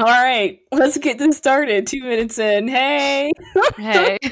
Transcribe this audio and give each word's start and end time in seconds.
All 0.00 0.06
right, 0.06 0.60
let's 0.72 0.96
get 0.96 1.18
this 1.18 1.36
started. 1.36 1.86
Two 1.86 2.00
minutes 2.00 2.38
in. 2.38 2.68
Hey. 2.68 3.30
Hey. 3.76 4.16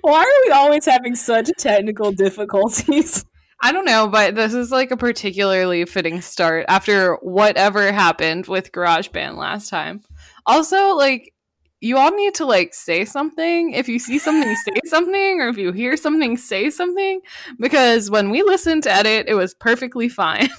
Why 0.00 0.22
are 0.22 0.46
we 0.46 0.50
always 0.50 0.84
having 0.84 1.14
such 1.14 1.48
technical 1.56 2.10
difficulties? 2.10 3.24
I 3.62 3.70
don't 3.70 3.84
know, 3.84 4.08
but 4.08 4.34
this 4.34 4.54
is 4.54 4.72
like 4.72 4.90
a 4.90 4.96
particularly 4.96 5.84
fitting 5.84 6.20
start 6.20 6.66
after 6.68 7.14
whatever 7.22 7.92
happened 7.92 8.48
with 8.48 8.72
GarageBand 8.72 9.36
last 9.36 9.68
time. 9.68 10.00
Also, 10.44 10.96
like, 10.96 11.32
you 11.80 11.96
all 11.96 12.10
need 12.10 12.34
to 12.34 12.46
like 12.46 12.74
say 12.74 13.04
something. 13.04 13.72
If 13.72 13.88
you 13.88 14.00
see 14.00 14.18
something, 14.18 14.52
say 14.56 14.80
something, 14.86 15.40
or 15.40 15.46
if 15.46 15.58
you 15.58 15.70
hear 15.70 15.96
something, 15.96 16.36
say 16.36 16.70
something. 16.70 17.20
Because 17.60 18.10
when 18.10 18.30
we 18.30 18.42
listened 18.42 18.82
to 18.82 18.92
edit, 18.92 19.26
it 19.28 19.34
was 19.34 19.54
perfectly 19.54 20.08
fine. 20.08 20.48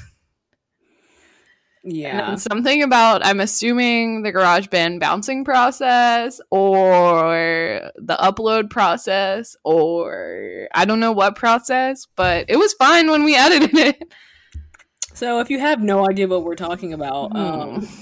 Yeah. 1.88 2.32
And 2.32 2.42
something 2.42 2.82
about 2.82 3.24
I'm 3.24 3.40
assuming 3.40 4.24
the 4.24 4.32
garage 4.32 4.68
GarageBand 4.68 5.00
bouncing 5.00 5.46
process 5.46 6.42
or 6.50 7.92
the 7.96 8.16
upload 8.16 8.72
process 8.72 9.56
or 9.64 10.68
I 10.74 10.86
don't 10.86 11.00
know 11.00 11.12
what 11.12 11.36
process, 11.36 12.08
but 12.16 12.46
it 12.50 12.58
was 12.58 12.74
fine 12.74 13.12
when 13.12 13.24
we 13.24 13.36
edited 13.38 13.78
it. 13.78 14.14
So 15.14 15.40
if 15.40 15.50
you 15.50 15.60
have 15.60 15.82
no 15.82 16.10
idea 16.10 16.28
what 16.28 16.44
we're 16.44 16.56
talking 16.56 16.92
about, 16.92 17.36
um, 17.36 17.80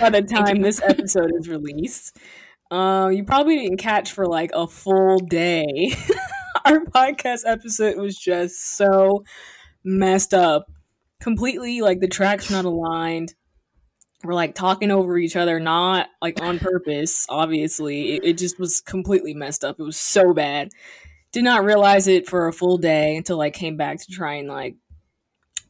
by 0.00 0.10
the 0.10 0.26
time 0.28 0.62
this 0.62 0.80
episode 0.82 1.32
is 1.38 1.48
released, 1.48 2.16
uh, 2.70 3.10
you 3.12 3.24
probably 3.24 3.58
didn't 3.58 3.76
catch 3.76 4.10
for 4.10 4.26
like 4.26 4.50
a 4.54 4.66
full 4.66 5.18
day. 5.18 5.94
Our 6.64 6.80
podcast 6.80 7.42
episode 7.46 7.98
was 7.98 8.18
just 8.18 8.74
so 8.76 9.22
messed 9.84 10.32
up. 10.32 10.68
Completely 11.24 11.80
like 11.80 12.00
the 12.00 12.06
tracks 12.06 12.50
not 12.50 12.66
aligned. 12.66 13.34
We're 14.22 14.34
like 14.34 14.54
talking 14.54 14.90
over 14.90 15.16
each 15.16 15.36
other, 15.36 15.58
not 15.58 16.08
like 16.20 16.42
on 16.42 16.58
purpose, 16.58 17.24
obviously. 17.30 18.12
It, 18.12 18.24
it 18.24 18.38
just 18.38 18.58
was 18.58 18.82
completely 18.82 19.32
messed 19.32 19.64
up. 19.64 19.80
It 19.80 19.84
was 19.84 19.96
so 19.96 20.34
bad. 20.34 20.68
Did 21.32 21.44
not 21.44 21.64
realize 21.64 22.08
it 22.08 22.28
for 22.28 22.46
a 22.46 22.52
full 22.52 22.76
day 22.76 23.16
until 23.16 23.40
I 23.40 23.48
came 23.48 23.78
back 23.78 24.00
to 24.00 24.12
try 24.12 24.34
and 24.34 24.48
like 24.48 24.76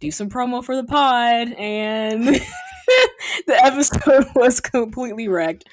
do 0.00 0.10
some 0.10 0.28
promo 0.28 0.64
for 0.64 0.74
the 0.74 0.82
pod 0.82 1.52
and 1.52 2.40
the 3.46 3.64
episode 3.64 4.26
was 4.34 4.60
completely 4.60 5.28
wrecked. 5.28 5.64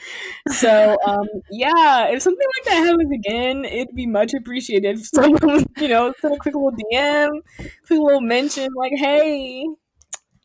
So 0.49 0.97
um 1.05 1.27
yeah, 1.49 2.07
if 2.07 2.21
something 2.21 2.47
like 2.57 2.65
that 2.65 2.85
happens 2.85 3.11
again, 3.11 3.65
it'd 3.65 3.95
be 3.95 4.07
much 4.07 4.33
appreciated 4.33 5.03
someone, 5.03 5.65
you 5.77 5.87
know, 5.87 6.13
send 6.19 6.35
a 6.35 6.37
quick 6.37 6.55
little 6.55 6.71
DM, 6.71 7.29
quick 7.59 7.99
little 7.99 8.21
mention 8.21 8.69
like, 8.75 8.93
hey, 8.95 9.65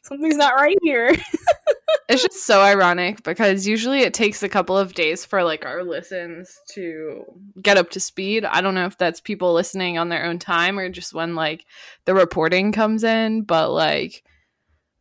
something's 0.03 0.37
not 0.37 0.55
right 0.55 0.79
here. 0.83 1.15
It's 2.09 2.23
just 2.23 2.47
so 2.47 2.63
ironic 2.63 3.25
because 3.25 3.67
usually 3.67 4.03
it 4.03 4.15
takes 4.15 4.45
a 4.45 4.49
couple 4.49 4.79
of 4.79 4.95
days 4.95 5.25
for 5.25 5.43
like 5.43 5.67
our 5.67 5.83
listens 5.83 6.61
to 6.71 7.25
get 7.61 7.77
up 7.77 7.91
to 7.91 8.01
speed. 8.01 8.45
I 8.45 8.61
don't 8.61 8.77
know 8.77 8.87
if 8.87 8.97
that's 8.97 9.21
people 9.21 9.53
listening 9.53 9.99
on 9.99 10.09
their 10.09 10.25
own 10.25 10.39
time 10.39 10.79
or 10.79 10.89
just 10.89 11.13
when 11.13 11.35
like 11.35 11.67
the 12.05 12.15
reporting 12.15 12.71
comes 12.71 13.03
in, 13.03 13.43
but 13.43 13.73
like 13.73 14.23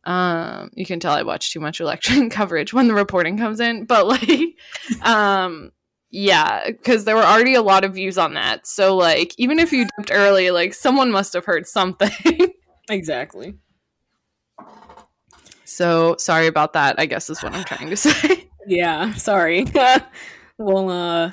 um 0.06 0.70
you 0.74 0.86
can 0.86 1.00
tell 1.00 1.12
I 1.12 1.22
watch 1.22 1.52
too 1.52 1.60
much 1.60 1.80
election 1.80 2.30
coverage 2.38 2.72
when 2.72 2.88
the 2.88 2.94
reporting 2.94 3.36
comes 3.36 3.60
in, 3.60 3.84
but 3.84 4.06
like 4.06 4.56
um 5.02 5.72
yeah, 6.10 6.70
because 6.70 7.04
there 7.04 7.16
were 7.16 7.24
already 7.24 7.54
a 7.54 7.62
lot 7.62 7.84
of 7.84 7.94
views 7.94 8.16
on 8.16 8.34
that. 8.34 8.66
So 8.66 8.96
like 8.96 9.34
even 9.38 9.58
if 9.58 9.72
you 9.72 9.86
dipped 9.98 10.10
early, 10.12 10.50
like 10.50 10.72
someone 10.72 11.10
must 11.10 11.32
have 11.34 11.44
heard 11.44 11.66
something. 11.66 12.52
exactly. 12.88 13.56
so 15.64 16.16
sorry 16.18 16.46
about 16.46 16.72
that, 16.74 16.98
I 16.98 17.06
guess 17.06 17.28
is 17.28 17.42
what 17.42 17.54
I'm 17.54 17.64
trying 17.64 17.90
to 17.90 17.96
say. 17.96 18.48
Yeah, 18.66 19.12
sorry. 19.14 19.66
we'll 20.58 20.88
uh 20.88 21.32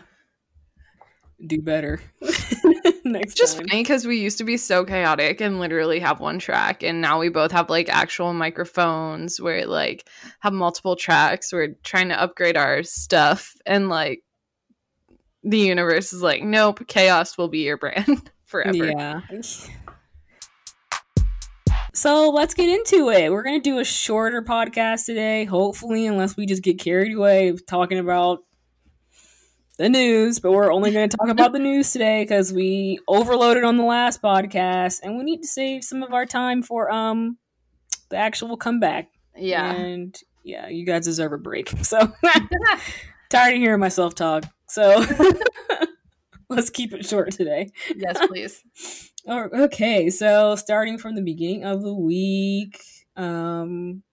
do 1.48 1.62
better 1.62 2.02
next 3.06 3.36
just 3.36 3.58
time. 3.58 3.68
funny 3.68 3.84
because 3.84 4.06
we 4.08 4.18
used 4.20 4.38
to 4.38 4.44
be 4.44 4.58
so 4.58 4.84
chaotic 4.86 5.42
and 5.42 5.60
literally 5.60 6.00
have 6.00 6.20
one 6.20 6.40
track 6.40 6.84
and 6.84 7.02
now 7.02 7.20
we 7.20 7.30
both 7.30 7.52
have 7.52 7.70
like 7.70 7.90
actual 7.90 8.34
microphones 8.34 9.40
where 9.42 9.66
like 9.66 10.08
have 10.40 10.54
multiple 10.54 10.96
tracks 10.96 11.52
we're 11.52 11.76
trying 11.84 12.10
to 12.10 12.22
upgrade 12.22 12.58
our 12.58 12.82
stuff 12.84 13.56
and 13.66 13.90
like 13.90 14.24
the 15.44 15.60
universe 15.60 16.14
is 16.14 16.22
like 16.22 16.44
nope 16.44 16.88
chaos 16.88 17.38
will 17.38 17.50
be 17.50 17.60
your 17.60 17.78
brand 17.78 18.32
forever 18.44 18.86
Yeah. 18.86 19.22
So 21.96 22.32
let's 22.32 22.56
get 22.56 22.70
into 22.70 23.10
it. 23.12 23.32
We're 23.32 23.44
gonna 23.44 23.60
do 23.60 23.78
a 23.78 23.84
shorter 23.84 24.42
podcast 24.42 25.06
today, 25.06 25.46
hopefully, 25.46 26.08
unless 26.08 26.36
we 26.36 26.48
just 26.48 26.64
get 26.64 26.80
carried 26.80 27.16
away 27.16 27.56
talking 27.68 28.00
about 28.00 28.40
the 29.78 29.90
news. 29.90 30.40
But 30.40 30.52
we're 30.52 30.72
only 30.72 30.92
gonna 30.92 31.08
talk 31.08 31.30
about 31.30 31.52
the 31.54 31.60
news 31.70 31.92
today 31.92 32.24
because 32.24 32.52
we 32.54 33.00
overloaded 33.08 33.64
on 33.64 33.78
the 33.78 33.84
last 33.84 34.22
podcast, 34.22 35.00
and 35.04 35.18
we 35.18 35.24
need 35.24 35.42
to 35.42 35.48
save 35.48 35.84
some 35.84 36.04
of 36.04 36.14
our 36.14 36.26
time 36.26 36.62
for 36.64 36.92
um 36.92 37.38
the 38.10 38.18
actual 38.18 38.58
comeback. 38.58 39.10
yeah 39.36 39.72
And 39.74 40.16
yeah, 40.44 40.68
you 40.68 40.86
guys 40.86 41.06
deserve 41.06 41.34
a 41.34 41.38
break. 41.38 41.72
So 41.84 42.00
tired 43.30 43.54
of 43.56 43.60
hearing 43.60 43.80
myself 43.80 44.14
talk. 44.16 44.44
So 44.68 45.04
let's 46.50 46.70
keep 46.70 46.94
it 46.94 47.06
short 47.06 47.32
today. 47.32 47.72
yes 47.96 48.18
please 48.28 49.10
Oh, 49.26 49.48
okay, 49.54 50.10
so 50.10 50.56
starting 50.58 50.98
from 50.98 51.16
the 51.16 51.22
beginning 51.22 51.64
of 51.64 51.82
the 51.82 51.94
week, 51.94 52.78
um, 53.16 54.04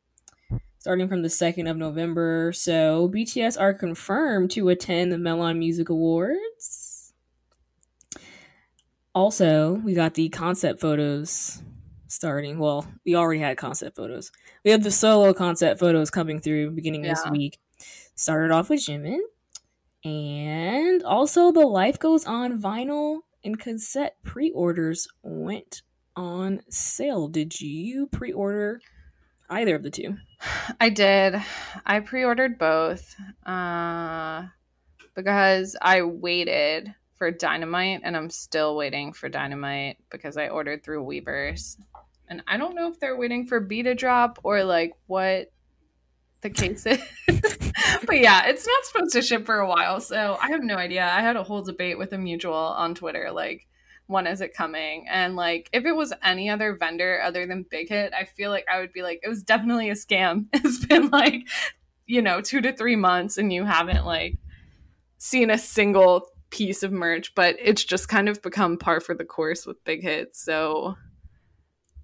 starting 0.80 1.08
from 1.08 1.20
the 1.20 1.28
2nd 1.28 1.70
of 1.70 1.76
November, 1.76 2.52
so 2.54 3.08
BTS 3.14 3.60
are 3.60 3.74
confirmed 3.74 4.50
to 4.52 4.70
attend 4.70 5.12
the 5.12 5.18
Melon 5.18 5.58
Music 5.58 5.90
Awards. 5.90 7.12
Also, 9.14 9.74
we 9.74 9.92
got 9.92 10.14
the 10.14 10.30
concept 10.30 10.80
photos 10.80 11.62
starting. 12.06 12.58
Well, 12.58 12.86
we 13.04 13.14
already 13.14 13.40
had 13.40 13.58
concept 13.58 13.96
photos. 13.96 14.32
We 14.64 14.70
have 14.70 14.82
the 14.82 14.90
solo 14.90 15.34
concept 15.34 15.78
photos 15.80 16.10
coming 16.10 16.40
through 16.40 16.70
beginning 16.70 17.02
this 17.02 17.24
week. 17.30 17.58
Started 18.14 18.50
off 18.50 18.70
with 18.70 18.80
Jimin. 18.80 19.20
And 20.02 21.02
also, 21.02 21.52
the 21.52 21.66
Life 21.66 21.98
Goes 21.98 22.24
On 22.24 22.60
vinyl 22.60 23.18
and 23.44 23.58
cassette 23.58 24.16
pre 24.24 24.50
orders 24.52 25.08
went 25.22 25.82
on 26.16 26.62
sale. 26.70 27.28
Did 27.28 27.60
you 27.60 28.06
pre 28.06 28.32
order 28.32 28.80
either 29.50 29.74
of 29.74 29.82
the 29.82 29.90
two? 29.90 30.16
i 30.80 30.88
did. 30.88 31.34
I 31.84 32.00
pre-ordered 32.00 32.58
both 32.58 33.14
uh 33.44 34.44
because 35.14 35.76
i 35.82 36.02
waited 36.02 36.94
for 37.16 37.30
dynamite 37.30 38.00
and 38.04 38.16
i'm 38.16 38.30
still 38.30 38.76
waiting 38.76 39.12
for 39.12 39.28
dynamite 39.28 39.98
because 40.10 40.36
i 40.36 40.48
ordered 40.48 40.82
through 40.82 41.04
Weverse 41.04 41.76
and 42.28 42.42
i 42.46 42.56
don't 42.56 42.74
know 42.74 42.88
if 42.88 42.98
they're 43.00 43.16
waiting 43.18 43.46
for 43.46 43.60
b 43.60 43.82
to 43.82 43.94
drop 43.94 44.38
or 44.44 44.64
like 44.64 44.92
what 45.06 45.52
the 46.42 46.50
case 46.50 46.86
is. 46.86 47.02
But 48.06 48.18
yeah 48.18 48.46
it's 48.46 48.66
not 48.66 48.84
supposed 48.84 49.12
to 49.12 49.22
ship 49.22 49.44
for 49.44 49.58
a 49.58 49.68
while 49.68 50.00
so 50.00 50.38
i 50.40 50.48
have 50.48 50.62
no 50.62 50.76
idea. 50.76 51.04
I 51.04 51.20
had 51.20 51.36
a 51.36 51.42
whole 51.42 51.62
debate 51.62 51.98
with 51.98 52.12
a 52.12 52.18
mutual 52.18 52.54
on 52.54 52.94
twitter 52.94 53.30
like 53.30 53.66
when 54.10 54.26
is 54.26 54.40
it 54.40 54.54
coming. 54.54 55.06
And 55.08 55.36
like 55.36 55.70
if 55.72 55.84
it 55.84 55.92
was 55.94 56.12
any 56.22 56.50
other 56.50 56.74
vendor 56.74 57.20
other 57.22 57.46
than 57.46 57.64
big 57.70 57.88
hit 57.88 58.12
i 58.12 58.24
feel 58.24 58.50
like 58.50 58.66
i 58.70 58.80
would 58.80 58.92
be 58.92 59.02
like 59.02 59.20
it 59.22 59.28
was 59.28 59.42
definitely 59.42 59.88
a 59.88 59.94
scam. 59.94 60.46
It's 60.52 60.84
been 60.84 61.10
like 61.10 61.48
you 62.06 62.20
know 62.20 62.40
two 62.40 62.60
to 62.60 62.72
three 62.72 62.96
months 62.96 63.38
and 63.38 63.52
you 63.52 63.64
haven't 63.64 64.04
like 64.04 64.36
seen 65.18 65.50
a 65.50 65.58
single 65.58 66.26
piece 66.50 66.82
of 66.82 66.90
merch 66.90 67.34
but 67.36 67.54
it's 67.60 67.84
just 67.84 68.08
kind 68.08 68.28
of 68.28 68.42
become 68.42 68.76
par 68.76 69.00
for 69.00 69.14
the 69.14 69.24
course 69.24 69.64
with 69.64 69.82
big 69.84 70.02
Hit. 70.02 70.34
so 70.34 70.96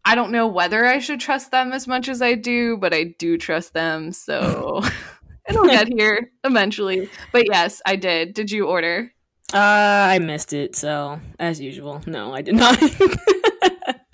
i 0.04 0.14
don't 0.14 0.30
know 0.30 0.46
whether 0.46 0.86
i 0.86 1.00
should 1.00 1.18
trust 1.18 1.50
them 1.50 1.72
as 1.72 1.88
much 1.88 2.08
as 2.08 2.22
i 2.22 2.34
do 2.34 2.76
but 2.76 2.94
i 2.94 3.14
do 3.18 3.36
trust 3.36 3.74
them. 3.74 4.12
So 4.12 4.80
it'll 5.48 5.66
get 5.66 5.88
here 5.98 6.30
eventually. 6.44 7.10
But 7.32 7.46
yes 7.48 7.82
i 7.84 7.96
did. 7.96 8.34
Did 8.34 8.52
you 8.52 8.66
order 8.68 9.12
Uh, 9.54 9.58
I 9.58 10.18
missed 10.18 10.52
it, 10.52 10.74
so 10.74 11.20
as 11.38 11.60
usual, 11.60 12.02
no, 12.06 12.34
I 12.34 12.42
did 12.42 12.56
not. 12.56 12.78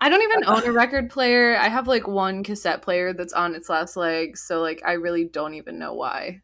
I 0.00 0.08
don't 0.08 0.22
even 0.22 0.44
own 0.46 0.64
a 0.64 0.72
record 0.72 1.10
player. 1.10 1.56
I 1.56 1.68
have 1.68 1.88
like 1.88 2.06
one 2.06 2.44
cassette 2.44 2.82
player 2.82 3.12
that's 3.12 3.32
on 3.32 3.54
its 3.54 3.68
last 3.68 3.96
legs, 3.96 4.42
so 4.42 4.60
like 4.60 4.82
I 4.86 4.92
really 4.92 5.24
don't 5.24 5.54
even 5.54 5.78
know 5.78 5.94
why. 5.94 6.42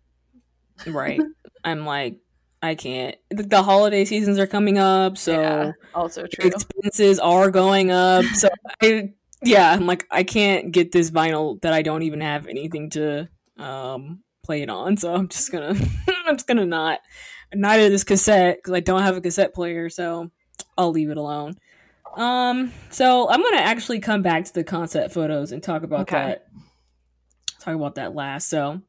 right. 0.87 1.21
I'm 1.65 1.87
like, 1.87 2.19
I 2.63 2.75
can't. 2.75 3.17
The, 3.31 3.43
the 3.45 3.63
holiday 3.63 4.05
seasons 4.05 4.39
are 4.39 4.47
coming 4.47 4.79
up, 4.79 5.19
so 5.19 5.41
yeah, 5.41 5.73
also 5.95 6.27
true. 6.27 6.47
expenses 6.47 7.19
are 7.19 7.51
going 7.51 7.91
up. 7.91 8.25
So 8.35 8.49
I, 8.83 9.13
yeah, 9.43 9.71
I'm 9.71 9.87
like, 9.87 10.07
I 10.11 10.25
can't 10.25 10.73
get 10.73 10.91
this 10.91 11.11
vinyl 11.11 11.61
that 11.61 11.73
I 11.73 11.83
don't 11.83 12.03
even 12.03 12.23
have 12.23 12.47
anything 12.47 12.91
to 12.91 13.29
um 13.59 14.21
play 14.45 14.63
it 14.63 14.71
on. 14.71 14.97
So 14.97 15.15
I'm 15.15 15.29
just 15.29 15.53
gonna, 15.53 15.77
I'm 16.27 16.37
just 16.37 16.49
gonna 16.49 16.67
not. 16.67 17.01
Neither 17.55 17.89
this 17.89 18.05
cassette 18.05 18.57
because 18.59 18.73
I 18.75 18.81
don't 18.81 19.03
have 19.03 19.17
a 19.17 19.21
cassette 19.21 19.55
player, 19.55 19.89
so 19.91 20.31
I'll 20.77 20.91
leave 20.91 21.11
it 21.11 21.17
alone. 21.17 21.57
Um, 22.17 22.73
so 22.91 23.29
I'm 23.29 23.43
gonna 23.43 23.57
actually 23.57 24.01
come 24.01 24.23
back 24.23 24.45
to 24.45 24.55
the 24.55 24.65
concept 24.65 25.13
photos 25.15 25.51
and 25.53 25.63
talk 25.63 25.83
about 25.83 26.01
Okay. 26.03 26.17
that. 26.17 26.47
talk 27.61 27.75
about 27.75 27.95
that 27.97 28.15
last. 28.15 28.49
So 28.49 28.81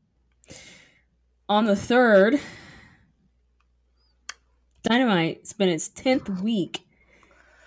on 1.50 1.66
the 1.66 1.76
third, 1.76 2.40
Dynamite 4.84 5.48
spent 5.48 5.72
its 5.72 5.88
tenth 5.90 6.30
week 6.42 6.82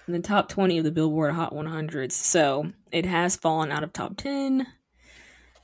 in 0.06 0.12
the 0.12 0.20
top 0.20 0.48
twenty 0.48 0.78
of 0.78 0.84
the 0.84 0.92
Billboard 0.92 1.32
Hot 1.34 1.52
100s. 1.52 2.12
So 2.12 2.72
it 2.92 3.04
has 3.06 3.34
fallen 3.36 3.72
out 3.72 3.82
of 3.82 3.92
top 3.92 4.16
ten. 4.16 4.66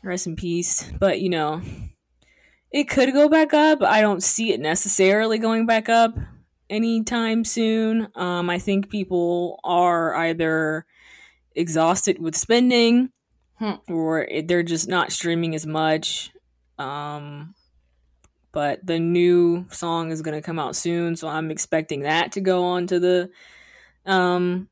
Rest 0.03 0.27
in 0.27 0.37
peace. 0.37 0.91
But 0.99 1.21
you 1.21 1.29
know, 1.31 1.63
it 2.75 2.88
could 2.88 3.12
go 3.12 3.29
back 3.29 3.55
up. 3.55 3.82
I 3.82 4.00
don't 4.00 4.21
see 4.21 4.53
it 4.53 4.59
necessarily 4.59 5.38
going 5.38 5.65
back 5.65 5.88
up 5.88 6.17
anytime 6.69 7.44
soon. 7.44 8.09
Um, 8.17 8.50
I 8.50 8.59
think 8.59 8.91
people 8.91 9.61
are 9.62 10.12
either 10.17 10.85
exhausted 11.55 12.19
with 12.21 12.35
spending 12.37 13.11
Hmm. 13.61 13.75
or 13.88 14.26
they're 14.47 14.65
just 14.65 14.88
not 14.88 15.12
streaming 15.12 15.55
as 15.55 15.65
much. 15.65 16.32
Um, 16.76 17.55
but 18.50 18.85
the 18.85 18.99
new 18.99 19.67
song 19.71 20.11
is 20.11 20.23
going 20.23 20.35
to 20.37 20.43
come 20.43 20.59
out 20.59 20.75
soon, 20.75 21.15
so 21.15 21.29
I'm 21.29 21.53
expecting 21.53 22.00
that 22.00 22.32
to 22.32 22.41
go 22.41 22.65
on 22.65 22.88
to 22.88 22.99
the 22.99 23.31
um, 24.05 24.69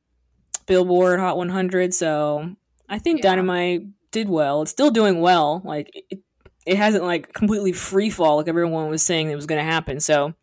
Billboard 0.66 1.20
Hot 1.20 1.36
100. 1.36 1.94
So 1.94 2.56
I 2.88 2.98
think 2.98 3.18
Yeah. 3.22 3.30
Dynamite 3.30 3.82
did 4.10 4.28
well. 4.28 4.62
It's 4.62 4.72
still 4.72 4.90
doing 4.90 5.20
well. 5.20 5.62
Like 5.64 5.90
it, 6.10 6.18
it 6.66 6.76
hasn't 6.76 7.04
like 7.04 7.32
completely 7.32 7.72
free 7.72 8.10
fall 8.10 8.36
like 8.36 8.48
everyone 8.48 8.88
was 8.88 9.02
saying 9.02 9.30
it 9.30 9.36
was 9.36 9.46
going 9.46 9.58
to 9.58 9.70
happen. 9.70 10.00
So 10.00 10.34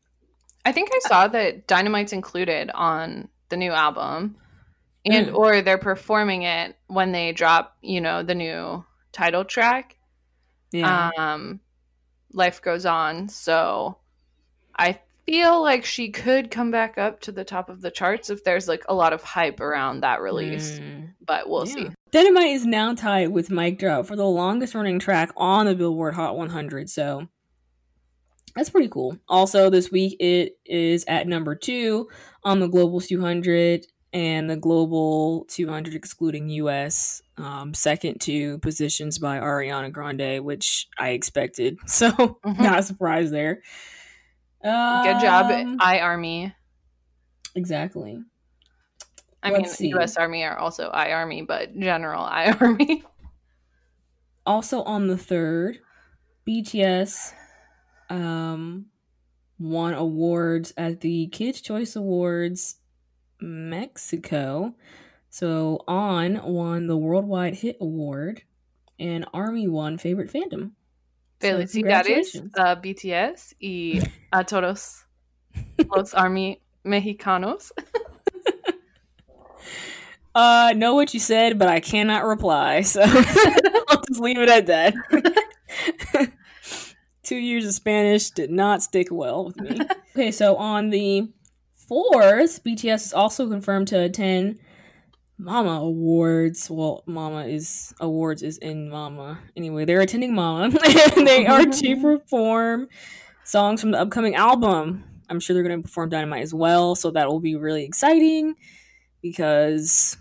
I 0.66 0.72
think 0.72 0.90
I 0.94 1.00
saw 1.08 1.28
that 1.30 1.68
Dynamite's 1.68 2.14
included 2.14 2.70
on 2.74 3.30
the 3.50 3.58
new 3.58 3.72
album, 3.72 4.36
and 5.06 5.28
Mm. 5.28 5.36
or 5.36 5.62
they're 5.62 5.78
performing 5.78 6.44
it 6.44 6.76
when 6.88 7.12
they 7.14 7.32
drop, 7.32 7.78
you 7.82 8.02
know, 8.02 8.22
the 8.24 8.36
new 8.36 8.84
title 9.12 9.46
track. 9.46 9.96
yeah, 10.72 11.10
Um, 11.18 11.62
life 12.34 12.62
goes 12.62 12.86
on. 12.86 13.30
So 13.30 13.98
I 14.78 15.00
feel 15.30 15.62
like 15.62 15.86
she 15.86 16.10
could 16.10 16.50
come 16.50 16.72
back 16.72 16.98
up 16.98 17.20
to 17.22 17.32
the 17.32 17.44
top 17.44 17.70
of 17.70 17.82
the 17.82 17.92
charts 17.92 18.30
if 18.30 18.44
there's 18.44 18.68
like 18.68 18.84
a 18.90 18.94
lot 18.94 19.14
of 19.14 19.22
hype 19.24 19.60
around 19.60 20.02
that 20.02 20.22
release. 20.22 20.80
Mm. 20.80 21.10
But 21.26 21.48
we'll 21.48 21.68
Yeah. 21.68 21.74
see. 21.74 21.90
Dynamite 22.12 22.50
is 22.54 22.66
now 22.66 22.96
tied 22.96 23.30
with 23.30 23.52
MIC 23.52 23.78
Drop 23.78 24.06
for 24.08 24.16
the 24.16 24.26
longest 24.26 24.74
running 24.74 24.98
track 24.98 25.32
on 25.38 25.68
the 25.68 25.76
Billboard 25.76 26.16
Hot 26.16 26.36
100. 26.36 26.90
So 26.90 27.28
that's 28.56 28.72
pretty 28.72 28.90
cool. 28.90 29.18
Also, 29.28 29.70
this 29.70 29.92
week 29.92 30.18
it 30.20 30.54
is 30.66 31.06
at 31.08 31.28
number 31.28 31.54
two 31.54 32.10
on 32.44 32.60
the 32.60 32.68
Global 32.68 33.00
200 33.00 33.86
and 34.12 34.50
the 34.50 34.58
Global 34.58 35.46
200, 35.50 35.94
excluding 35.94 36.50
US, 36.50 37.22
um, 37.38 37.76
second 37.76 38.20
to 38.22 38.58
positions 38.58 39.20
by 39.20 39.38
Ariana 39.38 39.92
Grande, 39.92 40.44
which 40.44 40.88
I 40.98 41.10
expected. 41.10 41.78
So, 41.88 42.10
Mhm. 42.10 42.60
not 42.60 42.80
a 42.80 42.84
surprise 42.84 43.30
there. 44.64 45.14
Good 45.14 45.22
job, 45.22 45.52
Um, 45.52 45.78
I 45.80 46.00
Army. 46.00 46.54
Exactly. 47.56 48.22
I 49.42 49.52
let's 49.52 49.76
see. 49.76 49.86
mean, 49.86 49.96
U.S. 49.96 50.18
Army 50.18 50.44
are 50.44 50.58
also 50.58 50.90
I 50.90 51.12
Army, 51.14 51.42
but 51.44 51.78
general 51.78 52.24
I 52.24 52.52
Army. 52.60 53.04
also 54.46 54.84
on 54.84 55.08
the 55.08 55.18
third, 55.18 55.80
BTS 56.48 57.34
um 58.10 58.88
won 59.60 59.94
awards 59.94 60.74
at 60.78 61.02
the 61.02 61.28
Kids 61.28 61.62
Choice 61.62 61.96
Awards 61.96 62.78
Mexico. 63.40 64.74
So 65.30 65.84
On 65.88 66.42
won 66.44 66.88
the 66.88 66.98
Worldwide 66.98 67.56
Hit 67.56 67.78
Award 67.80 68.42
and 68.98 69.26
Army 69.34 69.68
won 69.68 69.98
Favorite 69.98 70.32
Fandom. 70.32 70.72
Felicidades 71.40 72.36
a 72.56 72.76
BTS 72.76 73.54
y 73.62 74.02
a 74.32 74.44
todos 74.44 75.06
los 75.96 76.14
Army 76.14 76.62
mexicanos. 76.84 77.72
Uh 80.36 80.74
know 80.76 80.94
what 80.94 81.14
you 81.14 81.20
said, 81.20 81.58
but 81.58 81.68
I 81.68 81.80
cannot 81.80 82.24
reply. 82.24 82.82
So 82.82 83.02
I'll 83.04 84.04
just 84.08 84.20
leave 84.20 84.38
it 84.38 84.48
at 84.48 84.68
that. 84.68 84.94
Two 87.24 87.36
years 87.36 87.66
of 87.66 87.74
Spanish 87.74 88.30
did 88.30 88.52
not 88.52 88.84
stick 88.84 89.08
well 89.12 89.46
with 89.46 89.60
me. 89.60 89.82
okay, 90.16 90.32
so 90.32 90.56
on 90.56 90.92
the 90.92 91.30
fourth, 91.74 92.64
BTS 92.64 93.08
is 93.08 93.14
also 93.14 93.50
confirmed 93.50 93.88
to 93.90 94.00
attend 94.00 94.60
Mama 95.40 95.80
Awards. 95.82 96.70
Well, 96.70 97.02
Mama 97.06 97.46
is 97.46 97.94
awards 98.02 98.44
is 98.44 98.58
in 98.58 98.90
Mama. 98.90 99.40
Anyway, 99.56 99.86
they're 99.86 100.02
attending 100.02 100.36
Mama, 100.36 100.66
and 100.66 100.74
they 101.28 101.48
are 101.48 101.62
to 101.62 101.70
mm-hmm. 101.70 102.02
perform 102.02 102.90
songs 103.46 103.80
from 103.80 103.92
the 103.92 104.00
upcoming 104.00 104.36
album. 104.36 105.06
I'm 105.30 105.40
sure 105.40 105.54
they're 105.54 105.64
going 105.64 105.82
to 105.82 105.88
perform 105.88 106.10
Dynamite 106.10 106.44
as 106.44 106.54
well, 106.54 106.94
so 106.94 107.12
that 107.12 107.30
will 107.30 107.40
be 107.40 107.56
really 107.56 107.86
exciting 107.86 108.56
because 109.22 110.18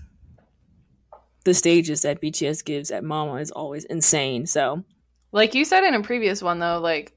the 1.45 1.53
stages 1.53 2.03
that 2.03 2.21
BTS 2.21 2.65
gives 2.65 2.93
at 2.93 3.03
Mama 3.03 3.35
is 3.37 3.51
always 3.51 3.85
insane. 3.87 4.47
So 4.47 4.85
Like 5.33 5.55
you 5.55 5.65
said 5.65 5.83
in 5.83 5.95
a 5.95 6.03
previous 6.03 6.43
one, 6.43 6.61
though, 6.61 6.79
like 6.79 7.17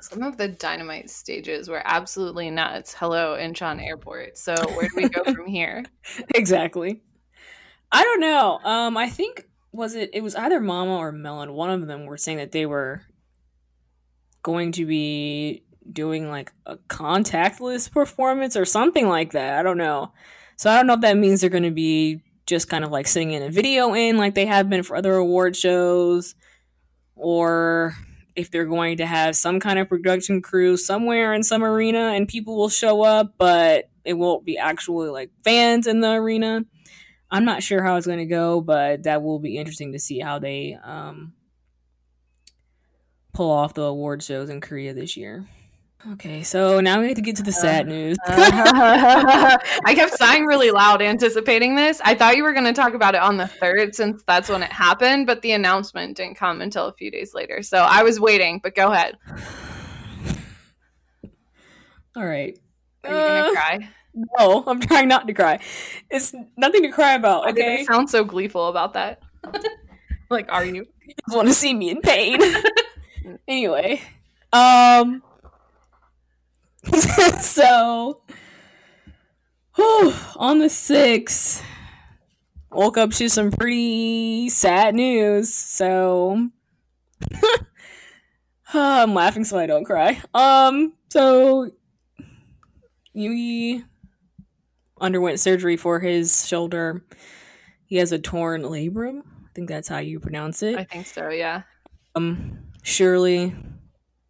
some 0.00 0.22
of 0.22 0.36
the 0.36 0.48
Dynamite 0.48 1.10
stages 1.10 1.68
were 1.68 1.82
absolutely 1.84 2.50
nuts. 2.50 2.92
Hello, 2.92 3.36
Incheon 3.38 3.80
Airport. 3.86 4.36
So 4.36 4.54
where 4.74 4.88
do 4.88 4.96
we 4.96 5.08
go 5.08 5.22
from 5.32 5.46
here? 5.46 5.84
exactly. 6.34 7.02
I 7.92 8.04
don't 8.04 8.20
know. 8.20 8.60
Um, 8.62 8.96
I 8.96 9.08
think 9.08 9.46
was 9.72 9.94
it 9.94 10.10
it 10.12 10.22
was 10.22 10.34
either 10.34 10.60
Mama 10.60 10.96
or 10.96 11.12
Melon. 11.12 11.52
One 11.52 11.70
of 11.70 11.86
them 11.86 12.06
were 12.06 12.16
saying 12.16 12.38
that 12.38 12.52
they 12.52 12.66
were 12.66 13.02
going 14.42 14.72
to 14.72 14.86
be 14.86 15.62
doing 15.90 16.30
like 16.30 16.52
a 16.66 16.76
contactless 16.76 17.90
performance 17.90 18.56
or 18.56 18.64
something 18.64 19.08
like 19.08 19.32
that. 19.32 19.58
I 19.58 19.62
don't 19.62 19.78
know. 19.78 20.12
So 20.56 20.70
I 20.70 20.76
don't 20.76 20.86
know 20.86 20.94
if 20.94 21.00
that 21.00 21.16
means 21.16 21.40
they're 21.40 21.50
going 21.50 21.62
to 21.62 21.70
be 21.70 22.22
just 22.46 22.68
kind 22.68 22.84
of 22.84 22.90
like 22.90 23.06
singing 23.06 23.42
a 23.42 23.48
video 23.48 23.94
in 23.94 24.18
like 24.18 24.34
they 24.34 24.46
have 24.46 24.68
been 24.68 24.82
for 24.82 24.96
other 24.96 25.14
award 25.14 25.56
shows 25.56 26.34
or 27.14 27.94
if 28.34 28.50
they're 28.50 28.64
going 28.64 28.96
to 28.96 29.06
have 29.06 29.36
some 29.36 29.60
kind 29.60 29.78
of 29.78 29.88
production 29.88 30.42
crew 30.42 30.76
somewhere 30.76 31.32
in 31.32 31.42
some 31.42 31.62
arena 31.62 32.12
and 32.14 32.28
people 32.28 32.56
will 32.56 32.68
show 32.68 33.02
up 33.02 33.34
but 33.38 33.88
it 34.04 34.14
won't 34.14 34.44
be 34.44 34.58
actually 34.58 35.08
like 35.08 35.30
fans 35.44 35.86
in 35.86 36.00
the 36.00 36.10
arena. 36.10 36.64
I'm 37.30 37.44
not 37.44 37.62
sure 37.62 37.82
how 37.82 37.96
it's 37.96 38.06
going 38.06 38.18
to 38.18 38.26
go, 38.26 38.60
but 38.60 39.04
that 39.04 39.22
will 39.22 39.38
be 39.38 39.56
interesting 39.56 39.92
to 39.92 39.98
see 39.98 40.18
how 40.18 40.38
they 40.38 40.76
um, 40.82 41.32
pull 43.32 43.50
off 43.50 43.74
the 43.74 43.82
award 43.82 44.22
shows 44.22 44.48
in 44.50 44.60
Korea 44.60 44.92
this 44.94 45.16
year. 45.16 45.46
Okay, 46.12 46.42
so 46.42 46.80
now 46.80 46.98
we 47.00 47.08
have 47.08 47.16
to 47.16 47.20
get 47.22 47.36
to 47.36 47.42
the 47.42 47.52
sad 47.52 47.86
news. 47.86 48.16
I 48.26 49.58
kept 49.94 50.16
sighing 50.16 50.46
really 50.46 50.70
loud, 50.70 51.02
anticipating 51.02 51.76
this. 51.76 52.00
I 52.02 52.14
thought 52.14 52.36
you 52.38 52.42
were 52.42 52.54
going 52.54 52.64
to 52.64 52.72
talk 52.72 52.94
about 52.94 53.14
it 53.14 53.20
on 53.20 53.36
the 53.36 53.46
third, 53.46 53.94
since 53.94 54.22
that's 54.26 54.48
when 54.48 54.62
it 54.62 54.72
happened, 54.72 55.26
but 55.26 55.42
the 55.42 55.52
announcement 55.52 56.16
didn't 56.16 56.36
come 56.36 56.62
until 56.62 56.86
a 56.86 56.94
few 56.94 57.10
days 57.10 57.34
later. 57.34 57.62
So 57.62 57.76
I 57.78 58.02
was 58.02 58.18
waiting, 58.18 58.60
but 58.62 58.74
go 58.74 58.90
ahead. 58.92 59.18
All 62.16 62.26
right. 62.26 62.58
Are 63.04 63.10
you 63.10 63.14
going 63.16 63.42
Uh, 63.42 63.46
to 63.46 63.52
cry? 63.52 63.88
No, 64.14 64.64
I'm 64.66 64.80
trying 64.80 65.08
not 65.08 65.26
to 65.26 65.34
cry. 65.34 65.60
It's 66.10 66.34
nothing 66.56 66.82
to 66.82 66.90
cry 66.90 67.14
about, 67.14 67.44
Why 67.44 67.52
did 67.52 67.62
okay? 67.62 67.78
you 67.80 67.84
sound 67.84 68.10
so 68.10 68.24
gleeful 68.24 68.68
about 68.68 68.94
that? 68.94 69.22
like, 70.30 70.50
are 70.50 70.64
you? 70.64 70.86
just 71.26 71.36
want 71.36 71.48
to 71.48 71.54
see 71.54 71.74
me 71.74 71.90
in 71.90 72.00
pain. 72.00 72.40
anyway, 73.48 74.00
um, 74.52 75.22
so 77.40 78.20
whew, 79.74 80.14
on 80.36 80.58
the 80.58 80.68
sixth, 80.68 81.62
woke 82.70 82.98
up 82.98 83.10
to 83.12 83.28
some 83.28 83.50
pretty 83.50 84.48
sad 84.48 84.94
news. 84.94 85.52
So 85.54 86.50
I'm 88.72 89.14
laughing 89.14 89.44
so 89.44 89.58
I 89.58 89.66
don't 89.66 89.84
cry. 89.84 90.20
Um, 90.34 90.94
so 91.10 91.70
Yoongi 93.16 93.84
underwent 95.00 95.40
surgery 95.40 95.76
for 95.76 96.00
his 96.00 96.46
shoulder. 96.46 97.04
He 97.86 97.96
has 97.96 98.12
a 98.12 98.18
torn 98.18 98.62
labrum. 98.62 99.20
I 99.20 99.52
think 99.54 99.68
that's 99.68 99.88
how 99.88 99.98
you 99.98 100.20
pronounce 100.20 100.62
it 100.62 100.78
I 100.78 100.84
think 100.84 101.06
so, 101.06 101.28
yeah. 101.28 101.62
um 102.14 102.58
surely 102.82 103.54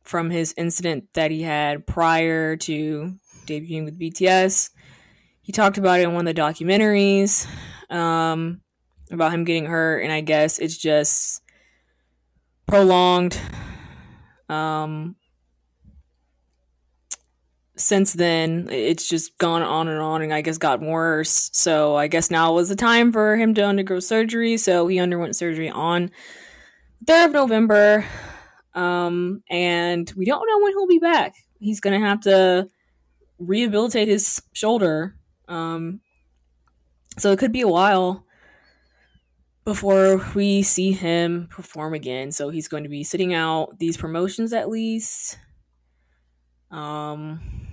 from 0.02 0.30
his 0.30 0.54
incident 0.56 1.04
that 1.14 1.30
he 1.30 1.42
had 1.42 1.86
prior 1.86 2.56
to 2.56 3.14
debuting 3.46 3.84
with 3.84 3.98
BTS. 3.98 4.70
He 5.42 5.52
talked 5.52 5.78
about 5.78 6.00
it 6.00 6.04
in 6.04 6.14
one 6.14 6.26
of 6.26 6.34
the 6.34 6.40
documentaries 6.40 7.46
um, 7.90 8.60
about 9.10 9.32
him 9.32 9.44
getting 9.44 9.66
hurt, 9.66 10.00
and 10.00 10.12
I 10.12 10.20
guess 10.20 10.58
it's 10.58 10.76
just 10.76 11.42
prolonged. 12.66 13.38
Um, 14.48 15.16
since 17.80 18.12
then, 18.12 18.68
it's 18.70 19.08
just 19.08 19.36
gone 19.38 19.62
on 19.62 19.88
and 19.88 20.00
on, 20.00 20.22
and 20.22 20.32
I 20.32 20.42
guess 20.42 20.58
gotten 20.58 20.86
worse. 20.86 21.50
So 21.52 21.96
I 21.96 22.06
guess 22.06 22.30
now 22.30 22.52
was 22.52 22.68
the 22.68 22.76
time 22.76 23.12
for 23.12 23.36
him 23.36 23.54
to 23.54 23.64
undergo 23.64 24.00
surgery. 24.00 24.56
So 24.56 24.86
he 24.86 24.98
underwent 24.98 25.36
surgery 25.36 25.70
on 25.70 26.10
3rd 27.06 27.26
of 27.26 27.32
November. 27.32 28.04
Um, 28.74 29.42
and 29.50 30.12
we 30.16 30.24
don't 30.24 30.46
know 30.46 30.62
when 30.62 30.72
he'll 30.72 30.86
be 30.86 30.98
back. 30.98 31.34
He's 31.58 31.80
going 31.80 32.00
to 32.00 32.06
have 32.06 32.20
to 32.22 32.68
rehabilitate 33.38 34.08
his 34.08 34.42
shoulder. 34.52 35.16
Um, 35.48 36.00
so 37.18 37.32
it 37.32 37.38
could 37.38 37.52
be 37.52 37.62
a 37.62 37.68
while 37.68 38.24
before 39.64 40.24
we 40.34 40.62
see 40.62 40.92
him 40.92 41.48
perform 41.50 41.94
again. 41.94 42.32
So 42.32 42.50
he's 42.50 42.68
going 42.68 42.84
to 42.84 42.88
be 42.88 43.04
sitting 43.04 43.34
out 43.34 43.78
these 43.78 43.96
promotions 43.96 44.52
at 44.52 44.68
least. 44.68 45.38
Um, 46.70 47.69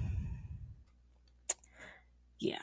yeah. 2.39 2.59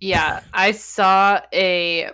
Yeah, 0.00 0.40
I 0.52 0.72
saw 0.72 1.40
a 1.52 2.10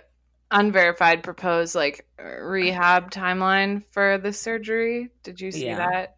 unverified 0.51 1.23
proposed 1.23 1.75
like 1.75 2.07
rehab 2.17 3.11
timeline 3.11 3.83
for 3.83 4.17
the 4.17 4.33
surgery. 4.33 5.09
Did 5.23 5.41
you 5.41 5.51
see 5.51 5.65
yeah. 5.65 5.77
that? 5.77 6.15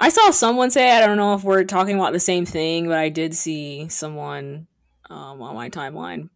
I 0.00 0.10
saw 0.10 0.30
someone 0.30 0.70
say 0.70 0.92
I 0.92 1.04
don't 1.04 1.16
know 1.16 1.34
if 1.34 1.42
we're 1.42 1.64
talking 1.64 1.96
about 1.96 2.12
the 2.12 2.20
same 2.20 2.46
thing, 2.46 2.86
but 2.86 2.98
I 2.98 3.08
did 3.08 3.34
see 3.34 3.88
someone 3.88 4.68
um, 5.10 5.42
on 5.42 5.54
my 5.54 5.70
timeline 5.70 6.28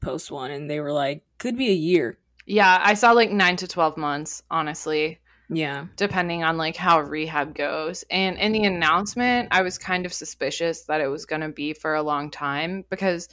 post 0.00 0.30
one, 0.30 0.50
and 0.50 0.68
they 0.68 0.80
were 0.80 0.92
like, 0.92 1.22
"Could 1.38 1.56
be 1.56 1.68
a 1.70 1.74
year." 1.74 2.18
Yeah, 2.46 2.80
I 2.82 2.94
saw 2.94 3.12
like 3.12 3.30
nine 3.30 3.56
to 3.56 3.68
twelve 3.68 3.96
months, 3.96 4.42
honestly. 4.50 5.20
Yeah, 5.48 5.86
depending 5.96 6.42
on 6.42 6.56
like 6.56 6.76
how 6.76 7.00
rehab 7.00 7.54
goes. 7.54 8.04
And 8.10 8.38
in 8.38 8.52
the 8.52 8.64
announcement, 8.64 9.48
I 9.50 9.62
was 9.62 9.78
kind 9.78 10.06
of 10.06 10.12
suspicious 10.12 10.84
that 10.84 11.00
it 11.00 11.08
was 11.08 11.26
going 11.26 11.42
to 11.42 11.50
be 11.50 11.74
for 11.74 11.94
a 11.94 12.02
long 12.02 12.30
time 12.30 12.84
because 12.88 13.28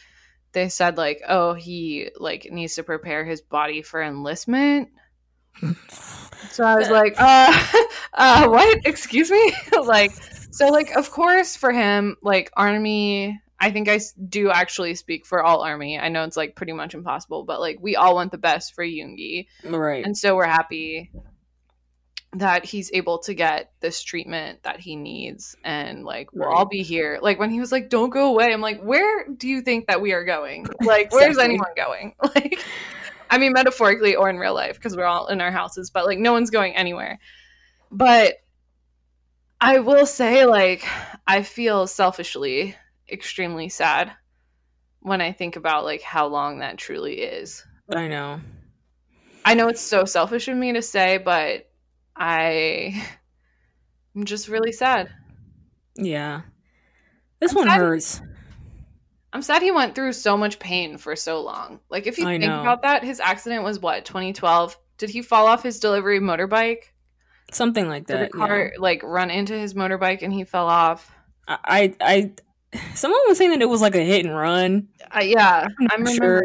they 0.52 0.70
said 0.70 0.98
like, 0.98 1.22
"Oh, 1.28 1.54
he 1.54 2.10
like 2.18 2.48
needs 2.52 2.76
to 2.76 2.84
prepare 2.84 3.24
his 3.24 3.42
body 3.42 3.82
for 3.82 4.02
enlistment." 4.02 4.90
so 6.52 6.64
I 6.64 6.76
was 6.76 6.90
like, 6.90 7.16
uh, 7.18 7.66
uh, 8.14 8.48
what? 8.48 8.80
Excuse 8.86 9.32
me? 9.32 9.54
like, 9.86 10.12
so 10.52 10.68
like, 10.70 10.96
of 10.96 11.12
course, 11.12 11.56
for 11.56 11.72
him, 11.72 12.18
like, 12.22 12.52
army. 12.56 13.40
I 13.64 13.70
think 13.70 13.88
I 13.88 14.00
do 14.28 14.50
actually 14.50 14.96
speak 14.96 15.28
for 15.28 15.44
all 15.44 15.62
army. 15.62 16.00
I 16.00 16.10
know 16.10 16.24
it's 16.24 16.36
like 16.36 16.56
pretty 16.56 16.74
much 16.74 16.96
impossible, 16.96 17.44
but 17.44 17.60
like, 17.60 17.78
we 17.80 17.96
all 17.96 18.16
want 18.16 18.32
the 18.32 18.40
best 18.40 18.74
for 18.74 18.84
Yoongi, 18.84 19.46
right? 19.64 20.04
And 20.04 20.18
so 20.18 20.36
we're 20.36 20.48
happy 20.48 21.12
that 22.34 22.64
he's 22.64 22.90
able 22.94 23.20
to 23.20 23.34
get 23.34 23.72
this 23.82 24.02
treatment 24.02 24.64
that 24.64 24.80
he 24.80 24.96
needs 24.96 25.56
and 25.66 26.06
like 26.06 26.32
we'll 26.32 26.48
right. 26.48 26.56
all 26.56 26.66
be 26.66 26.82
here 26.82 27.20
like 27.22 27.38
when 27.38 27.52
he 27.52 27.60
was 27.60 27.74
like 27.74 27.90
don't 27.90 28.10
go 28.10 28.28
away 28.28 28.54
i'm 28.54 28.62
like 28.62 28.82
where 28.82 29.28
do 29.28 29.50
you 29.50 29.62
think 29.62 29.88
that 29.88 30.02
we 30.02 30.14
are 30.14 30.24
going 30.24 30.66
like 30.82 31.12
where's 31.12 31.38
anyone 31.38 31.72
going 31.76 32.16
like 32.36 32.58
I 33.32 33.38
mean, 33.38 33.54
metaphorically 33.54 34.14
or 34.14 34.30
in 34.30 34.38
real 34.38 34.54
life, 34.54 34.76
because 34.76 34.96
we're 34.96 35.06
all 35.06 35.28
in 35.28 35.40
our 35.40 35.52
houses, 35.52 35.90
but 35.90 36.06
like 36.06 36.20
no 36.20 36.34
one's 36.34 36.50
going 36.50 36.76
anywhere. 36.76 37.18
But 37.90 38.36
I 39.62 39.80
will 39.80 40.06
say, 40.06 40.46
like, 40.46 40.86
I 41.26 41.44
feel 41.44 41.88
selfishly 41.88 42.76
extremely 43.10 43.70
sad 43.70 44.12
when 45.00 45.22
I 45.22 45.32
think 45.32 45.56
about 45.56 45.86
like 45.86 46.02
how 46.02 46.28
long 46.28 46.60
that 46.60 46.78
truly 46.78 47.22
is. 47.22 47.66
I 47.94 48.10
know. 48.10 48.42
I 49.46 49.54
know 49.54 49.70
it's 49.70 49.82
so 49.82 50.04
selfish 50.04 50.50
of 50.50 50.58
me 50.58 50.74
to 50.74 50.82
say, 50.82 51.18
but 51.18 51.71
I 52.22 53.04
I'm 54.16 54.26
just 54.26 54.48
really 54.48 54.72
sad. 54.72 55.10
Yeah. 55.96 56.42
This 57.40 57.52
I'm 57.52 57.58
one 57.58 57.68
hurts. 57.68 58.22
I'm 59.34 59.42
sad 59.42 59.64
he 59.64 59.72
went 59.72 59.96
through 59.96 60.14
so 60.14 60.38
much 60.38 60.60
pain 60.60 60.98
for 60.98 61.16
so 61.16 61.42
long. 61.42 61.80
Like 61.90 62.06
if 62.06 62.20
you 62.20 62.28
I 62.28 62.34
think 62.34 62.44
know. 62.44 62.62
about 62.62 62.84
that, 62.84 63.04
his 63.04 63.20
accident 63.20 63.64
was 63.64 63.80
what 63.80 64.06
2012. 64.06 64.78
Did 65.00 65.10
he 65.10 65.24
fall 65.24 65.48
off 65.48 65.64
his 65.64 65.80
delivery 65.80 66.20
motorbike? 66.20 66.84
Something 67.52 67.88
like 67.88 68.06
that. 68.06 68.18
Did 68.18 68.28
the 68.28 68.38
car 68.38 68.72
yeah. 68.72 68.80
like 68.80 69.02
run 69.02 69.32
into 69.32 69.58
his 69.58 69.74
motorbike 69.74 70.22
and 70.22 70.32
he 70.32 70.44
fell 70.44 70.68
off? 70.68 71.12
I, 71.48 71.96
I, 72.00 72.34
someone 72.94 73.20
was 73.28 73.40
saying 73.40 73.50
that 73.50 73.64
it 73.64 73.70
was 73.70 73.82
like 73.82 73.96
a 73.96 74.06
hit 74.06 74.26
and 74.26 74.36
run. 74.36 74.90
Uh, 75.14 75.22
yeah, 75.22 75.68
I'm, 75.80 75.88
I'm 75.92 76.16
sure 76.16 76.44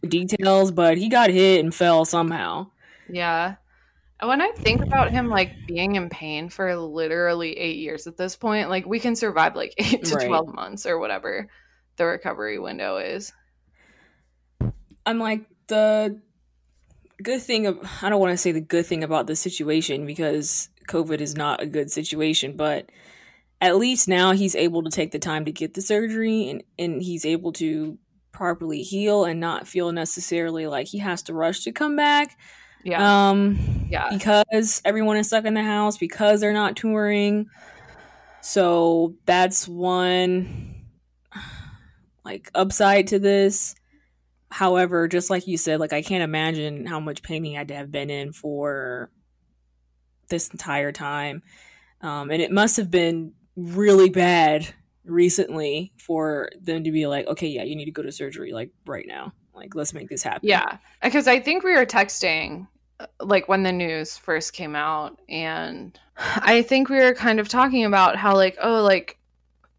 the 0.00 0.08
details, 0.08 0.72
but 0.72 0.96
he 0.96 1.10
got 1.10 1.28
hit 1.28 1.62
and 1.62 1.74
fell 1.74 2.06
somehow. 2.06 2.68
Yeah. 3.10 3.56
When 4.20 4.40
I 4.40 4.50
think 4.50 4.82
about 4.82 5.12
him 5.12 5.28
like 5.28 5.66
being 5.66 5.94
in 5.94 6.08
pain 6.08 6.48
for 6.48 6.74
literally 6.76 7.56
eight 7.56 7.76
years 7.76 8.06
at 8.06 8.16
this 8.16 8.34
point, 8.34 8.68
like 8.68 8.84
we 8.84 8.98
can 8.98 9.14
survive 9.14 9.54
like 9.54 9.74
eight 9.78 10.04
to 10.04 10.16
right. 10.16 10.26
twelve 10.26 10.52
months 10.52 10.86
or 10.86 10.98
whatever 10.98 11.48
the 11.96 12.04
recovery 12.04 12.58
window 12.58 12.96
is. 12.96 13.32
I'm 15.06 15.18
like 15.18 15.46
the 15.68 16.20
good 17.22 17.42
thing 17.42 17.66
of 17.66 17.78
I 18.02 18.08
don't 18.08 18.20
want 18.20 18.32
to 18.32 18.36
say 18.36 18.52
the 18.52 18.60
good 18.60 18.86
thing 18.86 19.04
about 19.04 19.26
the 19.26 19.36
situation 19.36 20.06
because 20.06 20.68
COVID 20.88 21.20
is 21.20 21.36
not 21.36 21.62
a 21.62 21.66
good 21.66 21.90
situation, 21.90 22.56
but 22.56 22.90
at 23.60 23.76
least 23.76 24.08
now 24.08 24.32
he's 24.32 24.54
able 24.54 24.82
to 24.82 24.90
take 24.90 25.12
the 25.12 25.18
time 25.18 25.44
to 25.44 25.52
get 25.52 25.74
the 25.74 25.82
surgery 25.82 26.48
and, 26.48 26.62
and 26.78 27.02
he's 27.02 27.24
able 27.24 27.52
to 27.54 27.98
properly 28.32 28.82
heal 28.82 29.24
and 29.24 29.40
not 29.40 29.66
feel 29.66 29.90
necessarily 29.92 30.66
like 30.66 30.88
he 30.88 30.98
has 30.98 31.22
to 31.24 31.34
rush 31.34 31.60
to 31.64 31.72
come 31.72 31.96
back. 31.96 32.36
Yeah. 32.84 33.30
Um 33.30 33.86
yeah. 33.90 34.08
because 34.10 34.80
everyone 34.84 35.16
is 35.16 35.26
stuck 35.26 35.44
in 35.44 35.54
the 35.54 35.62
house 35.62 35.98
because 35.98 36.40
they're 36.40 36.52
not 36.52 36.76
touring. 36.76 37.46
So 38.40 39.14
that's 39.26 39.66
one 39.68 40.86
like 42.24 42.50
upside 42.54 43.08
to 43.08 43.18
this. 43.18 43.74
However, 44.50 45.08
just 45.08 45.28
like 45.28 45.46
you 45.46 45.58
said, 45.58 45.80
like 45.80 45.92
I 45.92 46.02
can't 46.02 46.22
imagine 46.22 46.86
how 46.86 47.00
much 47.00 47.22
pain 47.22 47.44
he 47.44 47.54
had 47.54 47.68
to 47.68 47.74
have 47.74 47.92
been 47.92 48.10
in 48.10 48.32
for 48.32 49.10
this 50.28 50.48
entire 50.48 50.92
time. 50.92 51.42
Um, 52.00 52.30
and 52.30 52.40
it 52.40 52.52
must 52.52 52.76
have 52.76 52.90
been 52.90 53.32
really 53.56 54.08
bad 54.08 54.68
recently 55.04 55.92
for 55.98 56.50
them 56.60 56.84
to 56.84 56.92
be 56.92 57.06
like, 57.06 57.26
okay, 57.26 57.48
yeah, 57.48 57.64
you 57.64 57.76
need 57.76 57.86
to 57.86 57.90
go 57.90 58.02
to 58.02 58.12
surgery 58.12 58.52
like 58.52 58.70
right 58.86 59.06
now. 59.06 59.32
Like, 59.58 59.74
let's 59.74 59.92
make 59.92 60.08
this 60.08 60.22
happen. 60.22 60.48
Yeah. 60.48 60.78
Because 61.02 61.28
I 61.28 61.40
think 61.40 61.64
we 61.64 61.74
were 61.74 61.86
texting 61.86 62.66
uh, 63.00 63.06
like 63.20 63.48
when 63.48 63.62
the 63.62 63.72
news 63.72 64.16
first 64.16 64.52
came 64.52 64.74
out, 64.74 65.20
and 65.28 65.98
I 66.16 66.62
think 66.62 66.88
we 66.88 66.98
were 66.98 67.14
kind 67.14 67.40
of 67.40 67.48
talking 67.48 67.84
about 67.84 68.16
how, 68.16 68.34
like, 68.34 68.56
oh, 68.62 68.82
like 68.82 69.18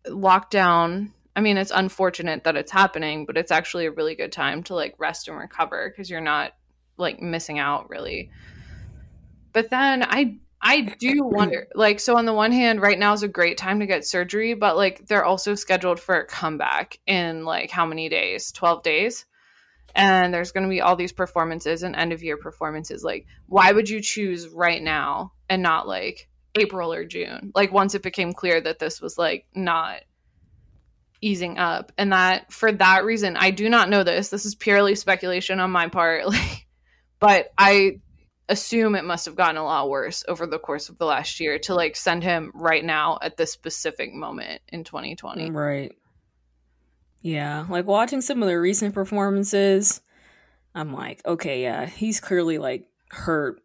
lockdown 0.08 1.12
I 1.40 1.42
mean, 1.42 1.58
it's 1.58 1.72
unfortunate 1.74 2.44
that 2.44 2.58
it's 2.58 2.70
happening, 2.72 3.26
but 3.26 3.38
it's 3.38 3.50
actually 3.50 3.86
a 3.86 3.92
really 3.92 4.14
good 4.14 4.34
time 4.34 4.62
to 4.64 4.76
like 4.76 4.96
rest 4.98 5.30
and 5.30 5.38
recover 5.38 5.90
because 5.90 6.10
you're 6.10 6.20
not 6.20 6.52
like 6.98 7.22
missing 7.22 7.60
out 7.60 7.90
really. 7.90 8.30
But 9.54 9.70
then 9.70 10.04
I 10.04 10.36
I 10.62 10.82
do 10.82 11.24
wonder 11.24 11.68
like 11.76 12.02
so 12.02 12.18
on 12.18 12.26
the 12.26 12.34
one 12.34 12.52
hand 12.52 12.82
right 12.82 13.00
now 13.00 13.14
is 13.14 13.24
a 13.24 13.30
great 13.30 13.58
time 13.58 13.80
to 13.80 13.86
get 13.86 14.06
surgery, 14.06 14.54
but 14.54 14.76
like 14.76 15.08
they're 15.08 15.24
also 15.24 15.56
scheduled 15.56 16.02
for 16.02 16.20
a 16.20 16.26
comeback 16.26 17.00
in 17.08 17.46
like 17.46 17.72
how 17.72 17.86
many 17.86 18.10
days? 18.10 18.52
12 18.52 18.84
days. 18.84 19.26
And 19.96 20.34
there's 20.34 20.52
going 20.52 20.64
to 20.64 20.70
be 20.70 20.82
all 20.82 20.96
these 20.96 21.12
performances 21.12 21.84
and 21.84 21.96
end 21.96 22.14
of 22.14 22.24
year 22.24 22.38
performances. 22.38 23.04
Like 23.04 23.26
why 23.48 23.72
would 23.72 23.90
you 23.90 24.02
choose 24.02 24.48
right 24.48 24.82
now 24.82 25.34
and 25.50 25.64
not 25.64 25.88
like 25.88 26.30
April 26.56 26.94
or 26.94 27.06
June? 27.06 27.52
Like 27.56 27.72
once 27.72 27.96
it 27.96 28.04
became 28.04 28.34
clear 28.34 28.60
that 28.62 28.80
this 28.80 29.02
was 29.02 29.18
like 29.18 29.46
not 29.54 30.02
easing 31.22 31.58
up. 31.58 31.92
And 31.98 32.14
that 32.14 32.52
for 32.54 32.72
that 32.72 33.04
reason 33.04 33.36
i 33.38 33.52
do 33.52 33.70
not 33.70 33.90
know 33.90 34.04
this. 34.04 34.30
This 34.30 34.46
is 34.46 34.56
purely 34.56 34.96
speculation 34.96 35.60
on 35.60 35.72
my 35.72 35.88
part. 35.88 36.26
Like 36.30 36.66
but 37.20 37.52
i 37.58 38.00
assume 38.50 38.96
it 38.96 39.06
must 39.06 39.28
have 39.28 39.36
gotten 39.36 39.58
a 39.58 39.64
lot 39.64 39.90
worse 39.90 40.24
over 40.28 40.48
the 40.48 40.58
course 40.58 40.90
of 40.90 40.98
the 40.98 41.06
last 41.06 41.40
year 41.40 41.60
to 41.60 41.76
like 41.76 41.96
send 41.96 42.24
him 42.24 42.52
right 42.56 42.84
now 42.84 43.20
at 43.22 43.38
this 43.38 43.52
specific 43.52 44.12
moment 44.12 44.62
in 44.70 44.84
2020 44.84 45.52
right 45.52 45.96
yeah 47.22 47.66
like 47.70 47.86
watching 47.86 48.22
some 48.22 48.42
of 48.42 48.50
the 48.50 48.60
recent 48.60 48.94
performances 48.94 50.02
i'm 50.74 50.94
like 50.94 51.22
okay 51.26 51.62
yeah 51.62 51.86
he's 51.86 52.20
clearly 52.20 52.58
like 52.58 52.86
hurt 53.12 53.62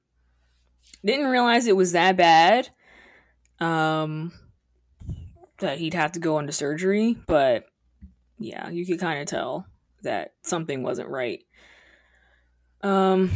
didn't 1.04 1.26
realize 1.26 1.66
it 1.66 1.76
was 1.76 1.92
that 1.92 2.16
bad 2.16 2.68
um 3.60 4.32
that 5.58 5.78
he'd 5.78 5.94
have 5.94 6.12
to 6.12 6.20
go 6.20 6.38
into 6.38 6.52
surgery, 6.52 7.16
but 7.26 7.66
yeah, 8.38 8.68
you 8.70 8.84
could 8.86 9.00
kind 9.00 9.20
of 9.20 9.26
tell 9.26 9.66
that 10.02 10.34
something 10.42 10.82
wasn't 10.82 11.08
right. 11.08 11.44
Um 12.82 13.30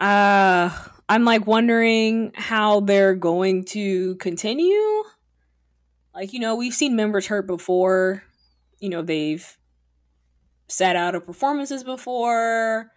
uh 0.00 0.70
I'm 1.08 1.24
like 1.24 1.46
wondering 1.46 2.32
how 2.34 2.80
they're 2.80 3.14
going 3.14 3.64
to 3.66 4.14
continue. 4.16 5.02
Like, 6.18 6.32
you 6.32 6.40
know, 6.40 6.56
we've 6.56 6.74
seen 6.74 6.96
members 6.96 7.28
hurt 7.28 7.46
before. 7.46 8.24
You 8.80 8.88
know, 8.88 9.02
they've 9.02 9.56
sat 10.66 10.96
out 10.96 11.14
of 11.14 11.24
performances 11.24 11.84
before. 11.84 12.90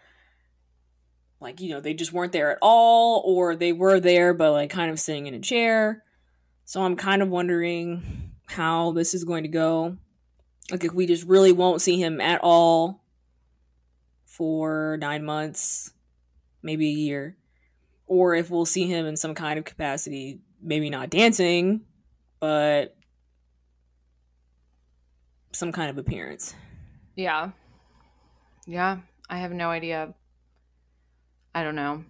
Like 1.39 1.61
you 1.61 1.71
know 1.71 1.79
they 1.79 1.93
just 1.93 2.13
weren't 2.13 2.31
there 2.31 2.51
at 2.51 2.57
all 2.61 3.23
or 3.25 3.55
they 3.55 3.73
were 3.73 3.99
there 3.99 4.33
but 4.33 4.51
like 4.51 4.69
kind 4.69 4.91
of 4.91 4.99
sitting 4.99 5.27
in 5.27 5.33
a 5.33 5.39
chair. 5.39 6.03
So 6.65 6.83
i'm 6.83 6.95
kind 6.95 7.21
of 7.21 7.29
wondering 7.29 8.31
how 8.45 8.91
this 8.91 9.13
is 9.13 9.23
going 9.23 9.43
to 9.43 9.49
go. 9.49 9.97
Like 10.69 10.83
if 10.83 10.93
we 10.93 11.05
just 11.05 11.27
really 11.27 11.51
won't 11.51 11.81
see 11.81 11.99
him 12.01 12.21
at 12.21 12.41
all 12.43 13.03
for 14.25 14.97
nine 15.01 15.25
months, 15.25 15.91
maybe 16.61 16.87
a 16.87 16.93
year, 16.93 17.37
or 18.07 18.35
if 18.35 18.49
we'll 18.49 18.65
see 18.65 18.87
him 18.87 19.05
in 19.05 19.17
some 19.17 19.35
kind 19.35 19.57
of 19.57 19.65
capacity, 19.65 20.39
maybe 20.61 20.89
not 20.89 21.09
dancing, 21.09 21.81
but 22.39 22.95
some 25.51 25.71
kind 25.71 25.89
of 25.89 25.97
appearance. 25.97 26.55
Yeah. 27.15 27.51
Yeah. 28.65 28.99
I 29.29 29.37
have 29.37 29.51
no 29.51 29.69
idea. 29.69 30.13
I 31.53 31.63
don't 31.63 31.75
know. 31.75 32.03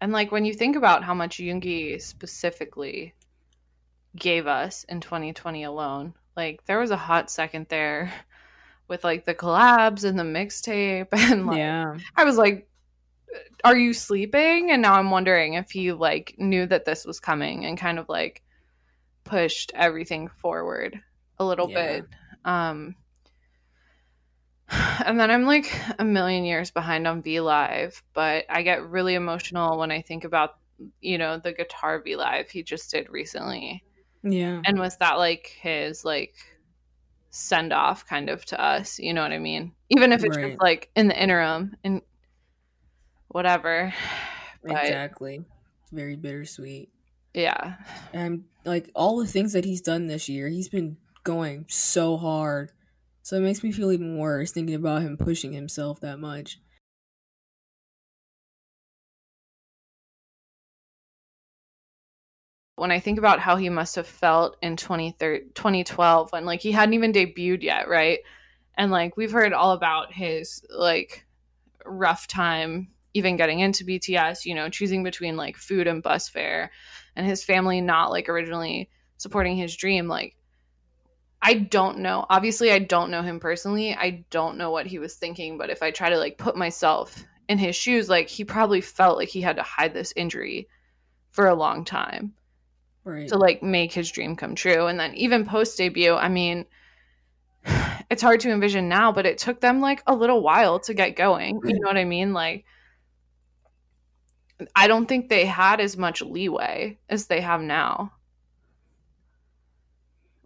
And 0.00 0.12
like 0.12 0.30
when 0.32 0.44
you 0.44 0.52
think 0.52 0.76
about 0.76 1.04
how 1.04 1.14
much 1.14 1.38
Yoongi 1.38 2.00
specifically 2.00 3.14
gave 4.16 4.46
us 4.46 4.84
in 4.84 5.00
2020 5.00 5.64
alone, 5.64 6.14
like 6.36 6.64
there 6.66 6.78
was 6.78 6.90
a 6.90 6.96
hot 6.96 7.30
second 7.30 7.66
there 7.68 8.12
with 8.88 9.02
like 9.02 9.24
the 9.24 9.34
collabs 9.34 10.04
and 10.04 10.18
the 10.18 10.24
mixtape 10.24 11.08
and 11.12 11.46
like 11.46 11.58
yeah. 11.58 11.96
I 12.16 12.24
was 12.24 12.36
like 12.36 12.68
are 13.64 13.76
you 13.76 13.92
sleeping? 13.92 14.70
And 14.70 14.82
now 14.82 14.94
I'm 14.94 15.10
wondering 15.10 15.54
if 15.54 15.70
he 15.70 15.92
like 15.92 16.34
knew 16.38 16.66
that 16.66 16.84
this 16.84 17.04
was 17.04 17.18
coming 17.18 17.64
and 17.64 17.78
kind 17.78 17.98
of 17.98 18.08
like 18.08 18.42
pushed 19.24 19.72
everything 19.74 20.28
forward 20.28 21.00
a 21.38 21.44
little 21.44 21.70
Yeah. 21.70 22.00
bit. 22.00 22.04
Um 22.44 22.94
and 25.04 25.18
then 25.20 25.30
I'm 25.30 25.44
like 25.44 25.70
a 25.98 26.04
million 26.04 26.44
years 26.44 26.70
behind 26.70 27.06
on 27.06 27.22
V 27.22 27.40
Live, 27.40 28.02
but 28.14 28.44
I 28.48 28.62
get 28.62 28.88
really 28.88 29.14
emotional 29.14 29.78
when 29.78 29.90
I 29.90 30.00
think 30.02 30.24
about, 30.24 30.50
you 31.00 31.18
know, 31.18 31.38
the 31.38 31.52
guitar 31.52 32.00
V 32.02 32.16
Live 32.16 32.50
he 32.50 32.62
just 32.62 32.90
did 32.90 33.08
recently. 33.10 33.84
Yeah. 34.22 34.62
And 34.64 34.78
was 34.78 34.96
that 34.98 35.18
like 35.18 35.56
his 35.60 36.04
like 36.04 36.34
send 37.30 37.72
off 37.72 38.06
kind 38.06 38.30
of 38.30 38.44
to 38.46 38.60
us? 38.60 38.98
You 38.98 39.12
know 39.12 39.22
what 39.22 39.32
I 39.32 39.38
mean? 39.38 39.72
Even 39.90 40.12
if 40.12 40.24
it's 40.24 40.36
Right. 40.36 40.50
just 40.52 40.62
like 40.62 40.88
in 40.96 41.08
the 41.08 41.22
interim 41.22 41.76
and 41.84 42.00
whatever. 43.28 43.92
But 44.66 44.82
Exactly. 44.86 45.44
Very 45.92 46.16
bittersweet. 46.16 46.88
yeah. 47.34 47.74
And 48.14 48.44
like 48.64 48.90
all 48.94 49.18
the 49.18 49.26
things 49.26 49.52
that 49.52 49.66
he's 49.66 49.82
done 49.82 50.06
this 50.06 50.26
year, 50.26 50.48
he's 50.48 50.70
been 50.70 50.96
going 51.24 51.66
so 51.68 52.16
hard. 52.16 52.70
So 53.22 53.36
it 53.36 53.40
makes 53.40 53.62
me 53.62 53.72
feel 53.72 53.90
even 53.90 54.18
worse 54.18 54.52
thinking 54.52 54.74
about 54.74 55.02
him 55.02 55.16
pushing 55.16 55.52
himself 55.52 56.00
that 56.00 56.18
much. 56.18 56.58
when 62.76 62.90
I 62.90 63.00
think 63.00 63.18
about 63.18 63.40
how 63.40 63.56
he 63.56 63.68
must 63.68 63.96
have 63.96 64.06
felt 64.06 64.56
in 64.60 64.76
2013 64.76 65.50
2012 65.54 66.32
when 66.32 66.44
like 66.44 66.60
he 66.60 66.72
hadn't 66.72 66.94
even 66.94 67.12
debuted 67.12 67.62
yet, 67.62 67.88
right? 67.88 68.18
And 68.76 68.90
like 68.90 69.16
we've 69.16 69.32
heard 69.32 69.52
all 69.52 69.72
about 69.72 70.12
his 70.12 70.64
like 70.70 71.24
rough 71.84 72.26
time 72.26 72.88
even 73.14 73.36
getting 73.36 73.60
into 73.60 73.84
BTS, 73.84 74.44
you 74.44 74.54
know, 74.54 74.68
choosing 74.68 75.04
between 75.04 75.36
like 75.36 75.56
food 75.56 75.86
and 75.86 76.02
bus 76.02 76.28
fare 76.28 76.72
and 77.14 77.26
his 77.26 77.44
family 77.44 77.80
not 77.80 78.10
like 78.10 78.28
originally 78.28 78.90
supporting 79.18 79.56
his 79.56 79.76
dream 79.76 80.08
like 80.08 80.36
I 81.46 81.54
don't 81.54 81.98
know. 81.98 82.24
Obviously, 82.30 82.72
I 82.72 82.78
don't 82.78 83.10
know 83.10 83.20
him 83.20 83.38
personally. 83.38 83.94
I 83.94 84.24
don't 84.30 84.56
know 84.56 84.70
what 84.70 84.86
he 84.86 84.98
was 84.98 85.14
thinking, 85.16 85.58
but 85.58 85.68
if 85.68 85.82
I 85.82 85.90
try 85.90 86.08
to 86.08 86.18
like 86.18 86.38
put 86.38 86.56
myself 86.56 87.22
in 87.50 87.58
his 87.58 87.76
shoes, 87.76 88.08
like 88.08 88.28
he 88.28 88.44
probably 88.44 88.80
felt 88.80 89.18
like 89.18 89.28
he 89.28 89.42
had 89.42 89.56
to 89.56 89.62
hide 89.62 89.92
this 89.92 90.14
injury 90.16 90.68
for 91.30 91.46
a 91.46 91.54
long 91.54 91.84
time 91.84 92.32
Right. 93.04 93.28
to 93.28 93.36
like 93.36 93.62
make 93.62 93.92
his 93.92 94.10
dream 94.10 94.36
come 94.36 94.54
true. 94.54 94.86
And 94.86 94.98
then 94.98 95.12
even 95.16 95.44
post 95.44 95.76
debut, 95.76 96.14
I 96.14 96.30
mean, 96.30 96.64
it's 98.10 98.22
hard 98.22 98.40
to 98.40 98.50
envision 98.50 98.88
now, 98.88 99.12
but 99.12 99.26
it 99.26 99.36
took 99.36 99.60
them 99.60 99.82
like 99.82 100.02
a 100.06 100.14
little 100.14 100.42
while 100.42 100.80
to 100.80 100.94
get 100.94 101.14
going. 101.14 101.60
You 101.62 101.74
know 101.74 101.88
what 101.88 101.98
I 101.98 102.04
mean? 102.04 102.32
Like, 102.32 102.64
I 104.74 104.86
don't 104.86 105.04
think 105.06 105.28
they 105.28 105.44
had 105.44 105.80
as 105.80 105.98
much 105.98 106.22
leeway 106.22 106.98
as 107.10 107.26
they 107.26 107.42
have 107.42 107.60
now. 107.60 108.12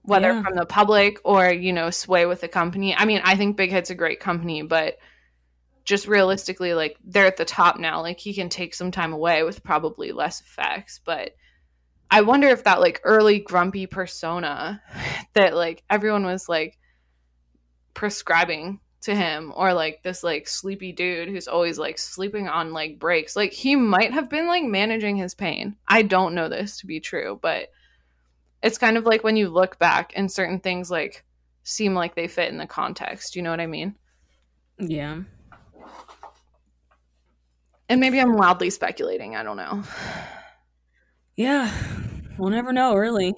Whether 0.09 0.33
Yeah. 0.33 0.43
from 0.43 0.55
the 0.57 0.67
public 0.67 1.21
or, 1.25 1.51
you 1.51 1.73
know, 1.73 1.91
sway 1.91 2.27
with 2.27 2.41
the 2.41 2.49
company. 2.49 2.95
I 2.97 3.05
mean, 3.05 3.21
I 3.25 3.37
think 3.37 3.57
Big 3.57 3.71
Hit's 3.71 3.91
a 3.91 3.95
great 3.95 4.21
company, 4.21 4.63
but 4.63 4.99
just 5.85 6.09
realistically, 6.09 6.75
like, 6.75 6.97
they're 7.05 7.27
at 7.27 7.37
the 7.37 7.45
top 7.45 7.79
now. 7.79 8.01
Like, 8.01 8.19
he 8.19 8.35
can 8.35 8.49
take 8.49 8.75
some 8.75 8.91
time 8.91 9.13
away 9.13 9.43
with 9.43 9.63
probably 9.63 10.13
less 10.13 10.41
effects. 10.41 11.01
But 11.05 11.33
I 12.11 12.23
wonder 12.23 12.49
if 12.49 12.65
that, 12.65 12.81
like, 12.81 13.01
early 13.05 13.39
grumpy 13.39 13.87
persona 13.87 14.83
that, 15.35 15.55
like, 15.55 15.83
everyone 15.91 16.25
was, 16.25 16.49
like, 16.49 16.79
prescribing 17.95 18.81
to 19.01 19.15
him 19.15 19.53
or 19.55 19.73
like 19.75 20.03
this 20.03 20.25
like 20.25 20.49
sleepy 20.49 20.93
dude 20.93 21.29
who's 21.29 21.47
always 21.49 21.79
like 21.79 21.99
sleeping 21.99 22.49
on 22.49 22.73
like 22.73 22.99
breaks 22.99 23.37
like 23.37 23.53
he 23.53 23.77
might 23.77 24.13
have 24.13 24.29
been 24.29 24.49
like 24.49 24.65
managing 24.65 25.17
his 25.17 25.35
pain 25.35 25.77
i 25.87 26.03
don't 26.03 26.35
know 26.35 26.49
this 26.49 26.79
to 26.79 26.87
be 26.87 26.99
true 26.99 27.39
but 27.41 27.69
it's 28.63 28.79
kind 28.79 28.97
of 28.97 29.05
like 29.05 29.25
when 29.25 29.37
you 29.37 29.49
look 29.49 29.79
back 29.79 30.13
and 30.17 30.31
certain 30.31 30.61
things 30.61 30.91
like 30.91 31.25
seem 31.63 31.95
like 31.95 32.15
they 32.15 32.27
fit 32.27 32.51
in 32.51 32.59
the 32.59 32.67
context 32.67 33.37
you 33.37 33.43
know 33.43 33.51
what 33.51 33.61
i 33.61 33.67
mean 33.67 33.95
yeah. 34.79 35.21
and 37.89 38.01
maybe 38.01 38.21
i'm 38.21 38.37
wildly 38.37 38.71
speculating 38.71 39.37
i 39.37 39.43
don't 39.43 39.57
know 39.57 39.83
Yeah. 41.39 41.73
We'll 42.37 42.51
never 42.51 42.73
know, 42.73 42.97
really. 42.97 43.33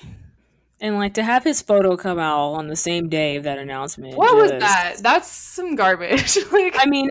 And 0.81 0.97
like 0.97 1.15
to 1.15 1.23
have 1.23 1.45
his 1.45 1.61
photo 1.61 1.99
come 1.99 2.19
out 2.19 2.53
on 2.55 2.67
the 2.67 2.75
same 2.75 3.11
day 3.11 3.37
of 3.37 3.45
that 3.45 3.59
announcement. 3.59 4.17
what 4.17 4.35
was 4.35 4.51
that 4.53 4.95
that's 5.03 5.29
some 5.29 5.75
garbage 5.75 6.39
like 6.53 6.75
I 6.79 6.87
mean, 6.87 7.11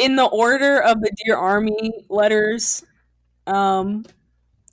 in 0.00 0.16
the 0.16 0.24
order 0.24 0.82
of 0.82 1.00
the 1.00 1.12
Dear 1.24 1.36
Army 1.36 1.92
letters, 2.08 2.84
um, 3.46 4.04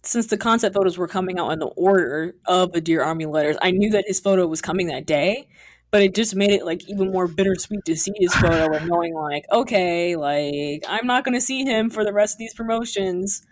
since 0.03 0.27
the 0.27 0.37
concept 0.37 0.75
photos 0.75 0.97
were 0.97 1.07
coming 1.07 1.39
out 1.39 1.51
in 1.51 1.59
the 1.59 1.67
order 1.67 2.35
of 2.45 2.73
the 2.73 2.81
Dear 2.81 3.03
Army 3.03 3.25
letters, 3.25 3.57
I 3.61 3.71
knew 3.71 3.91
that 3.91 4.05
his 4.05 4.19
photo 4.19 4.45
was 4.45 4.61
coming 4.61 4.87
that 4.87 5.05
day, 5.05 5.47
but 5.91 6.01
it 6.01 6.13
just 6.13 6.35
made 6.35 6.51
it 6.51 6.65
like 6.65 6.87
even 6.89 7.11
more 7.11 7.27
bittersweet 7.27 7.85
to 7.85 7.95
see 7.95 8.11
his 8.17 8.33
photo 8.35 8.73
and 8.73 8.87
knowing 8.87 9.13
like, 9.13 9.45
okay, 9.51 10.15
like 10.15 10.83
I'm 10.87 11.07
not 11.07 11.23
gonna 11.23 11.41
see 11.41 11.63
him 11.63 11.89
for 11.89 12.03
the 12.03 12.13
rest 12.13 12.35
of 12.35 12.39
these 12.39 12.53
promotions. 12.53 13.45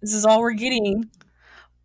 This 0.00 0.14
is 0.14 0.24
all 0.24 0.40
we're 0.40 0.52
getting. 0.52 1.10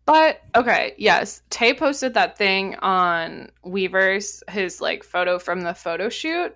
But 0.06 0.40
okay, 0.54 0.94
yes. 0.96 1.42
Tay 1.50 1.74
posted 1.74 2.14
that 2.14 2.38
thing 2.38 2.76
on 2.76 3.50
Weverse, 3.64 4.42
his 4.48 4.80
like 4.80 5.04
photo 5.04 5.38
from 5.38 5.60
the 5.60 5.74
photo 5.74 6.08
shoot. 6.08 6.54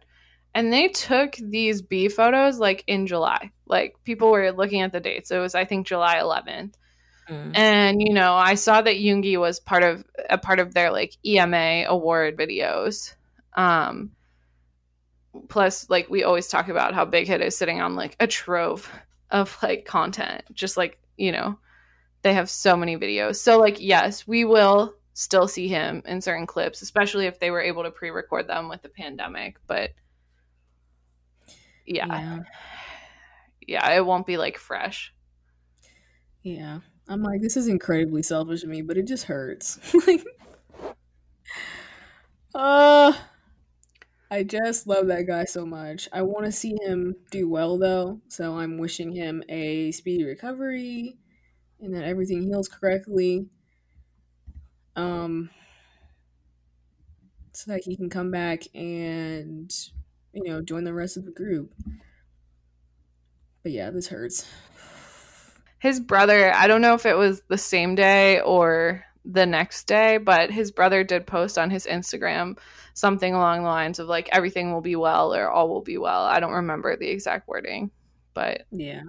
And 0.55 0.73
they 0.73 0.89
took 0.89 1.37
these 1.37 1.83
B 1.83 2.09
photos 2.09 2.59
like 2.59 2.85
in 2.87 3.07
July. 3.07 3.51
Like 3.67 3.97
people 4.05 4.31
were 4.31 4.51
looking 4.53 4.81
at 4.81 4.93
the 4.93 5.01
dates. 5.01 5.31
It 5.31 5.39
was 5.39 5.55
I 5.55 5.65
think 5.65 5.87
July 5.87 6.17
11th. 6.17 6.75
Mm. 7.31 7.57
And 7.57 8.03
you 8.03 8.13
know, 8.13 8.35
I 8.35 8.55
saw 8.55 8.83
that 8.83 8.97
Yoongi 8.97 9.39
was 9.39 9.61
part 9.61 9.83
of 9.83 10.05
a 10.29 10.39
part 10.39 10.59
of 10.59 10.75
their 10.75 10.91
like 10.91 11.17
EMA 11.25 11.85
award 11.87 12.37
videos. 12.37 13.15
Um 13.55 14.13
plus 15.49 15.89
like 15.89 16.11
we 16.11 16.25
always 16.25 16.49
talk 16.49 16.69
about 16.69 16.95
how 16.95 17.05
Big 17.05 17.29
Hit 17.29 17.41
is 17.41 17.57
sitting 17.57 17.81
on 17.81 17.95
like 17.95 18.17
a 18.19 18.27
trove 18.27 18.91
of 19.31 19.57
like 19.63 19.85
content. 19.85 20.43
Just 20.53 20.77
like, 20.77 20.99
you 21.17 21.31
know, 21.33 21.59
they 22.23 22.35
have 22.35 22.51
so 22.51 22.77
many 22.77 22.97
videos. 22.97 23.37
So 23.37 23.59
like 23.59 23.81
yes, 23.81 24.27
we 24.27 24.45
will 24.45 24.95
still 25.15 25.47
see 25.47 25.69
him 25.69 26.03
in 26.07 26.21
certain 26.21 26.47
clips, 26.47 26.83
especially 26.83 27.27
if 27.27 27.39
they 27.39 27.51
were 27.51 27.61
able 27.61 27.85
to 27.85 27.91
pre-record 27.91 28.49
them 28.49 28.69
with 28.69 28.83
the 28.83 28.89
pandemic, 28.89 29.59
but 29.67 29.91
yeah. 31.87 32.07
yeah. 32.07 32.39
Yeah, 33.67 33.89
it 33.93 34.05
won't 34.05 34.27
be 34.27 34.37
like 34.37 34.59
fresh. 34.59 35.15
Yeah. 36.43 36.81
I'm 37.11 37.25
like, 37.25 37.43
this 37.43 37.57
is 37.57 37.67
incredibly 37.67 38.23
selfish 38.23 38.63
of 38.63 38.69
me, 38.69 38.83
but 38.83 38.97
it 38.97 39.05
just 39.09 39.25
hurts. 39.25 39.81
like, 40.07 40.25
uh, 42.55 43.13
I 44.31 44.45
just 44.45 44.87
love 44.87 45.09
that 45.09 45.27
guy 45.27 45.45
so 45.45 45.67
much. 45.67 46.09
I 46.13 46.23
want 46.23 46.47
to 46.47 46.53
see 46.53 46.77
him 46.81 47.17
do 47.33 47.49
well, 47.49 47.79
though, 47.79 48.21
so 48.29 48.57
I'm 48.57 48.79
wishing 48.79 49.11
him 49.11 49.43
a 49.49 49.91
speedy 49.91 50.23
recovery 50.23 51.19
and 51.81 51.93
that 51.95 52.05
everything 52.05 52.43
heals 52.43 52.69
correctly. 52.69 53.47
Um, 54.95 55.51
so 57.53 57.73
that 57.73 57.83
he 57.85 57.97
can 57.97 58.09
come 58.09 58.31
back 58.31 58.63
and, 58.73 59.75
you 60.33 60.45
know, 60.45 60.63
join 60.63 60.85
the 60.85 60.95
rest 60.95 61.17
of 61.17 61.25
the 61.25 61.33
group. 61.33 61.75
But 63.65 63.73
yeah, 63.73 63.91
this 63.91 64.09
hurts. 64.09 64.47
His 65.81 65.99
brother 65.99 66.53
i 66.55 66.67
don't 66.69 66.81
know 66.83 66.95
if 66.95 67.05
it 67.07 67.17
was 67.17 67.43
the 67.49 67.59
same 67.59 67.95
day 67.97 68.41
or 68.41 69.05
the 69.25 69.45
next 69.47 69.85
day 69.87 70.17
but 70.19 70.51
his 70.51 70.71
brother 70.71 71.03
did 71.05 71.27
post 71.27 71.59
on 71.59 71.69
his 71.71 71.87
instagram 71.87 72.57
something 72.95 73.35
along 73.35 73.63
the 73.63 73.69
lines 73.69 73.99
of 73.99 74.07
like 74.09 74.29
everything 74.33 74.73
will 74.73 74.81
be 74.81 74.97
well 74.97 75.35
or 75.35 75.51
all 75.51 75.69
will 75.69 75.83
be 75.83 75.99
well 75.99 76.23
i 76.25 76.39
don't 76.41 76.53
remember 76.53 76.97
the 76.97 77.09
exact 77.09 77.49
wording 77.49 77.91
but 78.35 78.63
Yeah. 78.71 79.03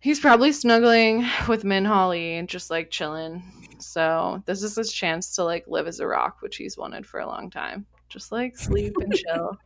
he's 0.00 0.20
probably 0.20 0.52
snuggling 0.52 1.24
with 1.48 1.64
min 1.64 1.84
holly 1.84 2.34
and 2.36 2.48
just 2.48 2.70
like 2.70 2.90
chilling 2.90 3.42
so 3.80 4.42
this 4.46 4.62
is 4.62 4.74
his 4.76 4.92
chance 4.92 5.34
to 5.36 5.44
like 5.44 5.64
live 5.68 5.86
as 5.86 6.00
a 6.00 6.06
rock 6.06 6.36
which 6.40 6.56
he's 6.56 6.76
wanted 6.76 7.06
for 7.06 7.20
a 7.20 7.26
long 7.26 7.50
time 7.50 7.86
just 8.08 8.32
like 8.32 8.56
sleep 8.56 8.92
and 9.00 9.12
chill 9.26 9.56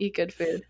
eat 0.00 0.14
good 0.14 0.32
food 0.32 0.62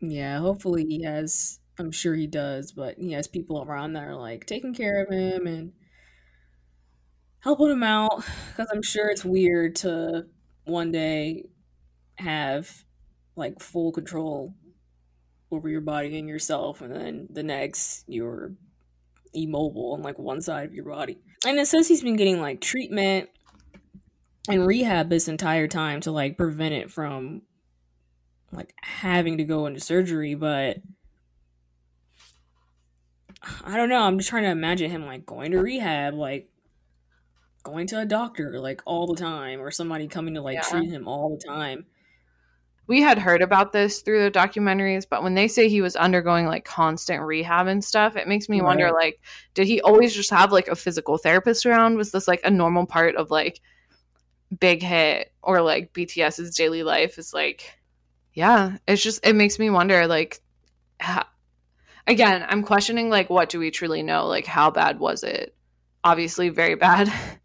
Yeah, 0.00 0.38
hopefully 0.38 0.84
he 0.84 1.02
has. 1.04 1.60
I'm 1.78 1.92
sure 1.92 2.14
he 2.14 2.26
does, 2.26 2.72
but 2.72 2.98
he 2.98 3.12
has 3.12 3.26
people 3.26 3.62
around 3.62 3.94
that 3.94 4.04
are 4.04 4.16
like 4.16 4.46
taking 4.46 4.74
care 4.74 5.02
of 5.02 5.10
him 5.10 5.46
and 5.46 5.72
helping 7.40 7.70
him 7.70 7.82
out. 7.82 8.24
Because 8.50 8.70
I'm 8.72 8.82
sure 8.82 9.08
it's 9.08 9.24
weird 9.24 9.76
to 9.76 10.26
one 10.64 10.92
day 10.92 11.44
have 12.16 12.84
like 13.36 13.60
full 13.60 13.92
control 13.92 14.54
over 15.50 15.68
your 15.68 15.80
body 15.80 16.18
and 16.18 16.28
yourself, 16.28 16.80
and 16.80 16.94
then 16.94 17.28
the 17.30 17.42
next 17.42 18.04
you're 18.06 18.52
immobile 19.34 19.94
on 19.94 20.02
like 20.02 20.18
one 20.18 20.40
side 20.40 20.66
of 20.66 20.74
your 20.74 20.84
body. 20.84 21.18
And 21.46 21.58
it 21.58 21.66
says 21.66 21.88
he's 21.88 22.02
been 22.02 22.16
getting 22.16 22.40
like 22.40 22.60
treatment 22.60 23.30
and 24.48 24.66
rehab 24.66 25.08
this 25.08 25.28
entire 25.28 25.68
time 25.68 26.00
to 26.02 26.12
like 26.12 26.36
prevent 26.36 26.74
it 26.74 26.90
from 26.90 27.42
like 28.52 28.74
having 28.82 29.38
to 29.38 29.44
go 29.44 29.66
into 29.66 29.80
surgery, 29.80 30.34
but 30.34 30.78
I 33.64 33.76
don't 33.76 33.88
know. 33.88 34.02
I'm 34.02 34.18
just 34.18 34.30
trying 34.30 34.44
to 34.44 34.50
imagine 34.50 34.90
him 34.90 35.04
like 35.06 35.26
going 35.26 35.52
to 35.52 35.58
rehab, 35.60 36.14
like 36.14 36.48
going 37.62 37.86
to 37.88 37.98
a 38.00 38.04
doctor 38.04 38.58
like 38.60 38.82
all 38.86 39.06
the 39.06 39.20
time, 39.20 39.60
or 39.60 39.70
somebody 39.70 40.06
coming 40.08 40.34
to 40.34 40.42
like 40.42 40.56
Yeah. 40.56 40.62
treat 40.62 40.90
him 40.90 41.06
all 41.08 41.36
the 41.36 41.44
time. 41.48 41.86
we 42.88 43.00
had 43.00 43.16
heard 43.16 43.40
about 43.42 43.72
this 43.72 44.02
through 44.02 44.22
the 44.24 44.30
documentaries, 44.30 45.06
but 45.08 45.22
when 45.22 45.34
they 45.34 45.46
say 45.48 45.68
he 45.68 45.80
was 45.80 45.94
undergoing 45.94 46.46
like 46.46 46.64
constant 46.64 47.22
rehab 47.22 47.68
and 47.68 47.82
stuff, 47.82 48.16
it 48.16 48.26
makes 48.28 48.48
me 48.48 48.60
wonder 48.60 48.90
like, 48.90 49.20
did 49.54 49.68
he 49.68 49.80
always 49.80 50.12
just 50.14 50.30
have 50.30 50.50
like 50.52 50.66
a 50.68 50.74
physical 50.74 51.16
therapist 51.16 51.64
around? 51.64 51.96
Was 51.96 52.10
this 52.10 52.26
like 52.26 52.40
a 52.44 52.50
normal 52.50 52.84
part 52.84 53.14
of 53.14 53.30
like 53.30 53.60
Big 54.58 54.82
Hit 54.82 55.32
or 55.42 55.62
like 55.62 55.92
BTS's 55.94 56.56
daily 56.56 56.82
life? 56.82 57.18
Is 57.18 57.32
like, 57.32 57.72
yeah, 58.34 58.76
it's 58.88 59.02
just, 59.02 59.24
it 59.24 59.36
makes 59.36 59.58
me 59.60 59.70
wonder 59.70 60.06
like, 60.08 60.42
ha- 61.00 61.30
again, 62.06 62.44
I'm 62.48 62.62
questioning 62.62 63.08
like, 63.10 63.30
what 63.30 63.48
do 63.48 63.58
we 63.58 63.70
truly 63.70 64.02
know? 64.02 64.26
Like, 64.26 64.46
how 64.46 64.70
bad 64.70 64.98
was 64.98 65.22
it? 65.22 65.54
Obviously, 66.04 66.48
very 66.48 66.74
bad. 66.74 67.12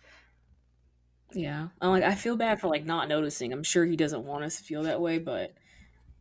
Yeah, 1.34 1.68
I'm 1.82 1.92
like 1.92 2.04
I 2.04 2.16
feel 2.16 2.38
bad 2.38 2.60
for 2.62 2.68
like 2.68 2.86
not 2.86 3.10
noticing. 3.10 3.52
I'm 3.52 3.62
sure 3.64 3.86
he 3.86 3.98
doesn't 3.98 4.24
want 4.24 4.46
us 4.46 4.58
to 4.58 4.64
feel 4.64 4.84
that 4.84 5.02
way, 5.02 5.20
but 5.20 5.54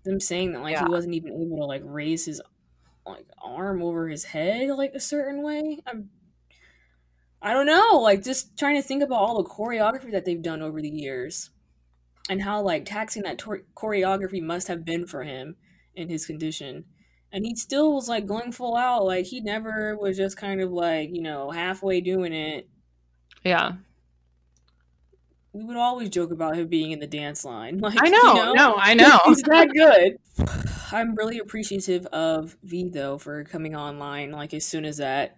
them 0.05 0.21
saying 0.21 0.53
that 0.53 0.63
like 0.63 0.73
Yeah. 0.73 0.85
he 0.85 0.91
wasn't 0.91 1.15
even 1.15 1.33
able 1.33 1.59
to 1.59 1.65
like 1.65 1.83
raise 1.85 2.27
his 2.27 2.43
like 3.07 3.27
arm 3.41 3.83
over 3.83 4.09
his 4.09 4.25
head 4.25 4.69
like 4.71 4.93
a 4.95 5.01
certain 5.01 5.43
way. 5.43 5.79
I'm 5.87 6.11
I 7.41 7.53
don't 7.53 7.67
know, 7.67 7.99
like 8.01 8.25
just 8.25 8.59
trying 8.59 8.75
to 8.75 8.83
think 8.83 9.03
about 9.03 9.21
all 9.21 9.41
the 9.41 9.49
choreography 9.49 10.11
that 10.11 10.25
they've 10.25 10.43
done 10.43 10.61
over 10.61 10.83
the 10.83 10.91
years 10.91 11.51
and 12.29 12.43
how 12.43 12.61
like 12.63 12.85
taxing 12.85 13.23
that 13.23 13.39
tor- 13.39 13.63
choreography 13.77 14.43
must 14.43 14.67
have 14.69 14.85
been 14.85 15.07
for 15.07 15.23
him 15.23 15.57
in 15.95 16.09
his 16.09 16.27
condition. 16.27 16.85
And 17.37 17.45
he 17.45 17.55
still 17.55 17.93
was 17.93 18.09
like 18.09 18.25
going 18.25 18.51
full 18.51 18.77
out, 18.77 19.05
like 19.05 19.27
he 19.27 19.41
never 19.41 19.95
was 19.97 20.17
just 20.17 20.39
kind 20.39 20.63
of 20.63 20.73
like, 20.73 21.11
you 21.11 21.21
know, 21.21 21.51
halfway 21.51 22.01
doing 22.01 22.33
it 22.33 22.69
yeah. 23.47 23.75
we 25.53 25.63
would 25.63 25.77
always 25.77 26.11
joke 26.11 26.33
about 26.33 26.57
him 26.57 26.67
being 26.67 26.91
in 26.91 26.99
the 26.99 27.07
dance 27.07 27.45
line. 27.45 27.79
Like, 27.81 28.03
I 28.03 28.07
you 28.07 28.11
know. 28.11 28.53
No, 28.53 28.75
I 28.77 28.95
know. 28.95 29.21
He's 29.27 29.43
that 29.43 29.69
good. 29.73 30.19
I'm 30.93 31.15
really 31.15 31.39
appreciative 31.39 32.07
of 32.07 32.57
V 32.65 32.89
though 32.89 33.19
for 33.19 33.45
coming 33.45 33.77
online 33.77 34.33
like 34.33 34.53
as 34.53 34.65
soon 34.65 34.85
as 34.85 34.97
that 34.97 35.37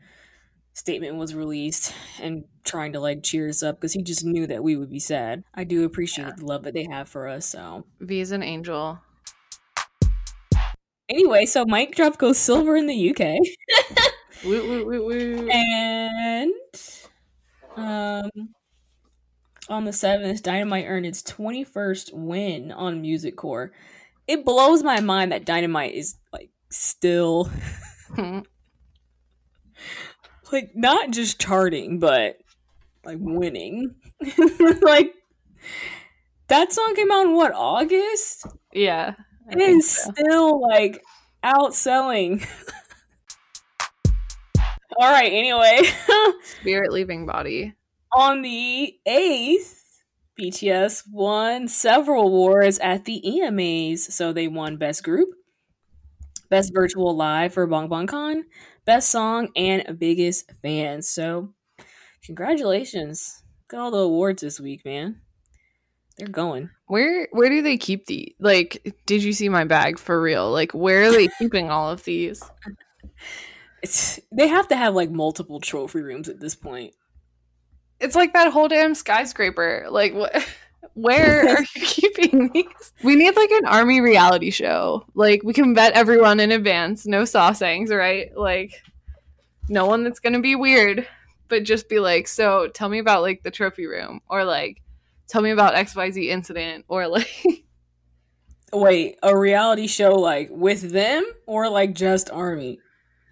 statement 0.73 1.17
was 1.17 1.35
released 1.35 1.95
and 2.21 2.45
trying 2.65 2.95
to 2.95 3.01
like 3.01 3.23
cheer 3.23 3.49
us 3.49 3.63
up 3.63 3.77
because 3.77 3.93
he 3.93 4.03
just 4.03 4.25
knew 4.25 4.47
that 4.47 4.63
we 4.63 4.75
would 4.77 4.91
be 4.91 5.01
sad. 5.01 5.45
I 5.55 5.65
do 5.65 5.85
appreciate 5.85 6.37
the 6.37 6.47
love 6.47 6.63
that 6.63 6.73
they 6.73 6.85
have 6.91 7.11
for 7.11 7.29
us. 7.29 7.45
So 7.45 7.85
V 8.01 8.21
is 8.21 8.33
an 8.33 8.43
angel. 8.43 9.01
Anyway, 11.09 11.47
so 11.47 11.65
MIC 11.65 11.95
Drop 11.95 12.19
goes 12.19 12.39
silver 12.39 12.77
in 12.77 12.87
the 12.87 13.11
UK. 13.11 13.39
Woo, 14.45 14.69
woo, 14.69 14.87
woo, 14.87 15.07
woo. 15.07 15.49
And 15.49 16.53
um 17.77 18.31
on 19.69 19.85
the 19.85 19.91
7th, 19.91 20.43
Dynamite 20.43 20.87
earned 20.87 21.07
its 21.07 21.23
21st 21.23 22.13
win 22.15 22.73
on 22.73 23.03
Music 23.03 23.37
Core. 23.37 23.73
It 24.27 24.45
blows 24.45 24.83
my 24.83 25.01
mind 25.01 25.33
that 25.33 25.45
Dynamite 25.45 25.95
is 25.95 26.17
like 26.33 26.51
still 26.71 27.51
like 30.53 30.71
not 30.75 31.11
just 31.11 31.41
charting, 31.41 31.99
but 31.99 32.37
like 33.05 33.19
winning. 33.21 33.95
like 34.83 35.15
that 36.49 36.73
song 36.73 36.95
came 36.95 37.11
out 37.13 37.27
in 37.27 37.35
what, 37.35 37.53
August? 37.55 38.47
yeah. 38.73 39.15
It 39.51 39.61
is 39.61 39.91
so. 39.91 40.11
still 40.13 40.61
like 40.61 41.03
outselling. 41.43 42.47
All 45.01 45.11
right, 45.13 45.33
anyway. 45.33 45.83
Spirit 46.61 46.93
leaving 46.93 47.25
body. 47.25 47.75
On 48.17 48.43
the 48.43 48.99
8th, 49.07 49.79
BTS 50.39 51.05
won 51.11 51.69
several 51.69 52.27
awards 52.27 52.79
at 52.81 53.05
the 53.05 53.23
EMAs. 53.25 53.99
So 53.99 54.33
they 54.33 54.49
won 54.49 54.77
Best 54.77 55.05
Group, 55.05 55.29
Best 56.49 56.73
Virtual 56.75 57.17
Live 57.17 57.55
for 57.55 57.67
Bang 57.67 57.89
Bang 57.89 58.07
Con, 58.07 58.45
Best 58.85 59.11
Song, 59.11 59.51
and 59.55 59.99
Biggest 59.99 60.51
Fan. 60.63 61.03
So 61.03 61.55
congratulations. 62.25 63.43
Got 63.69 63.81
all 63.81 63.91
the 63.91 63.99
awards 63.99 64.43
this 64.43 64.59
week, 64.59 64.85
man. 64.85 65.21
They're 66.19 66.29
going. 66.29 66.71
Where 66.87 67.29
where 67.31 67.49
do 67.49 67.63
they 67.63 67.77
keep 67.77 68.07
the 68.07 68.35
like 68.41 68.97
did 69.07 69.23
you 69.23 69.33
see 69.33 69.49
my 69.49 69.65
bag 69.65 69.99
for 69.99 70.21
real? 70.21 70.51
Like 70.51 70.73
where 70.73 71.05
are 71.05 71.13
they 71.13 71.29
keeping 71.39 71.71
all 71.71 71.91
of 71.91 72.05
these? 72.05 72.43
It's 73.83 74.19
they 74.33 74.49
have 74.49 74.69
to 74.69 74.77
have 74.77 74.95
like 74.95 75.11
multiple 75.11 75.61
trophy 75.61 76.01
rooms 76.01 76.29
at 76.29 76.41
this 76.41 76.57
point. 76.57 76.95
It's 78.01 78.17
like 78.17 78.33
that 78.33 78.53
whole 78.53 78.69
damn 78.69 78.95
skyscraper. 78.95 79.87
Like 79.91 80.13
what 80.13 80.45
where 80.95 81.49
are 81.57 81.63
you 81.63 81.83
keeping 81.83 82.51
these? 82.53 82.93
We 83.05 83.15
need 83.15 83.37
like 83.37 83.53
an 83.53 83.67
army 83.67 84.01
reality 84.01 84.51
show. 84.51 85.07
Like 85.15 85.43
we 85.45 85.53
can 85.53 85.73
vet 85.73 85.93
everyone 85.93 86.41
in 86.41 86.51
advance. 86.51 87.07
No 87.07 87.23
sasaengs, 87.23 87.91
right? 87.91 88.37
Like 88.37 88.73
no 89.69 89.87
one 89.87 90.03
that's 90.03 90.19
gonna 90.19 90.41
be 90.41 90.57
weird, 90.57 91.07
but 91.47 91.63
just 91.63 91.89
be 91.89 92.01
like, 92.01 92.27
so 92.27 92.67
tell 92.67 92.89
me 92.89 92.99
about 92.99 93.23
like 93.23 93.45
the 93.45 93.53
trophy 93.53 93.87
room 93.87 94.21
or 94.29 94.45
like 94.45 94.83
tell 95.29 95.43
me 95.43 95.51
about 95.51 95.75
XYZ 95.75 96.27
incident 96.29 96.85
or 96.89 97.07
like 97.07 97.29
Wait, 98.73 99.17
a 99.23 99.37
reality 99.37 99.87
show 99.87 100.15
like 100.15 100.49
with 100.51 100.91
them 100.93 101.25
or 101.47 101.69
like 101.71 101.95
just 101.95 102.31
Army? 102.31 102.81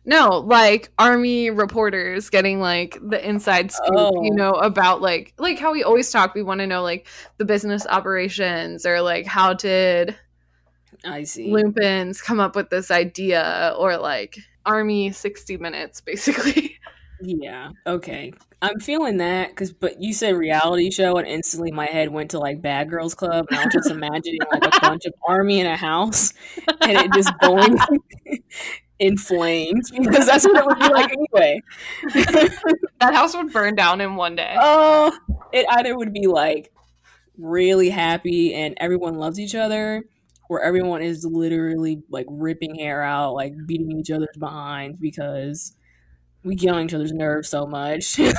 No, 0.08 0.38
like 0.38 0.92
army 1.00 1.50
reporters 1.50 2.30
getting 2.30 2.60
like 2.60 2.96
the 3.02 3.28
inside 3.28 3.72
scoop, 3.72 3.90
Oh. 3.90 4.22
you 4.22 4.32
know, 4.32 4.52
about 4.52 5.02
like 5.02 5.34
like 5.36 5.58
how 5.58 5.72
we 5.72 5.82
always 5.82 6.10
talk. 6.12 6.34
We 6.34 6.44
want 6.44 6.60
to 6.60 6.66
know 6.66 6.82
like 6.82 7.08
the 7.38 7.44
business 7.44 7.84
operations 7.88 8.86
or 8.86 9.00
like 9.02 9.26
how 9.26 9.52
did 9.52 10.16
I 11.04 11.24
see. 11.24 11.48
Lumpens 11.48 12.22
come 12.22 12.38
up 12.38 12.54
with 12.54 12.70
this 12.70 12.90
idea 12.92 13.74
or 13.76 13.96
like 13.98 14.38
army 14.64 15.10
60 15.10 15.56
minutes 15.58 16.00
basically. 16.00 16.75
Yeah. 17.20 17.70
Okay. 17.86 18.32
I'm 18.62 18.80
feeling 18.80 19.18
that 19.18 19.50
because, 19.50 19.72
but 19.72 20.00
you 20.02 20.12
said 20.12 20.34
reality 20.34 20.90
show, 20.90 21.16
and 21.16 21.26
instantly 21.26 21.70
my 21.70 21.86
head 21.86 22.10
went 22.10 22.30
to 22.32 22.38
like 22.38 22.62
Bad 22.62 22.90
Girls 22.90 23.14
Club, 23.14 23.46
and 23.50 23.58
I 23.58 23.64
was 23.64 23.72
just 23.72 23.90
imagining 23.90 24.40
like 24.52 24.64
a 24.64 24.80
bunch 24.80 25.04
of 25.06 25.14
army 25.26 25.60
in 25.60 25.66
a 25.66 25.76
house, 25.76 26.32
and 26.80 26.92
it 26.98 27.12
just 27.12 27.32
going 27.40 27.76
in 28.98 29.16
flames 29.16 29.90
because 29.90 30.26
that's 30.26 30.46
what 30.46 30.56
it 30.56 30.66
would 30.66 30.78
be 30.78 30.88
like 30.88 31.12
anyway. 31.12 31.60
that 33.00 33.14
house 33.14 33.36
would 33.36 33.52
burn 33.52 33.74
down 33.74 34.00
in 34.00 34.16
one 34.16 34.36
day. 34.36 34.54
Oh, 34.58 35.16
it 35.52 35.66
either 35.70 35.96
would 35.96 36.12
be 36.12 36.26
like 36.26 36.72
really 37.38 37.90
happy 37.90 38.54
and 38.54 38.74
everyone 38.78 39.16
loves 39.16 39.38
each 39.38 39.54
other, 39.54 40.04
or 40.48 40.62
everyone 40.62 41.02
is 41.02 41.24
literally 41.24 42.02
like 42.10 42.26
ripping 42.30 42.74
hair 42.76 43.02
out, 43.02 43.34
like 43.34 43.54
beating 43.66 43.92
each 43.98 44.10
other's 44.10 44.36
behinds 44.38 44.98
because 44.98 45.74
we 46.46 46.54
get 46.54 46.74
on 46.74 46.84
each 46.84 46.94
other's 46.94 47.12
nerves 47.12 47.48
so 47.48 47.66
much. 47.66 48.18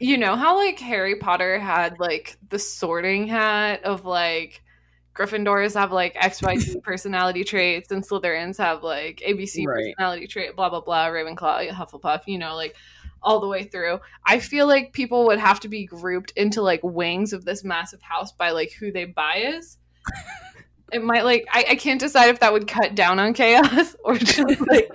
You 0.00 0.18
know 0.18 0.34
how 0.34 0.56
like 0.56 0.80
Harry 0.80 1.14
Potter 1.14 1.60
had 1.60 2.00
like 2.00 2.36
the 2.48 2.58
sorting 2.58 3.28
hat 3.28 3.84
of 3.84 4.04
like 4.04 4.60
Gryffindors 5.14 5.74
have 5.74 5.92
like 5.92 6.14
XYZ 6.14 6.82
personality 6.82 7.44
traits 7.44 7.92
and 7.92 8.02
Slytherins 8.02 8.58
have 8.58 8.82
like 8.82 9.22
ABC 9.24 9.64
Right. 9.64 9.94
personality 9.94 10.26
trait, 10.26 10.56
blah 10.56 10.70
blah 10.70 10.80
blah, 10.80 11.06
Ravenclaw, 11.06 11.68
Hufflepuff, 11.70 12.22
you 12.26 12.36
know, 12.36 12.56
like 12.56 12.74
all 13.22 13.38
the 13.38 13.46
way 13.46 13.62
through. 13.62 14.00
I 14.26 14.40
feel 14.40 14.66
like 14.66 14.92
people 14.92 15.24
would 15.26 15.38
have 15.38 15.60
to 15.60 15.68
be 15.68 15.86
grouped 15.86 16.32
into 16.32 16.62
like 16.62 16.80
wings 16.82 17.32
of 17.32 17.44
this 17.44 17.62
massive 17.62 18.02
house 18.02 18.32
by 18.32 18.50
like 18.50 18.72
who 18.72 18.90
they 18.90 19.04
bias. 19.04 19.78
it 20.92 21.04
might 21.04 21.24
like 21.24 21.46
I, 21.52 21.64
I 21.70 21.74
can't 21.76 22.00
decide 22.00 22.30
if 22.30 22.40
that 22.40 22.52
would 22.52 22.66
cut 22.66 22.96
down 22.96 23.20
on 23.20 23.34
chaos 23.34 23.94
or 24.04 24.16
just 24.18 24.60
like 24.68 24.90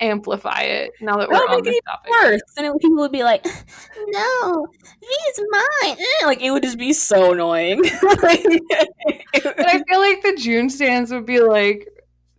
amplify 0.00 0.60
it 0.62 0.92
now 1.00 1.16
that 1.16 1.28
we're 1.28 1.36
on 1.36 1.62
this 1.62 1.76
it 1.76 1.84
topic. 1.86 2.10
worse. 2.10 2.40
And 2.56 2.66
then 2.66 2.78
people 2.78 2.98
would 2.98 3.12
be 3.12 3.24
like, 3.24 3.44
"No, 4.08 4.66
he's 5.00 5.40
mine." 5.50 5.96
Eh, 5.98 6.26
Like 6.26 6.40
it 6.40 6.50
would 6.50 6.62
just 6.62 6.78
be 6.78 6.92
so 6.92 7.32
annoying. 7.32 7.82
Like, 8.22 8.44
I 9.34 9.82
feel 9.88 10.00
like 10.00 10.22
the 10.22 10.36
June 10.38 10.70
stands 10.70 11.12
would 11.12 11.26
be 11.26 11.40
like, 11.40 11.88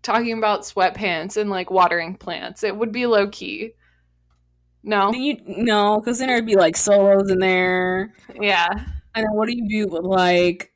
talking 0.01 0.37
about 0.37 0.61
sweatpants 0.61 1.37
and 1.37 1.49
like 1.49 1.69
watering 1.71 2.15
plants. 2.15 2.63
It 2.63 2.75
would 2.75 2.91
be 2.91 3.05
low 3.05 3.27
key. 3.29 3.73
No. 4.83 5.11
You 5.13 5.37
no, 5.45 5.99
because 5.99 6.19
then 6.19 6.29
there'd 6.29 6.45
be 6.45 6.55
like 6.55 6.77
solos 6.77 7.29
in 7.29 7.39
there. 7.39 8.13
Yeah. 8.39 8.67
And 9.15 9.25
then 9.25 9.33
what 9.33 9.47
do 9.47 9.55
you 9.55 9.67
do 9.67 9.87
with 9.91 10.03
like 10.03 10.71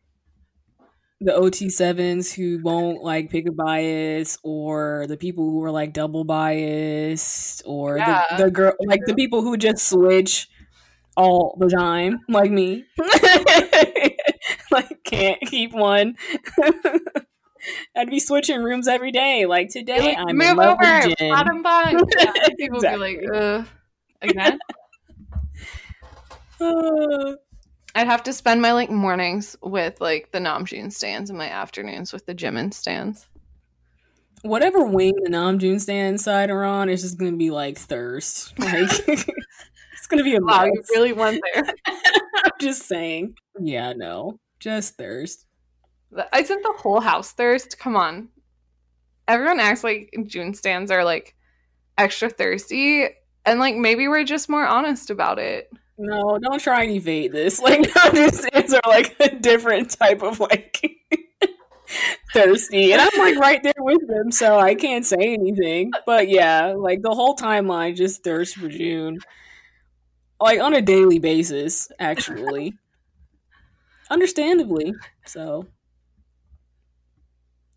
the 1.24 1.34
OT 1.36 1.70
sevens 1.70 2.32
who 2.34 2.60
won't 2.62 3.04
like 3.04 3.30
pick 3.30 3.48
a 3.48 3.52
bias, 3.52 4.38
or 4.44 5.06
the 5.08 5.18
people 5.18 5.50
who 5.50 5.64
are 5.64 5.72
like 5.72 5.94
double 5.94 6.24
biased, 6.24 7.62
or 7.66 7.98
Yeah, 7.98 8.24
the, 8.38 8.46
the 8.46 8.52
girl 8.52 8.74
like 8.86 9.02
the 9.06 9.16
people 9.16 9.42
who 9.42 9.58
just 9.58 9.88
switch 9.90 10.48
all 11.18 11.58
the 11.60 11.70
time, 11.70 12.20
like 12.30 12.52
me. 12.52 12.86
like 14.72 15.04
can't 15.04 15.42
keep 15.42 15.74
one. 15.74 16.16
I'd 17.96 18.10
be 18.10 18.20
switching 18.20 18.62
rooms 18.64 18.88
every 18.88 19.12
day. 19.12 19.46
Like 19.46 19.70
today, 19.70 20.16
Like, 20.16 20.18
I'm 20.18 20.42
in 20.42 20.56
move 20.56 20.56
love 20.56 20.76
over, 20.80 21.00
with 21.06 21.16
Jen. 21.20 21.20
bottom 21.30 21.62
bun. 21.64 21.98
Yeah, 22.20 22.34
people 22.58 22.84
Exactly. 22.84 23.18
be 23.18 23.28
like, 23.28 23.36
uh, 23.36 23.64
again. 24.22 24.60
Uh, 26.60 27.36
I'd 27.96 28.08
have 28.08 28.24
to 28.24 28.34
spend 28.34 28.62
my 28.62 28.72
like 28.74 28.90
mornings 28.90 29.56
with 29.62 30.02
like 30.02 30.32
the 30.32 30.40
Namjoon 30.40 30.92
stands 30.92 31.30
and 31.30 31.38
my 31.38 31.50
afternoons 31.50 32.12
with 32.12 32.26
the 32.26 32.34
Jimin 32.36 32.74
stands. 32.74 33.28
whatever 34.42 34.84
wing 34.86 35.14
the 35.24 35.30
Namjoon 35.30 35.80
stand 35.80 36.20
side 36.20 36.50
are 36.50 36.64
on, 36.64 36.90
it's 36.90 37.02
just 37.04 37.18
gonna 37.18 37.38
be 37.38 37.52
like 37.52 37.78
thirst. 37.78 38.54
Like 38.60 38.90
it's 39.08 40.08
gonna 40.10 40.24
be 40.24 40.36
a 40.36 40.42
Wow, 40.42 40.66
you 40.66 40.82
really 40.94 41.14
went 41.14 41.42
there. 41.54 41.64
I'm 41.88 42.52
just 42.60 42.84
saying. 42.88 43.36
Yeah, 43.60 43.94
no, 43.94 44.40
just 44.60 44.98
thirst. 44.98 45.46
Isn't 46.36 46.64
the 46.64 46.74
whole 46.78 47.00
house 47.00 47.32
thirst? 47.32 47.80
Come 47.80 47.96
on. 47.96 48.30
Everyone 49.28 49.60
acts 49.60 49.84
like 49.84 50.14
June 50.26 50.54
stands 50.54 50.92
are 50.92 51.04
like 51.04 51.36
extra 51.98 52.30
thirsty, 52.30 53.08
and 53.46 53.60
like 53.60 53.76
maybe 53.76 54.08
we're 54.08 54.24
just 54.26 54.50
more 54.50 54.66
honest 54.66 55.10
about 55.10 55.40
it. 55.40 55.72
No, 55.98 56.40
don't 56.40 56.60
try 56.60 56.84
and 56.84 56.92
evade 56.92 57.32
this. 57.32 57.60
Like 57.64 57.82
Namjoon 57.82 58.34
stands 58.34 58.74
are 58.74 58.82
like 58.88 59.16
a 59.20 59.36
different 59.36 59.92
type 59.92 60.22
of 60.24 60.40
like 60.40 60.82
thirsty, 62.34 62.92
and 62.92 63.02
I'm 63.02 63.20
like 63.20 63.38
right 63.38 63.62
there 63.64 63.74
with 63.80 64.08
them, 64.08 64.32
so 64.32 64.60
I 64.60 64.76
can't 64.76 65.06
say 65.06 65.18
anything. 65.34 65.92
But 66.06 66.28
yeah, 66.30 66.74
like 66.78 67.02
the 67.02 67.12
whole 67.14 67.36
timeline 67.36 67.96
just 67.96 68.24
thirst 68.24 68.56
for 68.56 68.68
June, 68.70 69.20
like 70.40 70.60
on 70.60 70.74
a 70.74 70.82
daily 70.82 71.20
basis, 71.20 71.90
actually. 72.00 72.74
Understandably, 74.10 74.94
so. 75.26 75.68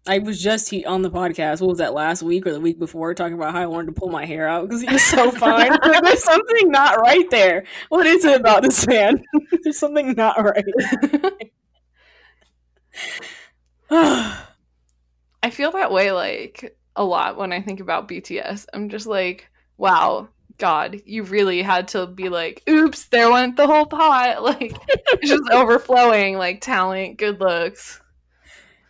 I 0.08 0.18
was 0.18 0.40
just 0.40 0.70
he- 0.70 0.84
on 0.84 1.02
the 1.02 1.10
podcast. 1.10 1.60
What 1.60 1.70
was 1.70 1.78
that 1.78 1.94
last 1.94 2.22
week 2.22 2.46
or 2.46 2.52
the 2.52 2.60
week 2.60 2.78
before? 2.78 3.12
Talking 3.14 3.34
about 3.34 3.52
how 3.52 3.62
I 3.62 3.66
wanted 3.66 3.94
to 3.94 4.00
pull 4.00 4.08
my 4.08 4.24
hair 4.24 4.48
out 4.48 4.68
because 4.68 4.82
he 4.82 4.88
was 4.88 5.02
so 5.02 5.30
fine. 5.32 5.70
Like, 5.82 6.02
there's 6.02 6.24
something 6.24 6.70
not 6.70 6.98
right 7.00 7.28
there. 7.30 7.64
What 7.88 8.06
is 8.06 8.24
it 8.24 8.40
about 8.40 8.62
this 8.62 8.86
man? 8.86 9.22
There's 9.62 9.78
something 9.78 10.12
not 10.14 10.36
right. 10.42 10.64
I 13.90 15.50
feel 15.50 15.72
that 15.72 15.92
way 15.92 16.12
like 16.12 16.76
a 16.96 17.04
lot 17.04 17.36
when 17.36 17.52
I 17.52 17.60
think 17.60 17.80
about 17.80 18.08
BTS. 18.08 18.66
I'm 18.72 18.88
just 18.88 19.06
like, 19.06 19.48
wow, 19.76 20.28
God, 20.58 21.00
you 21.04 21.22
really 21.22 21.62
had 21.62 21.88
to 21.88 22.06
be 22.06 22.28
like, 22.28 22.62
oops, 22.68 23.06
there 23.08 23.30
went 23.30 23.56
the 23.56 23.66
whole 23.66 23.86
pot. 23.86 24.42
Like, 24.42 24.74
it's 24.88 25.28
just 25.28 25.50
overflowing, 25.50 26.36
like 26.38 26.60
talent, 26.60 27.18
good 27.18 27.40
looks, 27.40 28.00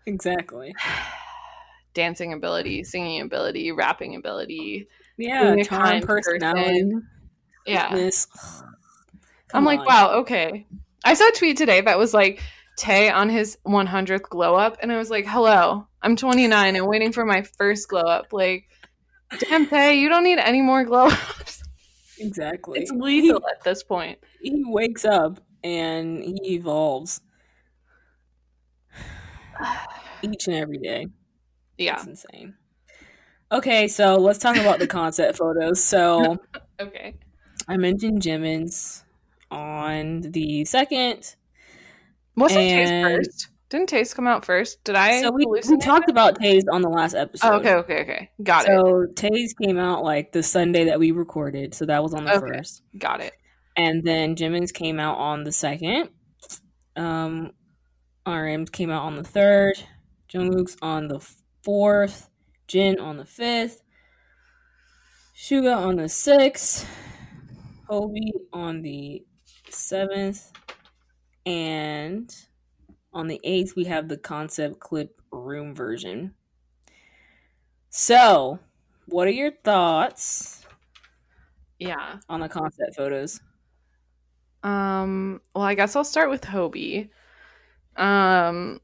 exactly. 0.07 0.75
dancing 1.97 2.33
ability, 2.33 2.85
singing 2.85 3.23
ability, 3.23 3.73
rapping 3.73 4.15
ability. 4.15 4.87
Yeah, 5.17 5.61
charm, 5.63 6.03
personality. 6.03 6.83
person. 6.83 7.09
Yeah. 7.67 8.11
I'm 9.55 9.65
like, 9.65 9.85
wow, 9.85 10.19
okay. 10.21 10.67
I 11.05 11.15
saw 11.15 11.29
a 11.29 11.33
tweet 11.33 11.57
today 11.57 11.81
that 11.81 11.99
was 11.99 12.13
like 12.13 12.43
Tay 12.77 13.09
on 13.09 13.31
his 13.31 13.57
100th 13.67 14.23
glow 14.23 14.55
up, 14.55 14.77
and 14.83 14.93
I 14.93 14.99
was 14.99 15.11
like, 15.11 15.25
hello, 15.27 15.87
I'm 16.03 16.17
29 16.17 16.77
and 16.77 16.87
waiting 16.87 17.13
for 17.13 17.25
my 17.25 17.43
first 17.57 17.89
glow 17.89 18.03
up. 18.03 18.33
Like, 18.33 18.65
damn, 19.39 19.67
Tay, 19.67 19.99
you 19.99 20.09
don't 20.09 20.25
need 20.25 20.39
any 20.39 20.61
more 20.63 20.85
glow 20.85 21.07
ups. 21.07 21.63
Exactly. 22.19 22.81
It's 22.81 22.91
lethal 22.91 23.43
at 23.49 23.63
this 23.65 23.83
point. 23.83 24.19
He, 24.41 24.51
he 24.51 24.65
wakes 24.67 25.05
up 25.05 25.41
and 25.65 26.23
he 26.23 26.55
evolves 26.55 27.21
each 30.23 30.47
and 30.47 30.57
every 30.57 30.79
day. 30.79 31.07
Yeah. 31.79 31.95
It's 31.97 32.07
insane. 32.07 32.55
Okay, 33.53 33.87
so 33.89 34.17
let's 34.17 34.39
talk 34.39 34.57
about 34.57 34.79
the 34.79 34.87
concept 34.87 35.39
photos. 35.39 35.83
So 35.83 36.39
Okay. 36.81 37.15
I 37.69 37.77
mentioned 37.77 38.23
Jimin's 38.23 39.05
on 39.51 40.21
the 40.23 40.65
second. 40.65 41.35
Wasn't 42.37 42.61
And- 42.61 42.89
Taste 43.25 43.31
first? 43.31 43.49
Didn't 43.69 43.89
Taste 43.89 44.15
come 44.15 44.29
out 44.29 44.45
first? 44.45 44.85
Did 44.85 44.95
I? 44.95 45.21
So 45.23 45.33
we, 45.33 45.45
we 45.45 45.77
talked 45.79 46.09
about 46.09 46.39
Tae's 46.41 46.63
on 46.71 46.83
the 46.83 46.89
last 46.89 47.15
episode. 47.17 47.49
Oh, 47.49 47.57
okay, 47.57 47.75
okay, 47.75 48.01
okay. 48.03 48.31
Got 48.41 48.67
it. 48.67 48.67
so 48.69 49.07
Tae's 49.17 49.55
came 49.55 49.77
out 49.77 50.05
like 50.05 50.31
the 50.31 50.45
Sunday 50.45 50.85
that 50.85 51.01
we 51.01 51.11
recorded, 51.11 51.75
so 51.75 51.85
that 51.87 52.01
was 52.01 52.15
on 52.15 52.25
the 52.27 52.37
Okay. 52.37 52.47
first. 52.59 52.83
Got 52.97 53.23
it. 53.23 53.33
And 53.77 54.05
then 54.05 54.37
Jimin's 54.37 54.71
came 54.71 55.01
out 55.01 55.19
on 55.19 55.43
the 55.43 55.51
second. 55.51 56.11
Um, 56.95 57.51
RM's 58.27 58.71
came 58.71 58.91
out 58.91 59.05
on 59.05 59.15
the 59.17 59.25
third. 59.25 59.75
Jungkook's 60.33 60.77
on 60.83 61.09
the 61.09 61.21
fourth. 61.63 62.29
Jin 62.67 62.99
on 62.99 63.17
the 63.17 63.25
fifth. 63.25 63.83
Suga 65.37 65.77
on 65.77 65.97
the 65.97 66.09
sixth. 66.09 66.89
Hobi 67.89 68.31
on 68.53 68.83
the 68.83 69.25
seventh. 69.71 70.51
And 71.45 72.35
on 73.13 73.29
the 73.29 73.41
eighth, 73.45 73.77
we 73.77 73.85
have 73.85 74.09
the 74.09 74.17
concept 74.17 74.81
clip 74.81 75.21
room 75.31 75.75
version. 75.75 76.35
So, 77.91 78.59
what 79.07 79.29
are 79.29 79.33
your 79.33 79.53
thoughts 79.53 80.65
Yeah. 81.79 82.19
on 82.29 82.41
the 82.41 82.49
concept 82.49 82.97
photos? 82.97 83.41
Um, 84.63 85.41
well, 85.55 85.65
I 85.65 85.75
guess 85.75 85.95
I'll 85.95 86.05
start 86.05 86.29
with 86.31 86.43
Hobi. 86.43 87.11
Um, 87.97 88.81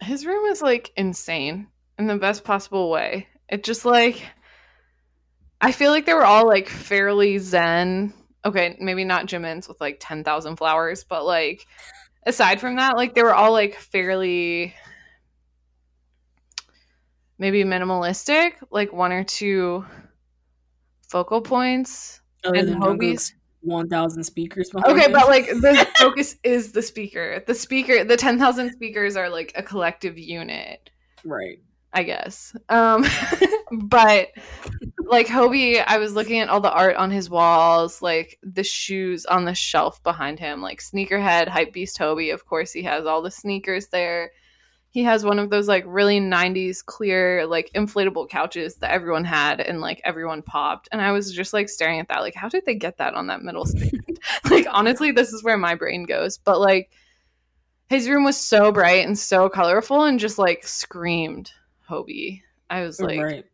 his 0.00 0.26
room 0.26 0.46
is 0.46 0.62
like 0.62 0.92
insane 0.96 1.68
in 1.98 2.06
the 2.06 2.16
best 2.16 2.44
possible 2.44 2.90
way. 2.90 3.28
It 3.48 3.64
just 3.64 3.84
like, 3.84 4.22
I 5.60 5.72
feel 5.72 5.90
like 5.90 6.06
they 6.06 6.14
were 6.14 6.24
all 6.24 6.46
like 6.46 6.68
fairly 6.68 7.38
zen. 7.38 8.12
Okay, 8.44 8.76
maybe 8.80 9.04
not 9.04 9.26
Jimin's 9.26 9.68
with 9.68 9.80
like 9.80 9.98
10,000 10.00 10.56
flowers, 10.56 11.04
but 11.04 11.24
like, 11.24 11.66
aside 12.26 12.60
from 12.60 12.76
that, 12.76 12.96
like 12.96 13.14
they 13.14 13.22
were 13.22 13.34
all 13.34 13.52
like 13.52 13.74
fairly 13.76 14.74
maybe 17.38 17.64
minimalistic, 17.64 18.52
like 18.70 18.92
one 18.92 19.12
or 19.12 19.24
two 19.24 19.84
focal 21.08 21.40
points 21.40 22.20
Other 22.44 22.58
And 22.58 22.82
Hobi's- 22.82 23.34
Jungkook's 23.64 23.90
1,000 23.90 24.24
speakers. 24.24 24.70
Okay, 24.74 25.10
but 25.10 25.28
like 25.28 25.46
the 25.46 25.86
focus 25.98 26.36
is 26.42 26.72
the 26.72 26.82
speaker. 26.82 27.42
The 27.46 27.54
speaker, 27.54 28.04
the 28.04 28.16
10,000 28.16 28.72
speakers 28.72 29.16
are 29.16 29.28
like 29.28 29.52
a 29.54 29.62
collective 29.62 30.18
unit, 30.18 30.90
right. 31.24 31.58
I 31.92 32.02
guess. 32.02 32.56
Um 32.68 33.04
but 33.72 34.28
like 35.04 35.26
Hobi, 35.26 35.82
I 35.84 35.98
was 35.98 36.14
looking 36.14 36.40
at 36.40 36.48
all 36.48 36.60
the 36.60 36.72
art 36.72 36.96
on 36.96 37.10
his 37.10 37.30
walls, 37.30 38.02
like 38.02 38.38
the 38.42 38.64
shoes 38.64 39.26
on 39.26 39.44
the 39.44 39.54
shelf 39.54 40.02
behind 40.02 40.38
him, 40.38 40.60
like 40.60 40.80
sneakerhead, 40.80 41.48
hype 41.48 41.72
beast 41.72 41.98
Hobi. 41.98 42.32
Of 42.32 42.46
course, 42.46 42.72
he 42.72 42.82
has 42.82 43.06
all 43.06 43.22
the 43.22 43.30
sneakers 43.30 43.88
there. 43.88 44.32
He 44.94 45.02
has 45.02 45.24
one 45.24 45.40
of 45.40 45.50
those 45.50 45.66
like 45.66 45.82
really 45.88 46.20
90s 46.20 46.84
clear 46.86 47.48
like 47.48 47.68
inflatable 47.74 48.28
couches 48.28 48.76
that 48.76 48.92
everyone 48.92 49.24
had 49.24 49.60
and 49.60 49.80
like 49.80 50.00
everyone 50.04 50.40
popped. 50.40 50.88
And 50.92 51.02
I 51.02 51.10
was 51.10 51.32
just 51.32 51.52
like 51.52 51.68
staring 51.68 51.98
at 51.98 52.06
that 52.06 52.20
like 52.20 52.36
how 52.36 52.48
did 52.48 52.64
they 52.64 52.76
get 52.76 52.98
that 52.98 53.14
on 53.14 53.26
that 53.26 53.42
middle 53.42 53.66
stand? 53.66 54.20
like 54.50 54.68
honestly, 54.70 55.10
this 55.10 55.32
is 55.32 55.42
where 55.42 55.56
my 55.56 55.74
brain 55.74 56.04
goes. 56.04 56.38
But 56.38 56.60
like 56.60 56.92
his 57.88 58.08
room 58.08 58.22
was 58.22 58.36
so 58.36 58.70
bright 58.70 59.04
and 59.04 59.18
so 59.18 59.48
colorful 59.48 60.04
and 60.04 60.20
just 60.20 60.38
like 60.38 60.64
screamed 60.64 61.50
Hobi. 61.90 62.42
I 62.70 62.82
was 62.82 63.00
like 63.00 63.20
right. 63.20 63.44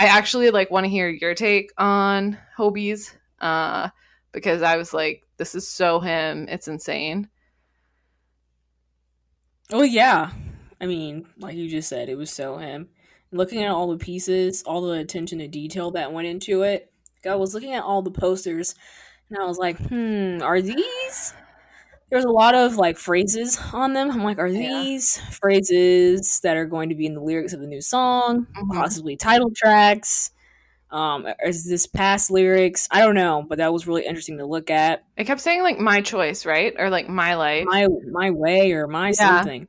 I 0.00 0.06
actually 0.06 0.50
like 0.50 0.72
want 0.72 0.82
to 0.82 0.90
hear 0.90 1.08
your 1.08 1.36
take 1.36 1.70
on 1.78 2.38
Hobi's 2.58 3.14
uh 3.40 3.90
because 4.32 4.62
I 4.62 4.78
was 4.78 4.92
like 4.92 5.22
this 5.36 5.54
is 5.54 5.68
so 5.68 6.00
him. 6.00 6.48
It's 6.48 6.66
insane. 6.66 7.28
Oh, 9.72 9.82
yeah. 9.82 10.30
I 10.80 10.86
mean, 10.86 11.26
like 11.38 11.56
you 11.56 11.68
just 11.68 11.88
said, 11.88 12.08
it 12.08 12.16
was 12.18 12.30
so 12.30 12.58
him. 12.58 12.88
Looking 13.32 13.62
at 13.62 13.70
all 13.70 13.88
the 13.88 13.98
pieces, 13.98 14.62
all 14.62 14.82
the 14.82 14.92
attention 14.98 15.38
to 15.40 15.48
detail 15.48 15.90
that 15.92 16.12
went 16.12 16.28
into 16.28 16.62
it. 16.62 16.92
I 17.28 17.34
was 17.34 17.54
looking 17.54 17.74
at 17.74 17.82
all 17.82 18.02
the 18.02 18.10
posters 18.10 18.74
and 19.30 19.38
I 19.38 19.44
was 19.46 19.58
like, 19.58 19.78
hmm, 19.78 20.40
are 20.42 20.60
these 20.62 21.34
there's 22.10 22.24
a 22.24 22.30
lot 22.30 22.54
of 22.54 22.76
like 22.76 22.98
phrases 22.98 23.58
on 23.72 23.92
them. 23.92 24.10
I'm 24.10 24.22
like, 24.22 24.38
are 24.38 24.46
Yeah. 24.46 24.60
these 24.68 25.18
phrases 25.40 26.40
that 26.44 26.56
are 26.56 26.66
going 26.66 26.90
to 26.90 26.94
be 26.94 27.06
in 27.06 27.14
the 27.14 27.20
lyrics 27.20 27.52
of 27.52 27.60
the 27.60 27.66
new 27.66 27.80
song, 27.80 28.46
Mhm. 28.56 28.74
possibly 28.74 29.16
title 29.16 29.50
tracks? 29.54 30.30
Um, 30.88 31.26
is 31.44 31.64
this 31.68 31.86
past 31.86 32.30
lyrics? 32.30 32.86
I 32.92 33.00
don't 33.00 33.16
know, 33.16 33.44
but 33.48 33.58
that 33.58 33.72
was 33.72 33.88
really 33.88 34.06
interesting 34.06 34.38
to 34.38 34.46
look 34.46 34.70
at. 34.70 35.02
It 35.16 35.24
kept 35.24 35.40
saying 35.40 35.62
like 35.64 35.80
my 35.80 36.00
choice, 36.00 36.46
right? 36.46 36.74
Or 36.78 36.90
like 36.90 37.08
my 37.08 37.34
life. 37.34 37.66
My 37.66 37.88
my 38.08 38.30
way 38.30 38.72
or 38.72 38.86
my 38.86 39.08
Yeah. 39.08 39.14
something. 39.14 39.66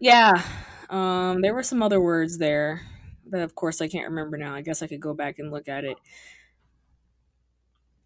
Yeah. 0.00 0.42
Um, 0.88 1.42
there 1.42 1.54
were 1.54 1.62
some 1.62 1.82
other 1.82 2.00
words 2.00 2.38
there 2.38 2.82
that, 3.30 3.42
of 3.42 3.54
course, 3.54 3.80
I 3.80 3.88
can't 3.88 4.08
remember 4.08 4.36
now. 4.36 4.54
I 4.54 4.62
guess 4.62 4.82
I 4.82 4.86
could 4.86 5.00
go 5.00 5.14
back 5.14 5.38
and 5.38 5.52
look 5.52 5.68
at 5.68 5.84
it. 5.84 5.96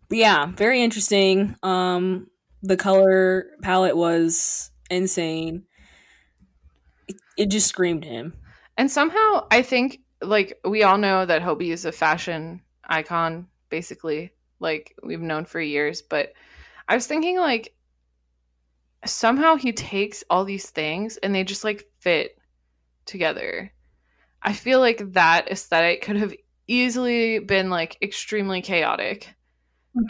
But 0.09 0.19
yeah, 0.19 0.47
very 0.47 0.83
interesting. 0.83 1.57
Um, 1.63 2.29
the 2.63 2.77
color 2.77 3.47
palette 3.63 3.97
was 3.97 4.71
insane. 4.91 5.65
It, 7.09 7.17
it 7.39 7.51
just 7.51 7.69
screamed 7.69 8.05
him. 8.05 8.35
And 8.77 8.91
somehow 8.91 9.47
I 9.51 9.63
think 9.63 10.01
like 10.21 10.59
we 10.65 10.83
all 10.83 10.99
know 10.99 11.25
that 11.25 11.43
Hobi 11.43 11.71
is 11.71 11.85
a 11.85 11.93
fashion 11.93 12.61
icon, 12.85 13.47
basically, 13.71 14.33
like 14.61 14.95
we've 15.03 15.21
known 15.21 15.45
for 15.45 15.61
years. 15.61 16.03
But 16.03 16.33
I 16.89 16.95
was 16.95 17.07
thinking 17.07 17.39
like 17.39 17.75
somehow 19.07 19.57
he 19.57 19.73
takes 19.73 20.25
all 20.31 20.45
these 20.45 20.71
things 20.71 21.17
and 21.19 21.35
they 21.35 21.45
just 21.45 21.65
like 21.65 21.87
fit 22.01 22.39
together. 23.07 23.73
I 24.43 24.53
feel 24.53 24.81
like 24.81 25.13
that 25.13 25.51
aesthetic 25.51 26.03
could 26.03 26.17
have 26.17 26.35
easily 26.67 27.39
been 27.39 27.71
like 27.71 27.97
extremely 28.03 28.63
chaotic 28.63 29.35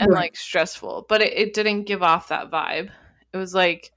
and 0.01 0.13
like 0.13 0.37
stressful, 0.37 1.07
but 1.09 1.23
it, 1.23 1.33
it 1.35 1.55
didn't 1.55 1.85
give 1.85 2.03
off 2.03 2.29
that 2.29 2.51
vibe. 2.51 2.91
It 3.33 3.37
was 3.37 3.55
like 3.55 3.91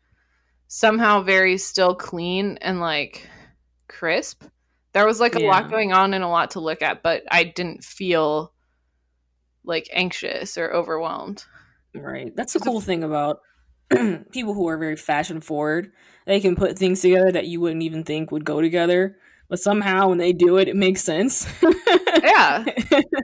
somehow 0.67 1.21
very 1.21 1.57
still 1.57 1.95
clean 1.95 2.57
and 2.61 2.79
like 2.79 3.27
crisp. 3.87 4.43
There 4.93 5.05
was 5.05 5.19
like 5.19 5.35
a 5.35 5.39
Yeah. 5.39 5.47
lot 5.47 5.69
going 5.69 5.93
on 5.93 6.13
and 6.13 6.23
a 6.23 6.27
lot 6.27 6.51
to 6.51 6.59
look 6.59 6.81
at, 6.81 7.03
but 7.03 7.23
I 7.31 7.43
didn't 7.43 7.83
feel 7.83 8.53
like 9.63 9.89
anxious 9.91 10.57
or 10.57 10.71
overwhelmed. 10.71 11.45
Right. 11.93 12.35
That's 12.35 12.53
the 12.53 12.59
cool 12.59 12.81
thing 12.81 13.03
about 13.03 13.39
people 14.31 14.53
who 14.53 14.67
are 14.67 14.77
very 14.77 14.95
fashion 14.95 15.41
forward. 15.41 15.91
They 16.25 16.39
can 16.39 16.55
put 16.55 16.77
things 16.77 17.01
together 17.01 17.31
that 17.31 17.47
you 17.47 17.61
wouldn't 17.61 17.83
even 17.83 18.03
think 18.03 18.31
would 18.31 18.43
go 18.43 18.61
together, 18.61 19.17
but 19.47 19.59
somehow 19.59 20.09
when 20.09 20.17
they 20.17 20.33
do 20.33 20.57
it, 20.57 20.67
it 20.67 20.75
makes 20.75 21.01
sense. 21.01 21.47
Yeah. 22.23 22.65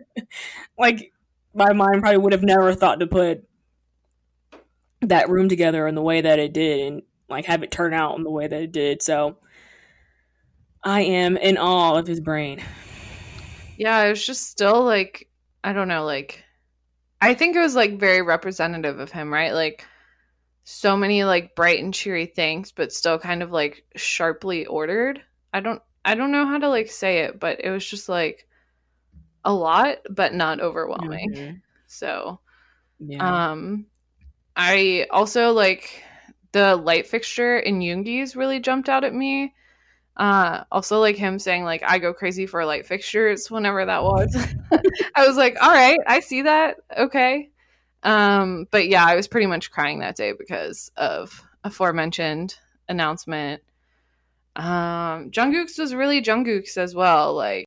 like 0.77 1.11
my 1.53 1.73
mind 1.73 2.01
probably 2.01 2.17
would 2.17 2.33
have 2.33 2.43
never 2.43 2.73
thought 2.73 2.99
to 2.99 3.07
put 3.07 3.43
that 5.01 5.29
room 5.29 5.49
together 5.49 5.87
in 5.87 5.95
the 5.95 6.01
way 6.01 6.21
that 6.21 6.39
it 6.39 6.53
did 6.53 6.79
and 6.87 7.01
like 7.29 7.45
have 7.45 7.63
it 7.63 7.71
turn 7.71 7.93
out 7.93 8.17
in 8.17 8.23
the 8.23 8.31
way 8.31 8.47
that 8.47 8.61
it 8.61 8.71
did. 8.71 9.01
So 9.01 9.37
I 10.83 11.01
am 11.01 11.37
in 11.37 11.57
awe 11.57 11.95
of 11.95 12.07
his 12.07 12.19
brain. 12.19 12.63
Yeah, 13.77 14.03
it 14.03 14.09
was 14.09 14.25
just 14.25 14.47
still 14.47 14.83
like 14.83 15.27
I 15.63 15.73
don't 15.73 15.87
know, 15.87 16.05
like 16.05 16.43
I 17.21 17.33
think 17.33 17.55
it 17.55 17.59
was 17.59 17.75
like 17.75 17.99
very 17.99 18.21
representative 18.21 18.99
of 18.99 19.11
him, 19.11 19.31
right? 19.31 19.53
Like 19.53 19.85
so 20.63 20.95
many 20.97 21.23
like 21.23 21.55
bright 21.55 21.83
and 21.83 21.93
cheery 21.93 22.25
things, 22.27 22.71
but 22.71 22.91
still 22.93 23.19
kind 23.19 23.43
of 23.43 23.51
like 23.51 23.85
sharply 23.95 24.65
ordered. 24.65 25.21
I 25.53 25.59
don't 25.59 25.81
I 26.05 26.15
don't 26.15 26.31
know 26.31 26.45
how 26.47 26.57
to 26.59 26.69
like 26.69 26.89
say 26.91 27.19
it, 27.19 27.39
but 27.39 27.61
it 27.63 27.69
was 27.71 27.85
just 27.85 28.09
like 28.09 28.47
a 29.45 29.53
lot, 29.53 29.97
but 30.09 30.33
not 30.33 30.61
overwhelming. 30.61 31.35
Mhm. 31.35 31.61
So 31.87 32.39
Yeah. 32.99 33.19
um 33.25 33.87
I 34.55 35.07
also 35.11 35.53
like 35.53 36.03
the 36.53 36.75
light 36.75 37.07
fixture 37.07 37.57
in 37.57 37.79
Yoongi's 37.79 38.35
really 38.35 38.59
jumped 38.59 38.89
out 38.89 39.03
at 39.03 39.13
me. 39.13 39.53
Uh 40.17 40.63
also 40.71 40.99
like 40.99 41.17
him 41.17 41.39
saying 41.39 41.63
like 41.65 41.83
I 41.83 41.99
go 41.99 42.13
crazy 42.13 42.47
for 42.47 42.65
light 42.65 42.85
fixtures 42.87 43.51
whenever 43.51 43.85
that 43.85 44.03
was. 44.03 44.35
I 45.15 45.27
was 45.27 45.37
like, 45.37 45.57
"All 45.61 45.71
right, 45.71 45.99
I 46.07 46.19
see 46.21 46.43
that. 46.43 46.77
Okay." 46.97 47.49
Um 48.03 48.67
but 48.71 48.87
yeah, 48.87 49.05
I 49.05 49.15
was 49.15 49.27
pretty 49.27 49.47
much 49.47 49.71
crying 49.71 49.99
that 49.99 50.15
day 50.15 50.33
because 50.37 50.91
of 50.97 51.43
aforementioned 51.63 52.55
announcement. 52.89 53.61
Um 54.55 55.31
Jungkook's 55.31 55.77
was 55.77 55.95
really 55.95 56.21
Jungkook's 56.21 56.77
as 56.77 56.93
well. 56.93 57.33
Like 57.33 57.65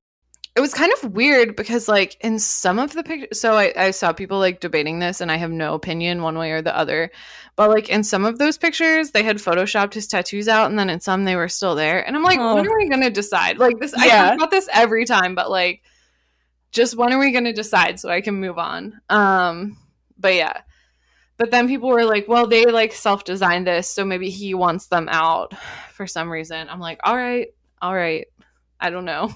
it 0.54 0.60
was 0.60 0.72
kind 0.72 0.90
of 1.02 1.12
weird 1.12 1.54
because 1.54 1.86
like 1.86 2.16
in 2.22 2.38
some 2.38 2.78
of 2.78 2.92
the 2.94 3.02
pictures 3.02 3.38
so 3.40 3.54
I, 3.54 3.74
I 3.76 3.90
saw 3.90 4.14
people 4.14 4.38
like 4.38 4.58
debating 4.58 4.98
this 5.00 5.20
and 5.20 5.30
i 5.30 5.36
have 5.36 5.50
no 5.50 5.74
opinion 5.74 6.22
one 6.22 6.38
way 6.38 6.52
or 6.52 6.62
the 6.62 6.74
other 6.74 7.10
but 7.56 7.68
like 7.68 7.90
in 7.90 8.02
some 8.02 8.24
of 8.24 8.38
those 8.38 8.56
pictures 8.56 9.10
they 9.10 9.22
had 9.22 9.36
photoshopped 9.36 9.92
his 9.92 10.06
tattoos 10.06 10.48
out 10.48 10.70
and 10.70 10.78
then 10.78 10.88
in 10.88 11.00
some 11.00 11.24
they 11.24 11.36
were 11.36 11.48
still 11.50 11.74
there 11.74 12.00
and 12.06 12.16
i'm 12.16 12.22
like 12.22 12.38
Oh. 12.40 12.54
when 12.54 12.66
are 12.66 12.74
we 12.78 12.88
gonna 12.88 13.10
decide 13.10 13.58
like 13.58 13.78
this 13.78 13.92
i 13.92 14.06
Yeah. 14.06 14.24
talk 14.28 14.34
about 14.36 14.50
this 14.50 14.66
every 14.72 15.04
time 15.04 15.34
but 15.34 15.50
like 15.50 15.82
just 16.72 16.96
when 16.96 17.12
are 17.12 17.18
we 17.18 17.32
gonna 17.32 17.52
decide 17.52 18.00
so 18.00 18.08
i 18.08 18.22
can 18.22 18.36
move 18.36 18.56
on 18.56 18.98
um 19.10 19.76
but 20.18 20.34
yeah 20.34 20.60
but 21.36 21.50
then 21.50 21.68
people 21.68 21.88
were 21.88 22.04
like 22.04 22.28
well 22.28 22.46
they 22.46 22.66
like 22.66 22.92
self-designed 22.92 23.66
this 23.66 23.88
so 23.88 24.04
maybe 24.04 24.30
he 24.30 24.54
wants 24.54 24.86
them 24.86 25.08
out 25.10 25.52
for 25.92 26.06
some 26.06 26.30
reason 26.30 26.68
i'm 26.68 26.80
like 26.80 27.00
all 27.04 27.16
right 27.16 27.48
all 27.82 27.94
right 27.94 28.26
i 28.80 28.90
don't 28.90 29.04
know 29.04 29.34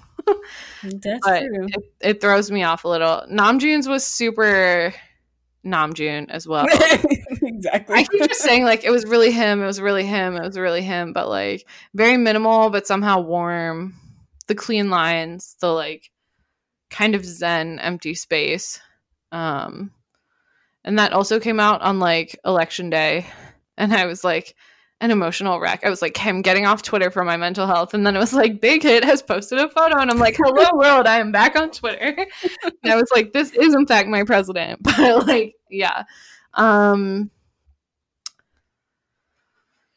That's 0.83 1.21
but 1.25 1.40
true. 1.40 1.66
it, 1.66 1.85
it 2.01 2.21
throws 2.21 2.51
me 2.51 2.62
off 2.62 2.85
a 2.85 2.88
little. 2.88 3.25
Namjoon's 3.31 3.88
was 3.88 4.05
super 4.05 4.95
Namjoon 5.64 6.31
as 6.31 6.47
well. 6.47 6.66
exactly. 7.43 7.97
I 7.97 8.05
keep 8.05 8.29
just 8.29 8.40
saying 8.40 8.64
like 8.64 8.85
it 8.85 8.90
was 8.90 9.05
really 9.05 9.31
him, 9.31 9.62
it 9.62 9.66
was 9.66 9.81
really 9.81 10.05
him, 10.05 10.37
it 10.37 10.43
was 10.43 10.59
really 10.59 10.83
him, 10.83 11.12
but 11.12 11.29
like 11.29 11.66
very 11.95 12.16
minimal 12.16 12.71
but 12.71 12.87
somehow 12.87 13.21
warm. 13.21 13.95
The 14.47 14.55
clean 14.57 14.90
lines, 14.90 15.57
the 15.61 15.73
like 15.73 16.11
kind 16.90 17.14
of 17.14 17.25
zen 17.25 17.79
empty 17.79 18.14
space. 18.14 18.81
Um 19.31 19.93
and 20.85 20.99
that 20.99 21.12
also 21.12 21.40
came 21.40 21.61
out 21.61 21.83
on 21.83 21.99
like 21.99 22.38
election 22.45 22.90
day 22.90 23.27
and 23.77 23.93
I 23.93 24.07
was 24.07 24.25
like 24.25 24.55
an 25.03 25.11
emotional 25.11 25.59
wreck. 25.59 25.85
I 25.85 25.90
was 25.90 26.03
like 26.03 26.16
him 26.16 26.43
getting 26.43 26.66
off 26.66 26.83
Twitter 26.83 27.11
for 27.11 27.25
my 27.25 27.37
mental 27.37 27.66
health 27.66 27.95
and 27.95 28.07
then 28.07 28.16
it 28.16 28.19
was 28.19 28.35
like 28.35 28.61
Big 28.61 28.83
Hit 28.83 29.05
has 29.05 29.23
posted 29.23 29.59
a 29.59 29.69
photo 29.69 29.99
and 29.99 30.11
I'm 30.11 30.19
like 30.19 30.37
hello 30.37 30.69
world, 30.75 31.07
I 31.07 31.21
am 31.21 31.33
back 31.33 31.57
on 31.57 31.71
Twitter. 31.71 32.27
and 32.62 32.93
I 32.93 32.97
was 32.97 33.11
like 33.14 33.33
this 33.33 33.53
is 33.53 33.75
in 33.75 33.87
fact 33.87 34.09
my 34.09 34.25
president. 34.25 34.81
But 34.83 35.27
like 35.27 35.55
yeah. 35.71 36.05
Um 36.55 37.31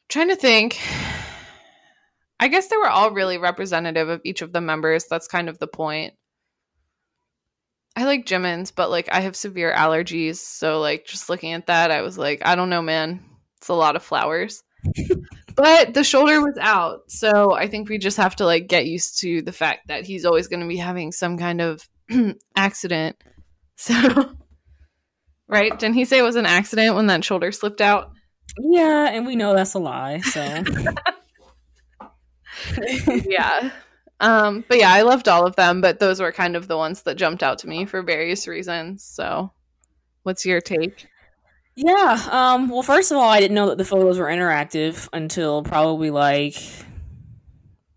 trying 0.09 0.29
to 0.29 0.35
think 0.35 0.79
I 2.39 2.47
guess 2.49 2.67
they 2.67 2.77
were 2.77 2.89
all 2.89 3.11
really 3.11 3.37
representative 3.37 4.09
of 4.09 4.21
each 4.25 4.41
of 4.41 4.51
the 4.51 4.59
members. 4.59 5.05
That's 5.05 5.27
kind 5.27 5.47
of 5.47 5.59
the 5.59 5.67
point. 5.67 6.13
I 7.95 8.05
like 8.05 8.25
Jimin's, 8.25 8.71
but 8.71 8.89
like 8.89 9.09
I 9.11 9.21
have 9.21 9.35
severe 9.35 9.73
allergies, 9.73 10.37
so 10.37 10.79
like 10.79 11.05
just 11.05 11.29
looking 11.29 11.53
at 11.53 11.67
that, 11.67 11.91
I 11.91 12.01
was 12.01 12.17
like, 12.17 12.41
I 12.45 12.55
don't 12.55 12.69
know, 12.69 12.81
man. 12.81 13.23
It's 13.57 13.69
a 13.69 13.73
lot 13.73 13.95
of 13.95 14.03
flowers. 14.03 14.63
but 15.55 15.93
the 15.93 16.03
shoulder 16.03 16.41
was 16.41 16.57
out, 16.59 17.01
so 17.07 17.53
I 17.53 17.67
think 17.67 17.89
we 17.89 17.97
just 17.97 18.17
have 18.17 18.35
to 18.37 18.45
like 18.45 18.67
get 18.67 18.87
used 18.87 19.19
to 19.21 19.41
the 19.41 19.51
fact 19.51 19.87
that 19.87 20.05
he's 20.05 20.25
always 20.25 20.47
going 20.47 20.61
to 20.61 20.67
be 20.67 20.77
having 20.77 21.11
some 21.11 21.37
kind 21.37 21.61
of 21.61 21.87
accident. 22.55 23.17
So, 23.75 24.31
right? 25.47 25.77
Didn't 25.77 25.95
he 25.95 26.05
say 26.05 26.19
it 26.19 26.23
was 26.23 26.35
an 26.35 26.45
accident 26.45 26.95
when 26.95 27.07
that 27.07 27.25
shoulder 27.25 27.51
slipped 27.51 27.81
out? 27.81 28.11
yeah, 28.59 29.09
and 29.09 29.25
we 29.25 29.35
know 29.35 29.55
that's 29.55 29.73
a 29.73 29.79
lie. 29.79 30.19
So 30.21 30.41
yeah. 33.25 33.71
Um, 34.19 34.63
but 34.67 34.77
yeah, 34.79 34.91
I 34.91 35.01
loved 35.01 35.27
all 35.27 35.45
of 35.45 35.55
them, 35.55 35.81
but 35.81 35.99
those 35.99 36.21
were 36.21 36.31
kind 36.31 36.55
of 36.55 36.67
the 36.67 36.77
ones 36.77 37.01
that 37.03 37.15
jumped 37.15 37.43
out 37.43 37.59
to 37.59 37.67
me 37.67 37.85
for 37.85 38.01
various 38.01 38.47
reasons. 38.47 39.03
So, 39.03 39.51
what's 40.23 40.45
your 40.45 40.61
take? 40.61 41.07
Yeah. 41.75 42.19
Um, 42.31 42.69
well, 42.69 42.83
first 42.83 43.11
of 43.11 43.17
all, 43.17 43.29
I 43.29 43.39
didn't 43.39 43.55
know 43.55 43.69
that 43.69 43.77
the 43.77 43.85
photos 43.85 44.19
were 44.19 44.27
interactive 44.27 45.09
until 45.11 45.63
probably 45.63 46.11
like 46.11 46.55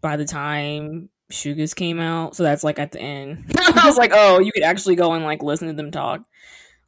by 0.01 0.17
the 0.17 0.25
time 0.25 1.11
Sugas 1.31 1.75
came 1.75 2.01
out. 2.01 2.37
So 2.37 2.43
that's 2.43 2.65
like 2.65 2.79
at 2.79 2.93
the 2.93 3.01
end. 3.01 3.53
I 3.59 3.87
was 3.87 3.99
like, 3.99 4.13
oh, 4.15 4.39
you 4.39 4.53
could 4.53 4.63
actually 4.63 4.97
go 4.97 5.13
and 5.13 5.25
like 5.25 5.43
listen 5.43 5.69
to 5.69 5.75
them 5.75 5.91
talk. 5.91 6.23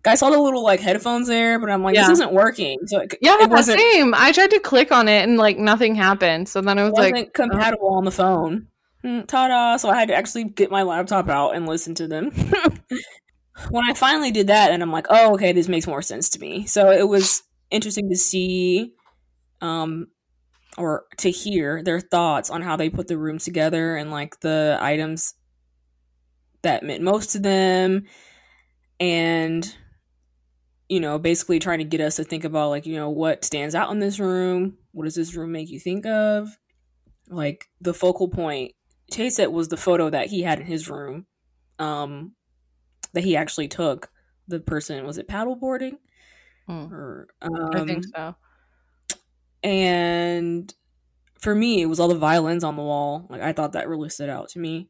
I 0.07 0.15
saw 0.15 0.31
the 0.31 0.39
little 0.39 0.63
like 0.63 0.81
headphones 0.81 1.27
there, 1.27 1.59
but 1.59 1.69
I'm 1.69 1.83
like, 1.83 1.95
this 1.95 2.09
isn't 2.09 2.33
working. 2.33 2.79
So 2.87 3.01
it, 3.01 3.15
Yeah, 3.21 3.37
it 3.43 3.51
wasn't, 3.51 3.79
same. 3.79 4.15
I 4.17 4.33
tried 4.33 4.53
to 4.53 4.61
click 4.61 4.91
on 4.91 5.07
it 5.07 5.29
and 5.29 5.37
like 5.37 5.59
nothing 5.59 5.95
happened. 5.95 6.49
So 6.49 6.63
then 6.63 6.79
I 6.79 6.85
was 6.85 6.93
wasn't 6.93 7.17
like, 7.17 7.35
compatible 7.35 7.95
on 7.95 8.05
the 8.05 8.11
phone. 8.11 8.69
Mm, 9.05 9.27
Ta-da! 9.27 9.77
So 9.77 9.89
I 9.89 9.99
had 9.99 10.09
to 10.09 10.15
actually 10.15 10.45
get 10.45 10.71
my 10.71 10.83
laptop 10.83 11.29
out 11.29 11.55
and 11.55 11.67
listen 11.67 11.95
to 11.97 12.09
them. 12.09 12.31
when 13.71 13.85
I 13.89 13.95
finally 13.95 14.31
did 14.31 14.49
that, 14.49 14.71
and 14.71 14.83
I'm 14.83 14.93
like, 14.93 15.07
oh, 15.11 15.35
okay, 15.35 15.53
this 15.53 15.69
makes 15.69 15.87
more 15.87 16.03
sense 16.03 16.29
to 16.31 16.41
me. 16.41 16.67
So 16.67 16.91
it 16.91 17.09
was 17.09 17.43
interesting 17.71 18.09
to 18.11 18.17
see, 18.17 18.93
um, 19.61 20.09
or 20.79 21.05
to 21.19 21.31
hear 21.31 21.83
their 21.83 22.01
thoughts 22.01 22.51
on 22.51 22.63
how 22.63 22.77
they 22.77 22.91
put 22.91 23.09
the 23.09 23.19
rooms 23.19 23.45
together 23.45 23.97
and 23.97 24.11
like 24.11 24.41
the 24.41 24.79
items 24.81 25.35
that 26.63 26.83
meant 26.83 27.03
most 27.03 27.31
to 27.33 27.39
them, 27.39 28.05
and 29.01 29.75
you 30.89 31.01
know, 31.01 31.19
basically 31.19 31.59
trying 31.59 31.79
to 31.79 31.85
get 31.85 32.01
us 32.01 32.17
to 32.17 32.25
think 32.25 32.45
about 32.45 32.71
like, 32.71 32.87
you 32.87 32.97
know, 32.97 33.11
what 33.11 33.45
stands 33.45 33.75
out 33.75 33.91
in 33.91 33.99
this 33.99 34.19
room? 34.19 34.79
What 34.93 35.05
does 35.05 35.15
this 35.15 35.35
room 35.35 35.53
make 35.53 35.71
you 35.71 35.79
think 35.79 36.07
of? 36.07 36.49
Like 37.29 37.67
the 37.81 37.95
focal 37.95 38.29
point, 38.29 38.73
Tae 39.11 39.31
said 39.31 39.47
was 39.49 39.69
the 39.69 39.77
photo 39.77 40.11
that 40.11 40.27
he 40.29 40.43
had 40.43 40.61
in 40.61 40.67
his 40.67 40.89
room, 40.89 41.27
um, 41.79 42.33
that 43.13 43.25
he 43.25 43.37
actually 43.37 43.69
took. 43.69 44.11
The 44.49 44.61
person 44.61 45.05
was 45.07 45.19
it 45.19 45.29
paddleboarding, 45.29 45.99
Hmm. 46.67 46.93
or 46.93 47.29
I 47.43 47.85
think 47.85 48.05
um, 48.17 48.35
so. 49.13 49.17
and 49.63 50.75
for 51.41 51.55
me, 51.55 51.81
it 51.81 51.87
was 51.87 52.01
all 52.01 52.09
the 52.09 52.15
violins 52.19 52.65
on 52.65 52.77
the 52.77 52.83
wall. 52.83 53.27
Like 53.31 53.43
I 53.43 53.53
thought 53.53 53.73
that 53.73 53.89
really 53.89 54.09
stood 54.09 54.29
out 54.31 54.49
to 54.51 54.59
me. 54.59 54.89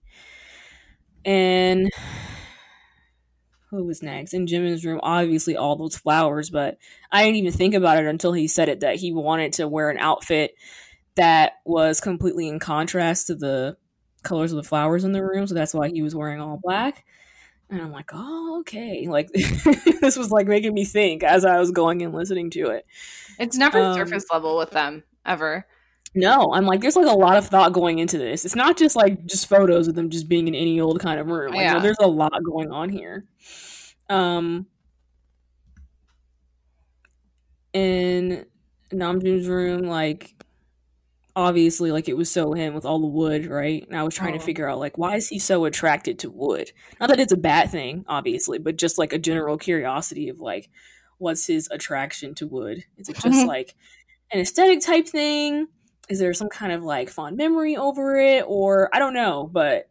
And 1.25 1.91
who 3.71 3.85
was 3.85 4.03
next? 4.03 4.33
In 4.33 4.47
Jimin's 4.47 4.85
room, 4.85 5.01
obviously 5.03 5.57
all 5.57 5.77
those 5.77 5.97
flowers, 5.97 6.51
but 6.51 6.79
I 7.13 7.25
didn't 7.25 7.37
even 7.37 7.53
think 7.53 7.75
about 7.75 7.99
it 7.99 8.07
until 8.07 8.33
he 8.33 8.49
said 8.49 8.69
it 8.69 8.81
that 8.81 8.97
he 8.97 9.13
wanted 9.13 9.53
to 9.55 9.69
wear 9.69 9.91
an 9.91 9.99
outfit 9.99 10.55
that 11.17 11.55
was 11.67 12.01
completely 12.01 12.49
in 12.49 12.59
contrast 12.61 13.27
to 13.27 13.35
the 13.35 13.77
colors 14.23 14.53
of 14.53 14.57
the 14.57 14.63
flowers 14.69 15.05
in 15.05 15.13
the 15.13 15.23
room. 15.25 15.47
So 15.47 15.55
that's 15.55 15.75
why 15.75 15.89
he 15.91 16.03
was 16.03 16.15
wearing 16.15 16.41
all 16.41 16.59
black. 16.63 17.05
And 17.71 17.81
I'm 17.83 17.93
like, 17.93 18.11
oh, 18.13 18.59
okay. 18.61 19.07
Like 19.09 19.29
this 19.33 20.17
was 20.17 20.31
like 20.31 20.47
making 20.47 20.75
me 20.75 20.85
think 20.85 21.23
as 21.23 21.45
I 21.45 21.59
was 21.59 21.71
going 21.71 22.03
and 22.03 22.15
listening 22.15 22.51
to 22.51 22.69
it. 22.71 22.87
It's 23.39 23.57
never 23.57 23.79
Um, 23.79 23.95
surface 23.95 24.25
level 24.33 24.57
with 24.57 24.71
them 24.71 25.03
ever. 25.27 25.67
No, 26.15 26.53
I'm 26.55 26.65
like, 26.65 26.81
there's 26.81 26.97
like 26.97 27.07
a 27.07 27.11
lot 27.19 27.37
of 27.37 27.47
thought 27.47 27.75
going 27.75 27.99
into 27.99 28.17
this. 28.17 28.47
It's 28.47 28.57
not 28.57 28.79
just 28.79 28.97
like 28.97 29.27
just 29.27 29.47
photos 29.47 29.89
of 29.89 29.95
them 29.95 30.09
just 30.09 30.29
being 30.29 30.49
in 30.49 30.55
any 30.55 30.81
old 30.81 31.01
kind 31.01 31.21
of 31.21 31.29
room. 31.29 31.53
Like, 31.53 31.67
no, 31.67 31.75
Yeah. 31.75 31.79
there's 31.81 31.99
a 32.01 32.07
lot 32.07 32.33
going 32.45 32.73
on 32.73 32.89
here. 32.89 33.27
Um, 34.09 34.67
in 37.75 38.47
Namjoon's 38.91 39.49
room, 39.49 39.83
like 39.83 40.35
obviously, 41.39 41.93
like 41.93 42.09
it 42.09 42.17
was 42.17 42.31
so 42.31 42.53
him 42.53 42.75
with 42.75 42.85
all 42.85 42.99
the 42.99 43.07
wood, 43.07 43.47
right? 43.47 43.87
And 43.87 43.97
I 43.97 44.03
was 44.03 44.15
trying 44.15 44.35
Oh. 44.35 44.39
to 44.39 44.45
figure 44.45 44.69
out 44.69 44.79
like 44.81 44.99
why 44.99 45.15
is 45.17 45.29
he 45.29 45.39
so 45.39 45.65
attracted 45.65 46.19
to 46.21 46.31
wood? 46.31 46.73
Not 47.01 47.09
that 47.11 47.21
it's 47.21 47.33
a 47.33 47.37
bad 47.37 47.71
thing, 47.71 48.05
obviously, 48.09 48.59
but 48.59 48.77
just 48.77 48.99
like 48.99 49.13
a 49.13 49.19
general 49.19 49.57
curiosity 49.57 50.29
of 50.29 50.41
like 50.41 50.69
what's 51.19 51.47
his 51.47 51.69
attraction 51.71 52.35
to 52.37 52.47
wood? 52.47 52.85
Is 52.97 53.09
it 53.09 53.17
just 53.19 53.47
like 53.55 53.75
an 54.33 54.41
aesthetic 54.41 54.81
type 54.81 55.07
thing? 55.09 55.69
Is 56.09 56.19
there 56.19 56.35
some 56.35 56.49
kind 56.49 56.73
of 56.73 56.83
like 56.83 57.09
fond 57.09 57.37
memory 57.37 57.77
over 57.77 58.17
it, 58.17 58.45
or 58.47 58.89
I 58.95 58.99
don't 58.99 59.15
know, 59.15 59.49
but 59.53 59.89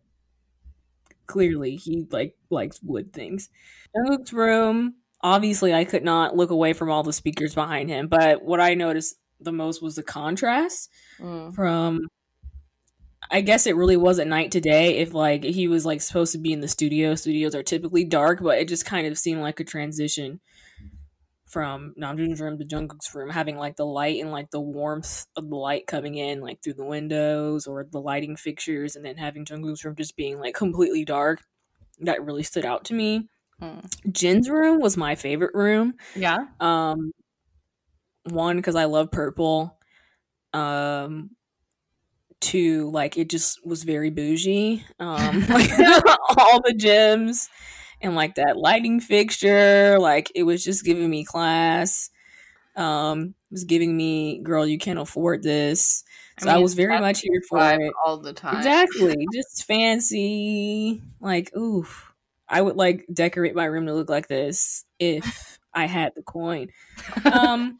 clearly 1.28 1.76
he 1.76 2.06
like 2.12 2.36
likes 2.50 2.80
wood 2.84 3.14
things. 3.14 3.50
Jungkook's 3.96 4.34
room, 4.34 4.96
obviously, 5.22 5.74
I 5.74 5.86
could 5.86 6.04
not 6.04 6.36
look 6.36 6.50
away 6.50 6.74
from 6.74 6.90
all 6.92 7.04
the 7.04 7.14
speakers 7.14 7.54
behind 7.56 7.90
him, 7.90 8.08
but 8.08 8.44
what 8.44 8.60
I 8.60 8.74
noticed 8.74 9.16
the 9.40 9.52
most 9.52 9.82
was 9.82 9.96
the 9.96 10.04
contrast 10.04 10.90
Mm. 11.20 11.54
from. 11.54 12.08
I 13.30 13.42
guess 13.42 13.68
it 13.68 13.76
really 13.76 13.98
was 13.98 14.20
at 14.20 14.28
night 14.28 14.52
today. 14.52 14.98
If 15.00 15.14
like 15.14 15.44
he 15.44 15.68
was 15.68 15.86
like 15.86 16.02
supposed 16.02 16.32
to 16.32 16.38
be 16.38 16.54
in 16.54 16.62
the 16.62 16.68
studio, 16.68 17.14
studios 17.16 17.56
are 17.56 17.64
typically 17.64 18.06
dark, 18.06 18.42
but 18.42 18.58
it 18.58 18.68
just 18.70 18.86
kind 18.86 19.06
of 19.06 19.18
seemed 19.18 19.42
like 19.42 19.60
a 19.60 19.66
transition 19.66 20.40
from 21.46 21.94
Namjoon's 22.00 22.40
room 22.40 22.58
to 22.58 22.66
Jungkook's 22.66 23.14
room, 23.14 23.30
having 23.30 23.58
like 23.58 23.76
the 23.76 23.86
light 23.86 24.22
and 24.22 24.32
like 24.32 24.52
the 24.52 24.62
warmth 24.62 25.26
of 25.36 25.50
the 25.50 25.56
light 25.56 25.88
coming 25.88 26.16
in 26.16 26.40
like 26.42 26.62
through 26.64 26.76
the 26.76 26.86
windows 26.86 27.68
or 27.68 27.86
the 27.90 28.00
lighting 28.00 28.36
fixtures, 28.38 28.96
and 28.96 29.04
then 29.04 29.18
having 29.18 29.44
Jungkook's 29.46 29.84
room 29.84 29.96
just 29.96 30.16
being 30.16 30.40
like 30.40 30.56
completely 30.56 31.04
dark. 31.04 31.42
That 32.00 32.24
really 32.24 32.44
stood 32.44 32.66
out 32.66 32.86
to 32.86 32.94
me. 32.94 33.28
Mm. 33.62 33.90
Jin's 34.12 34.50
room 34.50 34.80
was 34.80 34.96
my 34.96 35.16
favorite 35.16 35.54
room. 35.54 35.96
Yeah. 36.16 36.46
Um, 36.60 37.12
one 38.32 38.58
because 38.58 38.76
I 38.76 38.86
love 38.86 39.12
purple. 39.12 39.78
Um, 40.54 41.32
two 42.40 42.90
like 42.92 43.18
it 43.18 43.30
just 43.30 43.66
was 43.66 43.84
very 43.84 44.10
bougie. 44.10 44.86
Um, 45.00 45.42
like 45.50 45.70
all 46.38 46.62
the 46.62 46.74
gems 46.76 47.50
and 48.02 48.16
like 48.16 48.36
that 48.36 48.58
lighting 48.58 49.00
fixture, 49.00 49.98
like 50.00 50.32
it 50.36 50.44
was 50.44 50.64
just 50.64 50.86
giving 50.86 51.10
me 51.10 51.24
class. 51.24 52.10
Um, 52.76 53.34
it 53.50 53.54
was 53.54 53.64
giving 53.64 53.98
me, 53.98 54.42
girl, 54.44 54.66
you 54.66 54.78
can't 54.78 55.00
afford 55.00 55.42
this. 55.42 56.04
So 56.40 56.50
I, 56.50 56.54
mean, 56.54 56.64
was 56.64 56.76
very 56.76 57.00
much 57.00 57.22
here 57.22 57.42
for 57.50 57.60
it. 57.60 57.94
all 58.06 58.18
the 58.18 58.34
time. 58.34 58.58
Exactly. 58.58 59.26
Just 59.34 59.66
fancy. 59.66 61.02
Like, 61.20 61.56
oof. 61.56 62.14
I 62.48 62.62
would 62.62 62.76
like 62.76 63.06
decorate 63.12 63.56
my 63.56 63.66
room 63.66 63.88
to 63.88 63.94
look 63.94 64.10
like 64.10 64.28
this 64.28 64.86
if 65.00 65.60
I 65.74 65.86
had 65.86 66.14
the 66.16 66.22
coin. 66.22 66.70
Um 67.26 67.80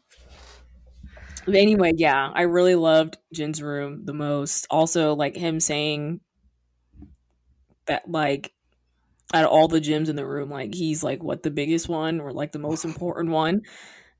anyway, 1.56 1.94
yeah, 1.96 2.32
I 2.34 2.44
really 2.44 2.76
loved 2.76 3.18
Jin's 3.34 3.62
room 3.62 4.06
the 4.06 4.14
most. 4.14 4.68
Also, 4.70 5.16
like 5.16 5.36
him 5.36 5.60
saying 5.60 6.20
that 7.86 8.10
like 8.10 8.52
out 9.34 9.46
of 9.46 9.50
all 9.50 9.68
the 9.68 9.82
gyms 9.82 10.10
in 10.10 10.16
the 10.16 10.26
room, 10.26 10.50
like 10.50 10.74
he's 10.74 11.04
like 11.04 11.24
what 11.24 11.44
the 11.44 11.52
biggest 11.52 11.90
one 11.90 12.20
or 12.20 12.32
like 12.32 12.52
the 12.52 12.60
most 12.60 12.86
important 12.86 13.32
one. 13.32 13.62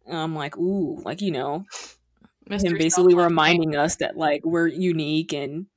And 0.06 0.18
I'm 0.18 0.36
like, 0.36 0.58
ooh, 0.58 1.02
like 1.04 1.22
you 1.22 1.32
know, 1.32 1.66
Mr. 2.50 2.66
him 2.66 2.78
basically 2.78 3.12
Self-Love. 3.14 3.26
reminding 3.26 3.76
us 3.76 3.98
that 3.98 4.18
like 4.18 4.42
we're 4.46 4.68
unique 4.68 5.34
and 5.34 5.68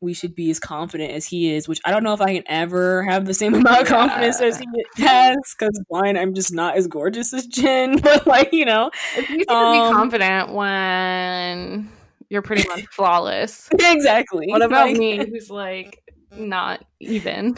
we 0.00 0.14
should 0.14 0.34
be 0.34 0.50
as 0.50 0.58
confident 0.58 1.12
as 1.12 1.26
he 1.26 1.52
is, 1.54 1.68
which 1.68 1.80
I 1.84 1.90
don't 1.90 2.02
know 2.02 2.14
if 2.14 2.20
I 2.20 2.34
can 2.34 2.44
ever 2.46 3.02
have 3.04 3.26
the 3.26 3.34
same 3.34 3.54
amount 3.54 3.82
of 3.82 3.88
Yeah. 3.88 3.96
confidence 3.96 4.40
as 4.40 4.58
he 4.58 4.66
has, 5.02 5.36
because 5.58 5.78
one, 5.88 6.16
I'm 6.16 6.34
just 6.34 6.52
not 6.52 6.76
as 6.76 6.86
gorgeous 6.86 7.32
as 7.34 7.46
Jin, 7.46 7.98
but 8.02 8.26
like, 8.26 8.52
you 8.52 8.64
know, 8.64 8.90
It's 9.16 9.30
easy 9.30 9.44
to 9.44 9.52
Um, 9.54 9.88
be 9.88 9.94
confident 9.94 10.52
when 10.54 11.88
you're 12.28 12.42
pretty 12.42 12.66
much 12.68 12.86
flawless. 12.92 13.68
exactly. 13.72 14.46
What 14.48 14.62
about 14.62 14.88
Like, 14.88 14.96
me, 14.96 15.16
who's 15.18 15.50
like 15.50 16.02
not 16.36 16.84
even? 17.00 17.56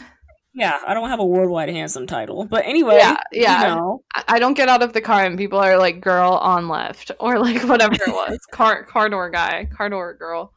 Yeah, 0.55 0.79
I 0.87 0.93
don't 0.95 1.09
have 1.09 1.21
a 1.21 1.25
worldwide 1.25 1.71
handsome 1.71 2.07
title, 2.07 2.45
but 2.45 2.67
anyway, 2.67 2.97
Yeah, 2.97 3.17
yeah. 3.33 3.63
you 3.69 3.75
know, 3.75 4.03
I- 4.15 4.25
I 4.29 4.39
don't 4.39 4.55
get 4.55 4.69
out 4.69 4.83
of 4.83 4.93
the 4.93 5.01
car 5.01 5.25
and 5.25 5.39
people 5.39 5.59
are 5.59 5.79
like, 5.79 6.01
"Girl 6.01 6.33
on 6.33 6.69
left," 6.69 7.11
or 7.21 7.39
like 7.39 7.63
whatever 7.63 7.95
it 7.95 8.09
was, 8.13 8.39
car 8.51 8.83
car 8.85 9.09
door 9.09 9.31
guy, 9.31 9.67
car 9.75 9.89
door 9.89 10.13
girl. 10.15 10.53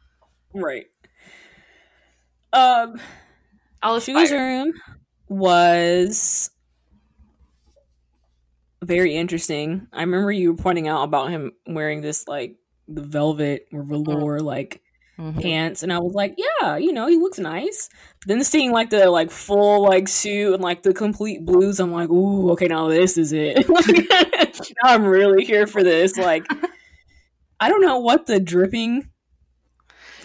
right. 0.53 0.85
Um, 2.55 2.99
I'll 3.83 3.99
room 4.07 4.73
was 5.27 6.49
very 8.83 9.15
interesting. 9.15 9.87
I 9.91 10.01
remember 10.01 10.31
you 10.31 10.51
were 10.51 10.57
pointing 10.57 10.87
out 10.87 11.03
about 11.03 11.29
him 11.31 11.51
wearing 11.67 12.01
this 12.01 12.27
like 12.27 12.55
the 12.87 13.01
velvet 13.01 13.67
or 13.73 13.83
velour 13.83 14.39
like 14.39 14.81
Mhm. 15.19 15.41
pants, 15.41 15.81
and 15.83 15.91
I 15.93 15.99
was 15.99 16.13
like, 16.13 16.35
yeah, 16.37 16.75
you 16.77 16.91
know, 16.93 17.07
he 17.07 17.17
looks 17.17 17.39
nice. 17.39 17.89
But 18.21 18.27
then 18.27 18.43
seeing 18.43 18.71
like 18.71 18.89
the 18.89 19.09
like 19.09 19.31
full 19.31 19.83
like 19.83 20.07
suit 20.07 20.53
and 20.53 20.63
like 20.63 20.83
the 20.83 20.93
complete 20.93 21.45
blues, 21.45 21.79
I'm 21.79 21.91
like, 21.91 22.09
ooh, 22.09 22.51
okay, 22.51 22.67
now 22.67 22.87
this 22.89 23.17
is 23.17 23.31
it. 23.33 23.65
now 24.83 24.93
I'm 24.93 25.05
really 25.05 25.43
here 25.45 25.67
for 25.67 25.83
this. 25.83 26.17
Like, 26.17 26.45
I 27.59 27.69
don't 27.69 27.81
know 27.81 27.99
what 27.99 28.25
the 28.25 28.39
dripping 28.39 29.09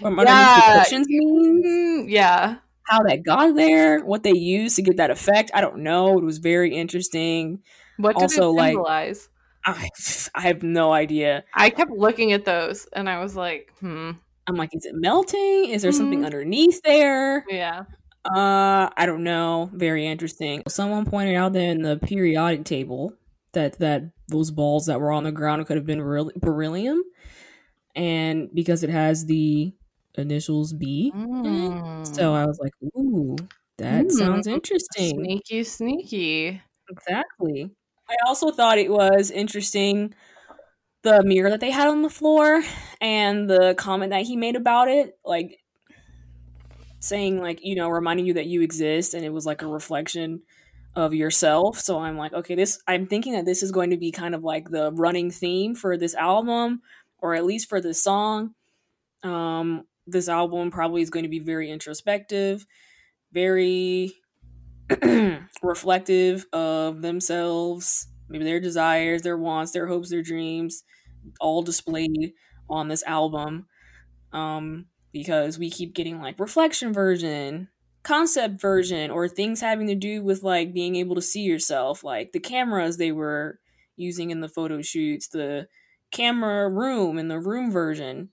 from 0.01 0.19
underneath 0.19 0.39
Yeah. 0.39 0.73
the 0.75 0.79
cushions 0.85 1.07
means 1.09 1.67
Mm, 1.67 2.11
yeah, 2.11 2.57
how 2.89 3.03
that 3.05 3.23
got 3.25 3.55
there, 3.55 4.01
what 4.05 4.23
they 4.23 4.33
used 4.35 4.77
to 4.77 4.83
get 4.83 4.97
that 4.97 5.11
effect. 5.11 5.51
I 5.55 5.61
don't 5.61 5.79
know. 5.79 6.19
It 6.19 6.25
was 6.25 6.39
very 6.39 6.75
interesting. 6.75 7.61
what 7.99 8.15
did 8.17 8.23
Also, 8.23 8.49
it 8.51 8.55
like- 8.55 8.73
symbolize? 8.73 9.29
I, 9.67 9.89
I 10.35 10.41
have 10.43 10.63
no 10.63 10.93
idea. 10.93 11.45
I 11.55 11.69
kept 11.71 11.91
looking 11.91 12.33
at 12.33 12.45
those 12.47 12.87
and 12.95 13.09
I 13.11 13.21
was 13.21 13.37
like, 13.37 13.71
"Hmm, 13.81 14.13
I'm 14.47 14.57
like, 14.57 14.71
is 14.75 14.87
it 14.87 14.95
melting? 14.95 15.67
Is 15.69 15.83
there 15.83 15.93
something 15.93 16.21
Mhm. 16.23 16.25
underneath 16.27 16.81
there? 16.83 17.45
yeah." 17.51 17.83
Uh, 18.25 18.89
I 18.97 19.05
don't 19.07 19.23
know. 19.25 19.71
Very 19.75 20.07
interesting. 20.07 20.63
Someone 20.69 21.05
pointed 21.07 21.37
out 21.37 21.53
that 21.55 21.63
in 21.63 21.83
the 21.83 21.97
periodic 21.99 22.65
table 22.65 23.13
that 23.53 23.79
that 23.81 24.03
those 24.29 24.51
balls 24.51 24.87
that 24.87 25.01
were 25.01 25.11
on 25.13 25.25
the 25.25 25.33
ground 25.33 25.67
could 25.67 25.77
have 25.77 25.87
been 25.87 26.01
beryllium, 26.37 27.03
and 27.95 28.49
because 28.55 28.83
it 28.83 28.91
has 28.91 29.27
the 29.27 29.73
initials 30.17 30.73
B, 30.73 31.15
Mm. 31.15 31.71
so 32.03 32.35
I 32.35 32.47
was 32.47 32.59
like, 32.61 32.73
ooh, 32.97 33.49
that 33.79 34.13
Mm. 34.13 34.13
sounds 34.13 34.47
interesting. 34.47 35.33
sneaky, 35.41 35.65
sneaky. 35.65 36.63
Exactly. 36.89 37.71
I 38.09 38.17
also 38.27 38.51
thought 38.51 38.79
it 38.79 38.91
was 38.91 39.31
interesting 39.31 40.15
the 41.03 41.23
mirror 41.25 41.51
that 41.51 41.61
they 41.61 41.71
had 41.71 41.89
on 41.89 42.03
the 42.03 42.11
floor 42.11 42.63
and 43.01 43.51
the 43.51 43.75
comment 43.79 44.11
that 44.11 44.25
he 44.27 44.37
made 44.37 44.57
about 44.57 44.89
it, 44.89 45.19
like 45.25 45.61
saying 47.01 47.41
like, 47.41 47.61
you 47.65 47.75
know, 47.75 47.89
reminding 47.89 48.27
you 48.27 48.35
that 48.35 48.47
you 48.47 48.61
exist 48.63 49.15
and 49.15 49.25
it 49.25 49.31
was 49.33 49.47
like 49.47 49.63
a 49.63 49.67
reflection 49.67 50.43
of 50.95 51.15
yourself. 51.15 51.79
So 51.79 51.99
I'm 51.99 52.17
like, 52.17 52.33
okay, 52.33 52.55
this 52.55 52.81
I'm 52.87 53.07
thinking 53.07 53.33
that 53.35 53.45
this 53.47 53.63
is 53.63 53.73
going 53.73 53.91
to 53.91 53.97
be 53.97 54.11
kind 54.13 54.35
of 54.35 54.45
like 54.45 54.71
the 54.71 54.93
running 54.93 55.31
theme 55.31 55.75
for 55.75 55.97
this 55.97 56.15
album 56.15 56.83
or 57.19 57.35
at 57.35 57.45
least 57.45 57.69
for 57.69 57.81
this 57.81 58.03
song. 58.03 58.55
Um 59.25 59.87
this 60.13 60.29
album 60.29 60.71
probably 60.71 61.03
is 61.03 61.11
going 61.11 61.25
to 61.25 61.29
be 61.29 61.39
very 61.39 61.71
introspective, 61.71 62.67
very 63.33 64.13
reflective 65.63 66.47
of 66.53 67.03
themselves, 67.03 68.09
maybe 68.29 68.45
their 68.45 68.61
desires, 68.61 69.23
their 69.23 69.39
wants, 69.39 69.73
their 69.73 69.87
hopes, 69.87 70.11
their 70.11 70.23
dreams, 70.23 70.83
all 71.41 71.63
displayed 71.63 72.33
on 72.69 72.89
this 72.89 73.03
album. 73.05 73.67
Um, 74.33 74.87
because 75.13 75.59
we 75.59 75.71
keep 75.71 75.95
getting 75.95 76.21
like 76.21 76.39
reflection 76.39 76.93
version, 76.93 77.69
concept 78.03 78.61
version, 78.61 79.11
or 79.11 79.29
things 79.29 79.61
having 79.61 79.89
to 79.89 79.95
do 79.95 80.23
with 80.23 80.43
like 80.43 80.73
being 80.73 80.97
able 80.97 81.15
to 81.17 81.23
see 81.23 81.43
yourself, 81.43 82.05
like 82.05 82.33
the 82.33 82.41
cameras 82.41 82.97
they 82.97 83.13
were 83.13 83.59
using 83.97 84.31
in 84.31 84.41
the 84.41 84.49
photo 84.49 84.83
shoots, 84.83 85.29
the 85.29 85.69
camera 86.11 86.69
room 86.69 87.19
in 87.19 87.29
the 87.29 87.41
room 87.41 87.71
version. 87.71 88.31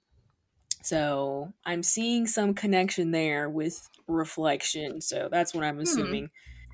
So 0.87 1.53
I'm 1.65 1.83
seeing 1.83 2.27
some 2.27 2.53
connection 2.53 3.11
there 3.11 3.49
with 3.49 3.89
reflection. 4.07 5.01
So 5.01 5.27
that's 5.31 5.53
what 5.53 5.63
I'm 5.65 5.79
Hmm. 5.83 6.19
assuming. 6.19 6.29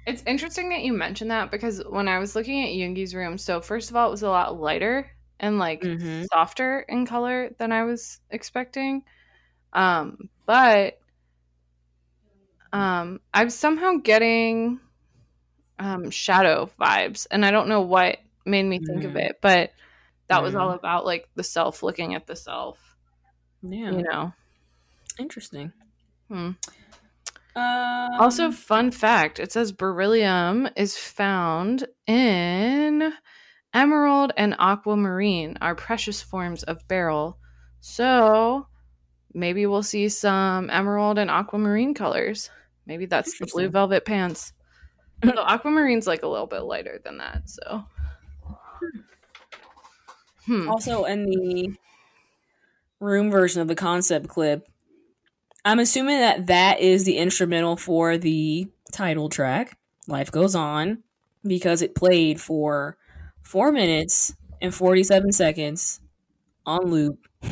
It's 0.05 0.23
interesting 0.27 0.69
that 0.69 0.81
you 0.83 0.93
mentioned 0.93 1.31
that 1.31 1.51
because 1.51 1.81
when 1.89 2.07
I 2.07 2.19
was 2.19 2.35
looking 2.35 2.63
at 2.63 2.69
Yoongi's 2.75 3.15
room, 3.15 3.37
so 3.37 3.61
first 3.61 3.89
of 3.89 3.95
all, 3.95 4.07
it 4.07 4.11
was 4.11 4.23
a 4.23 4.29
lot 4.29 4.59
lighter 4.59 5.09
and 5.39 5.57
like 5.59 5.89
Mhm. 5.89 6.27
softer 6.31 6.81
in 6.81 7.05
color 7.05 7.51
than 7.57 7.71
I 7.71 7.83
was 7.85 8.19
expecting. 8.29 9.03
Um, 9.73 10.29
but 10.45 10.99
um, 12.71 13.19
I'm 13.33 13.49
somehow 13.49 13.95
getting 13.95 14.79
um, 15.79 16.09
shadow 16.09 16.69
vibes, 16.79 17.27
and 17.31 17.45
I 17.45 17.51
don't 17.51 17.69
know 17.69 17.81
what 17.81 18.19
made 18.45 18.63
me 18.63 18.79
think 18.79 19.03
of 19.05 19.15
Mm. 19.15 19.17
it, 19.17 19.37
but 19.41 19.71
that 20.29 20.43
was 20.43 20.55
Mm. 20.55 20.55
all 20.55 20.71
about 20.71 21.05
like 21.05 21.29
the 21.35 21.43
self 21.43 21.83
looking 21.83 22.15
at 22.15 22.27
the 22.27 22.35
self, 22.35 22.79
Yeah. 23.63 23.91
you 23.91 24.03
know. 24.03 24.33
Interesting. 25.17 25.71
Hmm. 26.27 26.51
Um, 27.55 28.19
Also, 28.19 28.51
fun 28.51 28.91
fact 28.91 29.39
it 29.39 29.51
says 29.51 29.71
beryllium 29.71 30.67
is 30.75 30.97
found 30.97 31.87
in 32.07 33.13
emerald 33.73 34.31
and 34.37 34.55
aquamarine, 34.57 35.57
are 35.61 35.75
precious 35.75 36.21
forms 36.21 36.63
of 36.63 36.87
beryl. 36.87 37.37
So 37.79 38.67
maybe 39.33 39.65
we'll 39.65 39.83
see 39.83 40.09
some 40.09 40.69
emerald 40.69 41.17
and 41.17 41.29
aquamarine 41.29 41.93
colors. 41.93 42.49
Maybe 42.85 43.05
that's 43.05 43.37
the 43.39 43.47
blue 43.47 43.69
velvet 43.69 44.05
pants. 44.05 44.53
so 45.23 45.43
aquamarine's 45.43 46.07
like 46.07 46.23
a 46.23 46.27
little 46.27 46.47
bit 46.47 46.61
lighter 46.61 46.99
than 47.03 47.17
that. 47.17 47.49
So, 47.49 47.83
hmm. 50.45 50.69
also 50.69 51.05
in 51.05 51.25
the 51.25 51.75
room 53.03 53.29
version 53.29 53.61
of 53.61 53.67
the 53.67 53.75
concept 53.75 54.27
clip, 54.29 54.67
I'm 55.65 55.79
assuming 55.79 56.19
that 56.19 56.47
that 56.47 56.79
is 56.79 57.03
the 57.05 57.17
instrumental 57.17 57.77
for 57.77 58.17
the 58.17 58.67
title 58.91 59.29
track. 59.29 59.77
Life 60.07 60.31
goes 60.31 60.55
on 60.55 61.03
because 61.45 61.81
it 61.81 61.95
played 61.95 62.39
for 62.41 62.97
four 63.41 63.71
minutes 63.71 64.35
and 64.61 64.73
47 64.73 65.31
seconds 65.31 65.99
on 66.65 66.85
loop. 66.87 67.19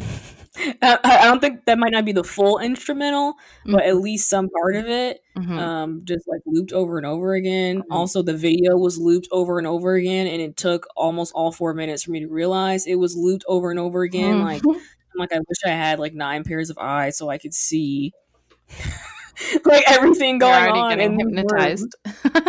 I, 0.82 0.99
I 1.04 1.26
don't 1.26 1.39
think 1.39 1.66
that 1.66 1.80
might 1.80 1.93
not 1.93 2.04
be 2.06 2.12
the 2.12 2.24
full 2.26 2.60
instrumental, 2.60 3.36
but 3.66 3.84
at 3.84 3.97
least 3.97 4.30
some 4.30 4.49
part 4.49 4.76
of 4.76 4.88
it 4.88 5.22
Mhm. 5.38 5.58
um 5.58 6.02
just 6.04 6.28
like 6.28 6.41
looped 6.45 6.74
over 6.74 6.97
and 6.97 7.08
over 7.08 7.34
again 7.36 7.78
Mhm. 7.80 7.84
also 7.89 8.22
the 8.22 8.36
video 8.36 8.76
was 8.76 8.97
looped 8.97 9.30
over 9.32 9.58
and 9.60 9.66
over 9.66 9.93
again 9.95 10.28
and 10.28 10.41
it 10.41 10.58
took 10.58 10.86
almost 10.97 11.32
all 11.34 11.54
four 11.54 11.74
minutes 11.74 12.04
for 12.04 12.12
me 12.12 12.20
to 12.20 12.28
realize 12.28 12.86
it 12.86 12.95
was 12.95 13.16
looped 13.16 13.45
over 13.47 13.72
and 13.72 13.80
over 13.80 14.04
again 14.04 14.39
Mhm. 14.39 14.43
like 14.43 14.62
i'm 15.14 15.20
like 15.20 15.34
i 15.34 15.38
wish 15.39 15.57
i 15.66 15.70
had 15.70 15.99
like 15.99 16.14
nine 16.14 16.43
pairs 16.43 16.70
of 16.70 16.78
eyes 16.78 17.18
so 17.18 17.30
i 17.30 17.38
could 17.38 17.53
see 17.53 18.12
like 19.66 19.84
everything 19.88 20.38
going 20.38 20.72
on 20.72 20.99
and 20.99 21.20
hypnotized. 21.20 21.95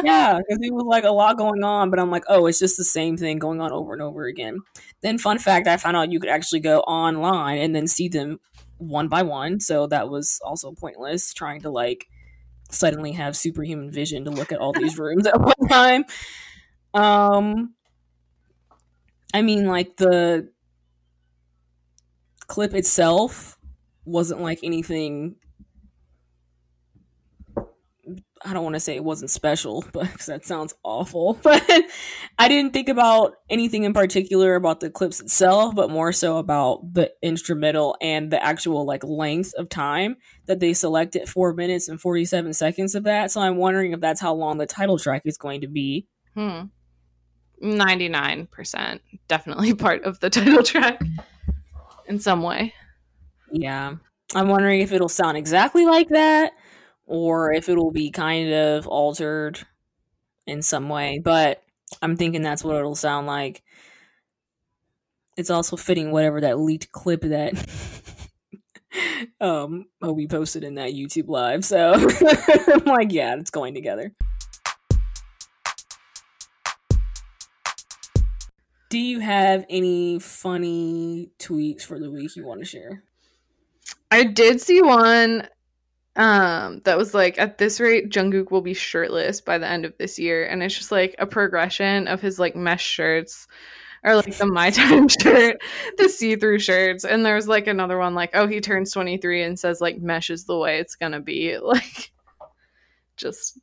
yeah 0.04 0.38
because 0.38 0.58
it 0.60 0.72
was 0.72 0.84
like 0.84 1.04
a 1.04 1.10
lot 1.10 1.38
going 1.38 1.62
on 1.62 1.90
but 1.90 1.98
i'm 1.98 2.10
like 2.10 2.24
oh 2.28 2.46
it's 2.46 2.58
just 2.58 2.76
the 2.76 2.84
same 2.84 3.16
thing 3.16 3.38
going 3.38 3.60
on 3.60 3.72
over 3.72 3.92
and 3.92 4.02
over 4.02 4.24
again. 4.24 4.58
Then 5.00 5.18
fun 5.18 5.38
fact 5.38 5.66
i 5.66 5.76
found 5.76 5.96
out 5.96 6.12
you 6.12 6.20
could 6.20 6.30
actually 6.30 6.60
go 6.60 6.80
online 6.80 7.58
and 7.58 7.74
then 7.74 7.86
see 7.86 8.08
them 8.08 8.40
one 8.78 9.08
by 9.08 9.22
one 9.22 9.60
so 9.60 9.86
that 9.86 10.08
was 10.08 10.40
also 10.44 10.72
pointless 10.72 11.32
trying 11.32 11.60
to 11.60 11.70
like 11.70 12.08
suddenly 12.70 13.12
have 13.12 13.36
superhuman 13.36 13.90
vision 13.90 14.24
to 14.24 14.30
look 14.30 14.52
at 14.52 14.58
all 14.58 14.72
these 14.72 14.98
rooms 14.98 15.26
at 15.26 15.40
one 15.40 15.68
time. 15.68 16.04
Um 16.94 17.74
i 19.34 19.40
mean 19.40 19.66
like 19.66 19.96
the 19.96 20.50
clip 22.53 22.74
itself 22.74 23.57
wasn't 24.05 24.38
like 24.38 24.59
anything 24.62 25.36
I 28.44 28.53
don't 28.53 28.62
want 28.62 28.74
to 28.74 28.80
say 28.80 28.94
it 28.94 29.05
wasn't 29.05 29.30
special, 29.30 29.82
but 29.94 30.07
'cause 30.11 30.26
that 30.26 30.44
sounds 30.44 30.74
awful. 30.82 31.38
But 31.42 31.62
I 32.38 32.48
didn't 32.48 32.74
think 32.74 32.90
about 32.90 33.36
anything 33.48 33.84
in 33.84 33.94
particular 33.94 34.55
about 34.55 34.80
the 34.80 34.90
clips 34.90 35.18
itself, 35.18 35.74
but 35.74 35.88
more 35.88 36.12
so 36.12 36.36
about 36.36 36.92
the 36.92 37.11
instrumental 37.22 37.96
and 38.03 38.30
the 38.30 38.44
actual 38.44 38.84
like 38.84 39.03
length 39.03 39.55
of 39.57 39.70
time 39.70 40.16
that 40.44 40.61
they 40.61 40.74
selected 40.74 41.30
four 41.30 41.55
minutes 41.55 41.88
and 41.88 41.98
forty 41.98 42.26
seven 42.26 42.53
seconds 42.53 42.94
of 42.94 43.05
that. 43.05 43.30
So 43.30 43.40
I'm 43.40 43.57
wondering 43.57 43.92
if 43.92 44.00
that's 44.00 44.20
how 44.20 44.34
long 44.34 44.59
the 44.59 44.66
title 44.66 44.98
track 44.98 45.22
is 45.24 45.38
going 45.38 45.62
to 45.62 45.68
be. 45.68 46.07
Hmm. 46.34 46.64
99% 47.62 48.98
definitely 49.28 49.72
part 49.86 50.03
of 50.03 50.18
the 50.20 50.28
title 50.28 50.62
track 50.64 51.00
in 52.12 52.20
some 52.20 52.42
way. 52.42 52.74
Yeah. 53.50 53.94
I'm 54.34 54.48
wondering 54.48 54.80
if 54.80 54.92
it'll 54.92 55.08
sound 55.08 55.36
exactly 55.36 55.84
like 55.86 56.10
that 56.10 56.52
or 57.06 57.52
if 57.52 57.68
it'll 57.68 57.90
be 57.90 58.10
kind 58.10 58.52
of 58.52 58.86
altered 58.86 59.58
in 60.46 60.62
some 60.62 60.88
way. 60.88 61.20
But 61.22 61.62
I'm 62.00 62.16
thinking 62.16 62.42
that's 62.42 62.62
what 62.62 62.76
it'll 62.76 62.94
sound 62.94 63.26
like. 63.26 63.62
It's 65.36 65.50
also 65.50 65.76
fitting 65.76 66.12
whatever 66.12 66.42
that 66.42 66.58
leaked 66.58 66.92
clip 66.92 67.22
that 67.22 67.54
um 69.40 69.86
we 70.02 70.26
posted 70.26 70.62
in 70.62 70.74
that 70.74 70.92
YouTube 70.92 71.28
live. 71.28 71.64
So 71.64 71.94
I'm 72.74 72.84
like, 72.84 73.12
yeah, 73.12 73.34
it's 73.36 73.50
going 73.50 73.74
together. 73.74 74.12
Do 78.93 78.99
you 78.99 79.20
have 79.20 79.64
any 79.70 80.18
funny 80.18 81.30
tweets 81.38 81.80
for 81.80 81.99
the 81.99 82.11
week 82.11 82.36
you 82.36 82.45
want 82.45 82.61
to 82.61 82.66
share? 82.66 83.03
I 84.11 84.24
did 84.24 84.61
see 84.61 84.82
one 84.82 85.49
um 86.16 86.82
that 86.84 86.99
was 86.99 87.14
like 87.14 87.38
at 87.38 87.57
this 87.57 87.80
rate 87.80 88.11
Jungkook 88.11 88.51
will 88.51 88.61
be 88.61 88.74
shirtless 88.74 89.40
by 89.40 89.57
the 89.57 89.66
end 89.66 89.86
of 89.86 89.97
this 89.97 90.18
year 90.18 90.45
and 90.45 90.62
it's 90.62 90.76
just 90.76 90.93
like 90.93 91.14
a 91.18 91.26
progression 91.26 92.07
of 92.07 92.20
his 92.20 92.38
like 92.38 92.55
mesh 92.55 92.84
shirts 92.84 93.49
or 94.05 94.16
like 94.16 94.36
the 94.36 94.45
my 94.45 94.68
time 94.68 95.09
shirt 95.22 95.62
the 95.97 96.11
see-through 96.11 96.59
shirts 96.59 97.07
and 97.07 97.24
there's 97.24 97.49
like 97.49 97.68
another 97.68 97.97
one 97.97 98.14
like 98.14 98.32
oh 98.34 98.47
he 98.47 98.61
turns 98.61 98.93
23 98.93 99.43
and 99.43 99.59
says 99.59 99.80
like 99.80 100.03
mesh 100.03 100.28
is 100.28 100.45
the 100.45 100.59
way 100.59 100.80
it's 100.80 100.97
gonna 100.97 101.18
be 101.18 101.57
like 101.62 102.12
just 103.16 103.59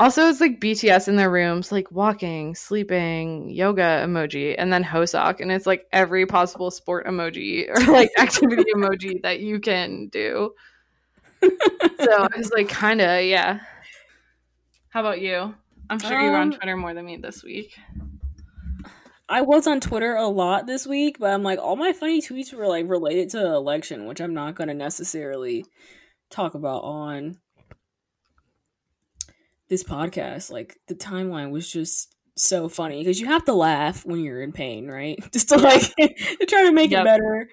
also 0.00 0.28
it's 0.28 0.40
like 0.40 0.58
bts 0.60 1.08
in 1.08 1.16
their 1.16 1.30
rooms 1.30 1.70
like 1.70 1.90
walking 1.92 2.54
sleeping 2.54 3.50
yoga 3.50 4.02
emoji 4.04 4.54
and 4.56 4.72
then 4.72 4.82
Hoseok 4.82 5.40
and 5.40 5.52
it's 5.52 5.66
like 5.66 5.86
every 5.92 6.24
possible 6.26 6.70
sport 6.70 7.06
emoji 7.06 7.68
or 7.68 7.80
like 7.92 8.10
activity 8.18 8.64
emoji 8.74 9.22
that 9.22 9.40
you 9.40 9.60
can 9.60 10.08
do. 10.08 10.54
So 11.42 11.48
i 12.00 12.28
was 12.36 12.50
like 12.50 12.68
kind 12.68 13.00
of 13.00 13.24
yeah. 13.24 13.60
How 14.88 15.00
about 15.00 15.20
you? 15.20 15.54
I'm 15.88 15.98
sure 15.98 16.20
you 16.20 16.30
were 16.30 16.36
on 16.36 16.52
Um, 16.52 16.52
twitter 16.52 16.76
more 16.76 16.94
than 16.94 17.04
me 17.04 17.16
this 17.16 17.44
week. 17.44 17.76
I 19.28 19.42
was 19.42 19.68
on 19.68 19.78
Twitter 19.78 20.16
a 20.16 20.26
lot 20.26 20.66
this 20.66 20.88
week, 20.88 21.18
but 21.20 21.30
I'm 21.30 21.44
like 21.44 21.60
all 21.60 21.76
my 21.76 21.92
funny 21.92 22.20
tweets 22.20 22.52
were 22.52 22.66
like 22.66 22.88
related 22.88 23.30
to 23.30 23.38
the 23.38 23.54
election, 23.54 24.06
which 24.06 24.20
I'm 24.20 24.34
not 24.34 24.56
going 24.56 24.66
to 24.68 24.74
necessarily 24.74 25.64
talk 26.30 26.54
about 26.54 26.82
on 26.82 27.36
this 29.70 29.82
podcast. 29.82 30.50
Like 30.50 30.76
the 30.88 30.94
timeline 30.94 31.50
was 31.50 31.72
just 31.72 32.14
so 32.36 32.68
funny 32.68 32.98
because 32.98 33.20
you 33.20 33.26
have 33.26 33.44
to 33.46 33.54
laugh 33.54 34.04
when 34.04 34.20
you're 34.20 34.42
in 34.42 34.52
pain, 34.52 34.86
right? 34.88 35.18
Just 35.32 35.48
to 35.50 35.56
like 35.56 35.80
to 35.96 36.46
try 36.46 36.62
to 36.64 36.72
make 36.72 36.90
Yep. 36.90 37.00
it 37.00 37.04
better. 37.04 37.48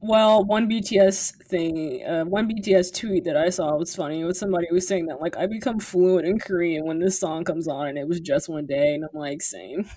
Well, 0.00 0.44
one 0.44 0.68
BTS 0.68 1.44
thing, 1.46 2.04
uh, 2.04 2.24
one 2.24 2.48
BTS 2.48 2.96
tweet 2.98 3.24
that 3.24 3.36
I 3.36 3.50
saw 3.50 3.76
was 3.76 3.94
funny. 3.94 4.20
It 4.20 4.24
was 4.24 4.38
somebody 4.38 4.66
who 4.68 4.74
was 4.74 4.86
saying 4.88 5.06
that 5.06 5.20
like 5.20 5.36
I 5.36 5.46
become 5.46 5.78
fluent 5.78 6.26
in 6.26 6.38
Korean 6.40 6.84
when 6.86 6.98
this 6.98 7.18
song 7.20 7.44
comes 7.44 7.68
on, 7.68 7.86
and 7.88 7.96
it 7.98 8.08
was 8.08 8.18
just 8.20 8.48
one 8.48 8.66
day, 8.66 8.94
and 8.94 9.04
I'm 9.04 9.10
like, 9.18 9.40
same. 9.42 9.88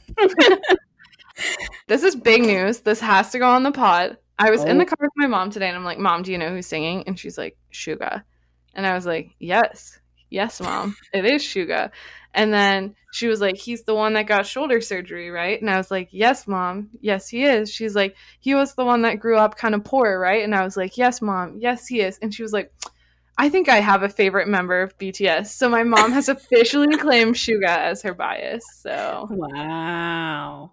this 1.88 2.04
is 2.04 2.16
big 2.16 2.42
news 2.44 2.80
this 2.80 3.00
has 3.02 3.30
to 3.32 3.40
go 3.40 3.50
on 3.50 3.64
the 3.64 3.72
pod 3.72 4.18
i 4.40 4.50
was 4.50 4.64
in 4.64 4.78
Oh. 4.78 4.80
the 4.80 4.86
car 4.86 4.96
with 5.02 5.12
my 5.18 5.28
mom 5.28 5.52
today 5.52 5.68
and 5.68 5.76
i'm 5.76 5.84
like 5.84 5.98
mom 6.00 6.22
do 6.24 6.32
you 6.32 6.38
know 6.38 6.50
who's 6.50 6.66
singing 6.66 7.04
and 7.08 7.20
she's 7.20 7.38
like 7.38 7.58
shuga 7.74 8.24
and 8.74 8.88
i 8.88 8.94
was 8.94 9.06
like 9.06 9.32
yes 9.40 10.00
yes 10.36 10.60
mom 10.60 10.96
it 11.14 11.26
is 11.26 11.42
shuga 11.42 11.90
and 12.34 12.54
then 12.54 12.94
she 13.14 13.28
was 13.28 13.40
like 13.40 13.56
he's 13.56 13.84
the 13.84 13.96
one 13.96 14.14
that 14.14 14.28
got 14.28 14.46
shoulder 14.46 14.82
surgery 14.82 15.32
right 15.32 15.62
and 15.62 15.70
i 15.70 15.78
was 15.78 15.90
like 15.90 16.10
yes 16.12 16.46
mom 16.46 16.90
yes 17.00 17.30
he 17.30 17.46
is 17.46 17.72
she's 17.72 17.96
like 17.96 18.16
he 18.42 18.54
was 18.54 18.76
the 18.76 18.84
one 18.84 19.04
that 19.04 19.20
grew 19.20 19.38
up 19.38 19.58
kind 19.58 19.74
of 19.74 19.84
poor 19.86 20.20
right 20.20 20.44
and 20.44 20.54
i 20.54 20.64
was 20.64 20.76
like 20.76 20.98
yes 20.98 21.22
mom 21.22 21.58
yes 21.60 21.88
he 21.88 22.02
is 22.02 22.20
and 22.22 22.34
she 22.34 22.44
was 22.44 22.54
like 22.54 22.72
I 23.38 23.50
think 23.50 23.68
I 23.68 23.82
have 23.82 24.02
a 24.02 24.08
favorite 24.08 24.48
member 24.48 24.82
of 24.82 24.98
BTS. 24.98 25.48
So 25.48 25.68
my 25.68 25.84
mom 25.84 26.14
has 26.14 26.30
officially 26.30 26.96
claimed 26.96 27.36
Suga 27.36 27.68
as 27.68 28.02
her 28.04 28.14
bias. 28.14 28.64
So 28.82 29.28
wow. 29.30 30.72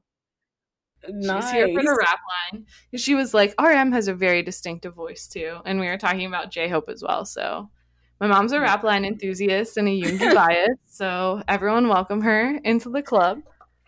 Nice. 1.09 1.45
She's 1.45 1.51
here 1.51 1.69
for 1.75 1.83
the 1.83 1.97
rap 1.99 2.21
line. 2.53 2.67
She 2.95 3.15
was 3.17 3.35
like, 3.35 3.61
RM 3.61 3.91
has 3.91 4.07
a 4.07 4.15
very 4.15 4.43
distinctive 4.43 4.95
voice 4.95 5.27
too. 5.27 5.59
And 5.65 5.81
we 5.81 5.87
were 5.87 5.99
talking 5.99 6.27
about 6.27 6.53
J 6.53 6.69
Hope 6.69 6.89
as 6.89 7.03
well. 7.03 7.25
So 7.25 7.69
my 8.23 8.29
mom's 8.29 8.53
a 8.53 8.61
rap 8.61 8.85
line 8.85 9.05
enthusiast 9.05 9.77
and 9.77 9.89
a 9.89 10.01
Yoongi 10.01 10.33
bias. 10.35 10.79
So 10.87 11.43
everyone 11.49 11.89
welcome 11.89 12.21
her 12.21 12.57
into 12.63 12.89
the 12.89 13.03
club. 13.03 13.41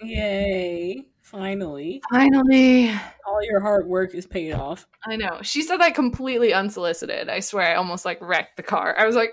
Yay. 0.02 1.04
Finally. 1.22 2.02
Finally. 2.10 2.90
All 3.28 3.44
your 3.44 3.60
hard 3.60 3.86
work 3.86 4.12
is 4.12 4.26
paid 4.26 4.52
off. 4.52 4.88
I 5.06 5.14
know. 5.14 5.38
She 5.42 5.62
said 5.62 5.76
that 5.76 5.94
completely 5.94 6.52
unsolicited. 6.52 7.28
I 7.28 7.38
swear 7.38 7.68
I 7.68 7.74
almost 7.76 8.04
like 8.04 8.18
wrecked 8.20 8.56
the 8.56 8.64
car. 8.64 8.96
I 8.98 9.06
was 9.06 9.14
like, 9.14 9.32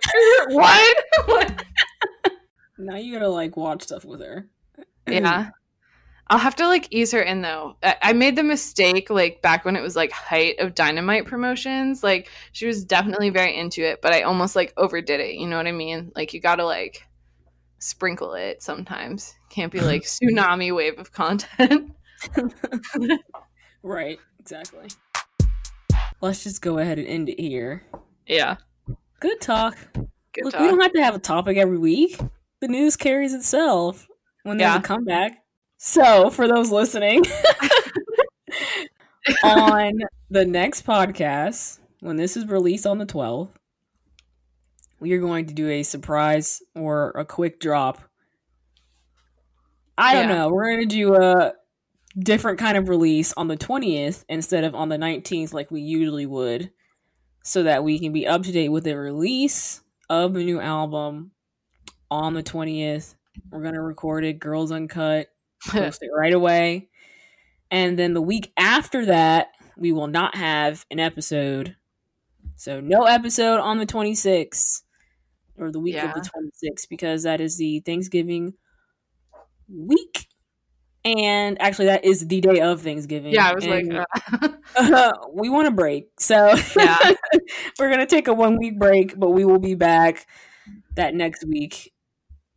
what? 0.49 0.97
now 2.77 2.97
you 2.97 3.11
gotta 3.13 3.27
like 3.27 3.57
watch 3.57 3.81
stuff 3.81 4.05
with 4.05 4.21
her. 4.21 4.49
yeah. 5.07 5.49
I'll 6.31 6.37
have 6.37 6.55
to 6.55 6.67
like 6.67 6.87
ease 6.91 7.11
her 7.11 7.21
in 7.21 7.41
though. 7.41 7.75
I 7.83 8.13
made 8.13 8.37
the 8.37 8.43
mistake 8.43 9.09
like 9.09 9.41
back 9.41 9.65
when 9.65 9.75
it 9.75 9.81
was 9.81 9.97
like 9.97 10.13
height 10.13 10.57
of 10.59 10.73
dynamite 10.73 11.25
promotions. 11.25 12.03
Like 12.03 12.29
she 12.53 12.65
was 12.65 12.85
definitely 12.85 13.31
very 13.31 13.53
into 13.57 13.85
it, 13.85 14.01
but 14.01 14.13
I 14.13 14.21
almost 14.21 14.55
like 14.55 14.73
overdid 14.77 15.19
it. 15.19 15.35
You 15.35 15.45
know 15.45 15.57
what 15.57 15.67
I 15.67 15.73
mean? 15.73 16.13
Like 16.15 16.33
you 16.33 16.39
gotta 16.39 16.63
like 16.63 17.05
sprinkle 17.79 18.33
it 18.33 18.63
sometimes. 18.63 19.35
Can't 19.49 19.73
be 19.73 19.81
like 19.81 20.03
tsunami 20.03 20.73
wave 20.73 20.97
of 20.99 21.11
content. 21.11 21.91
right, 23.83 24.17
exactly. 24.39 24.87
Let's 26.21 26.43
just 26.45 26.61
go 26.61 26.77
ahead 26.77 26.97
and 26.97 27.09
end 27.09 27.27
it 27.27 27.41
here. 27.41 27.83
Yeah. 28.25 28.55
Good 29.19 29.41
talk. 29.41 29.77
Good 30.31 30.45
Look, 30.45 30.53
talk. 30.53 30.61
we 30.61 30.67
don't 30.69 30.79
have 30.79 30.93
to 30.93 31.03
have 31.03 31.15
a 31.15 31.19
topic 31.19 31.57
every 31.57 31.77
week. 31.77 32.17
The 32.61 32.69
news 32.69 32.95
carries 32.95 33.33
itself 33.33 34.07
when 34.43 34.55
there's 34.55 34.71
yeah. 34.71 34.79
a 34.79 34.81
comeback. 34.81 35.41
So, 35.83 36.29
for 36.29 36.47
those 36.47 36.71
listening, 36.71 37.23
on 39.43 40.01
the 40.29 40.45
next 40.45 40.85
podcast, 40.85 41.79
when 42.01 42.17
this 42.17 42.37
is 42.37 42.45
released 42.45 42.85
on 42.85 42.99
the 42.99 43.05
12th, 43.07 43.49
we 44.99 45.11
are 45.13 45.19
going 45.19 45.47
to 45.47 45.55
do 45.55 45.69
a 45.69 45.81
surprise 45.81 46.61
or 46.75 47.09
a 47.15 47.25
quick 47.25 47.59
drop. 47.59 47.99
I 49.97 50.13
don't 50.13 50.29
know. 50.29 50.49
We're 50.49 50.75
going 50.75 50.87
to 50.87 50.95
do 50.95 51.15
a 51.15 51.53
different 52.15 52.59
kind 52.59 52.77
of 52.77 52.87
release 52.87 53.33
on 53.35 53.47
the 53.47 53.57
20th 53.57 54.23
instead 54.29 54.63
of 54.63 54.75
on 54.75 54.89
the 54.89 54.97
19th 54.97 55.51
like 55.51 55.71
we 55.71 55.81
usually 55.81 56.27
would 56.27 56.69
so 57.43 57.63
that 57.63 57.83
we 57.83 57.97
can 57.97 58.13
be 58.13 58.27
up 58.27 58.43
to 58.43 58.51
date 58.51 58.69
with 58.69 58.83
the 58.83 58.95
release 58.95 59.81
of 60.11 60.35
the 60.35 60.43
new 60.43 60.61
album 60.61 61.31
on 62.11 62.35
the 62.35 62.43
20th. 62.43 63.15
We're 63.49 63.63
going 63.63 63.73
to 63.73 63.81
record 63.81 64.23
it, 64.23 64.39
Girls 64.39 64.71
Uncut, 64.71 65.30
post 65.67 66.01
it 66.01 66.09
right 66.15 66.33
away. 66.33 66.89
And 67.69 67.97
then 67.97 68.13
the 68.13 68.21
week 68.21 68.51
after 68.57 69.05
that, 69.05 69.47
we 69.77 69.91
will 69.91 70.07
not 70.07 70.35
have 70.35 70.85
an 70.91 70.99
episode. 70.99 71.75
So 72.55 72.79
no 72.79 73.03
episode 73.03 73.59
on 73.59 73.77
the 73.77 73.85
26th 73.85 74.81
or 75.57 75.71
the 75.71 75.79
week 75.79 75.95
yeah. 75.95 76.09
of 76.09 76.13
the 76.13 76.21
26th 76.21 76.89
because 76.89 77.23
that 77.23 77.39
is 77.39 77.57
the 77.57 77.79
Thanksgiving 77.81 78.53
week. 79.69 80.27
And 81.03 81.59
actually, 81.59 81.85
that 81.85 82.05
is 82.05 82.27
the 82.27 82.41
day 82.41 82.59
of 82.59 82.81
Thanksgiving. 82.81 83.33
Yeah, 83.33 83.49
I 83.49 83.55
was 83.55 83.65
and, 83.65 83.93
like, 83.93 84.11
uh... 84.39 84.49
uh, 84.77 85.11
we 85.33 85.49
want 85.49 85.67
a 85.67 85.71
break. 85.71 86.09
So 86.19 86.53
yeah. 86.77 87.13
we're 87.79 87.87
going 87.87 87.99
to 87.99 88.05
take 88.05 88.27
a 88.27 88.33
one 88.33 88.57
week 88.57 88.77
break, 88.77 89.17
but 89.17 89.31
we 89.31 89.43
will 89.43 89.57
be 89.57 89.73
back 89.73 90.27
that 90.95 91.15
next 91.15 91.43
week 91.43 91.91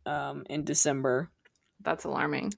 um, 0.05 0.43
in 0.47 0.63
December. 0.63 1.31
That's 1.81 2.03
alarming. 2.03 2.53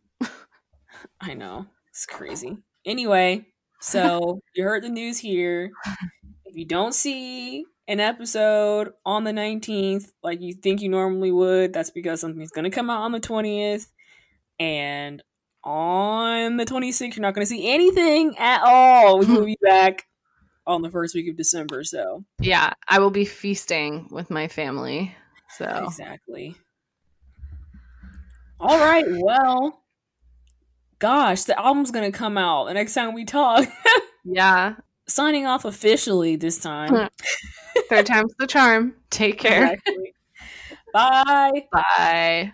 I 1.20 1.34
know. 1.34 1.68
It's 1.90 2.06
crazy. 2.06 2.58
Anyway, 2.86 3.46
so 3.82 4.40
you 4.56 4.64
heard 4.64 4.84
the 4.84 4.90
news 4.90 5.18
here. 5.18 5.72
If 6.46 6.56
you 6.56 6.66
don't 6.66 6.94
see 6.94 7.66
an 7.88 8.00
episode 8.00 8.94
on 9.06 9.24
the 9.24 9.32
19th 9.32 10.12
like 10.24 10.42
you 10.42 10.54
think 10.54 10.82
you 10.82 10.90
normally 10.90 11.32
would, 11.32 11.74
that's 11.74 11.90
because 11.90 12.22
something's 12.22 12.52
going 12.52 12.66
to 12.66 12.70
come 12.70 12.90
out 12.90 13.02
on 13.02 13.12
the 13.12 13.20
20th. 13.20 13.88
And 14.60 15.22
on 15.64 16.58
the 16.58 16.66
26th, 16.66 17.16
you're 17.16 17.22
not 17.22 17.34
going 17.34 17.46
to 17.46 17.50
see 17.50 17.72
anything 17.72 18.38
at 18.38 18.62
all. 18.64 19.20
We 19.20 19.26
will 19.26 19.46
be 19.46 19.58
back 19.62 20.06
on 20.66 20.82
the 20.82 20.90
first 20.90 21.16
week 21.16 21.30
of 21.30 21.38
December. 21.38 21.84
So, 21.84 22.24
yeah, 22.40 22.74
I 22.88 23.00
will 23.00 23.12
be 23.12 23.26
feasting 23.26 24.08
with 24.12 24.30
my 24.30 24.48
family. 24.48 25.16
So, 25.50 25.84
exactly. 25.86 26.56
All 28.60 28.80
right. 28.80 29.06
Well, 29.08 29.84
gosh, 31.00 31.44
the 31.44 31.60
album's 31.60 31.92
going 31.92 32.12
to 32.12 32.18
come 32.18 32.38
out 32.38 32.68
the 32.68 32.74
next 32.74 32.94
time 32.94 33.14
we 33.14 33.26
talk. 33.26 33.68
yeah. 34.26 34.76
Signing 35.08 35.46
off 35.46 35.66
officially 35.66 36.36
this 36.36 36.60
time. 36.60 37.10
Third 37.90 38.06
time's 38.06 38.34
the 38.40 38.48
charm. 38.48 38.96
Take 39.10 39.40
care. 39.40 39.74
Exactly. 39.74 40.14
Bye. 40.94 41.68
Bye. 41.72 42.54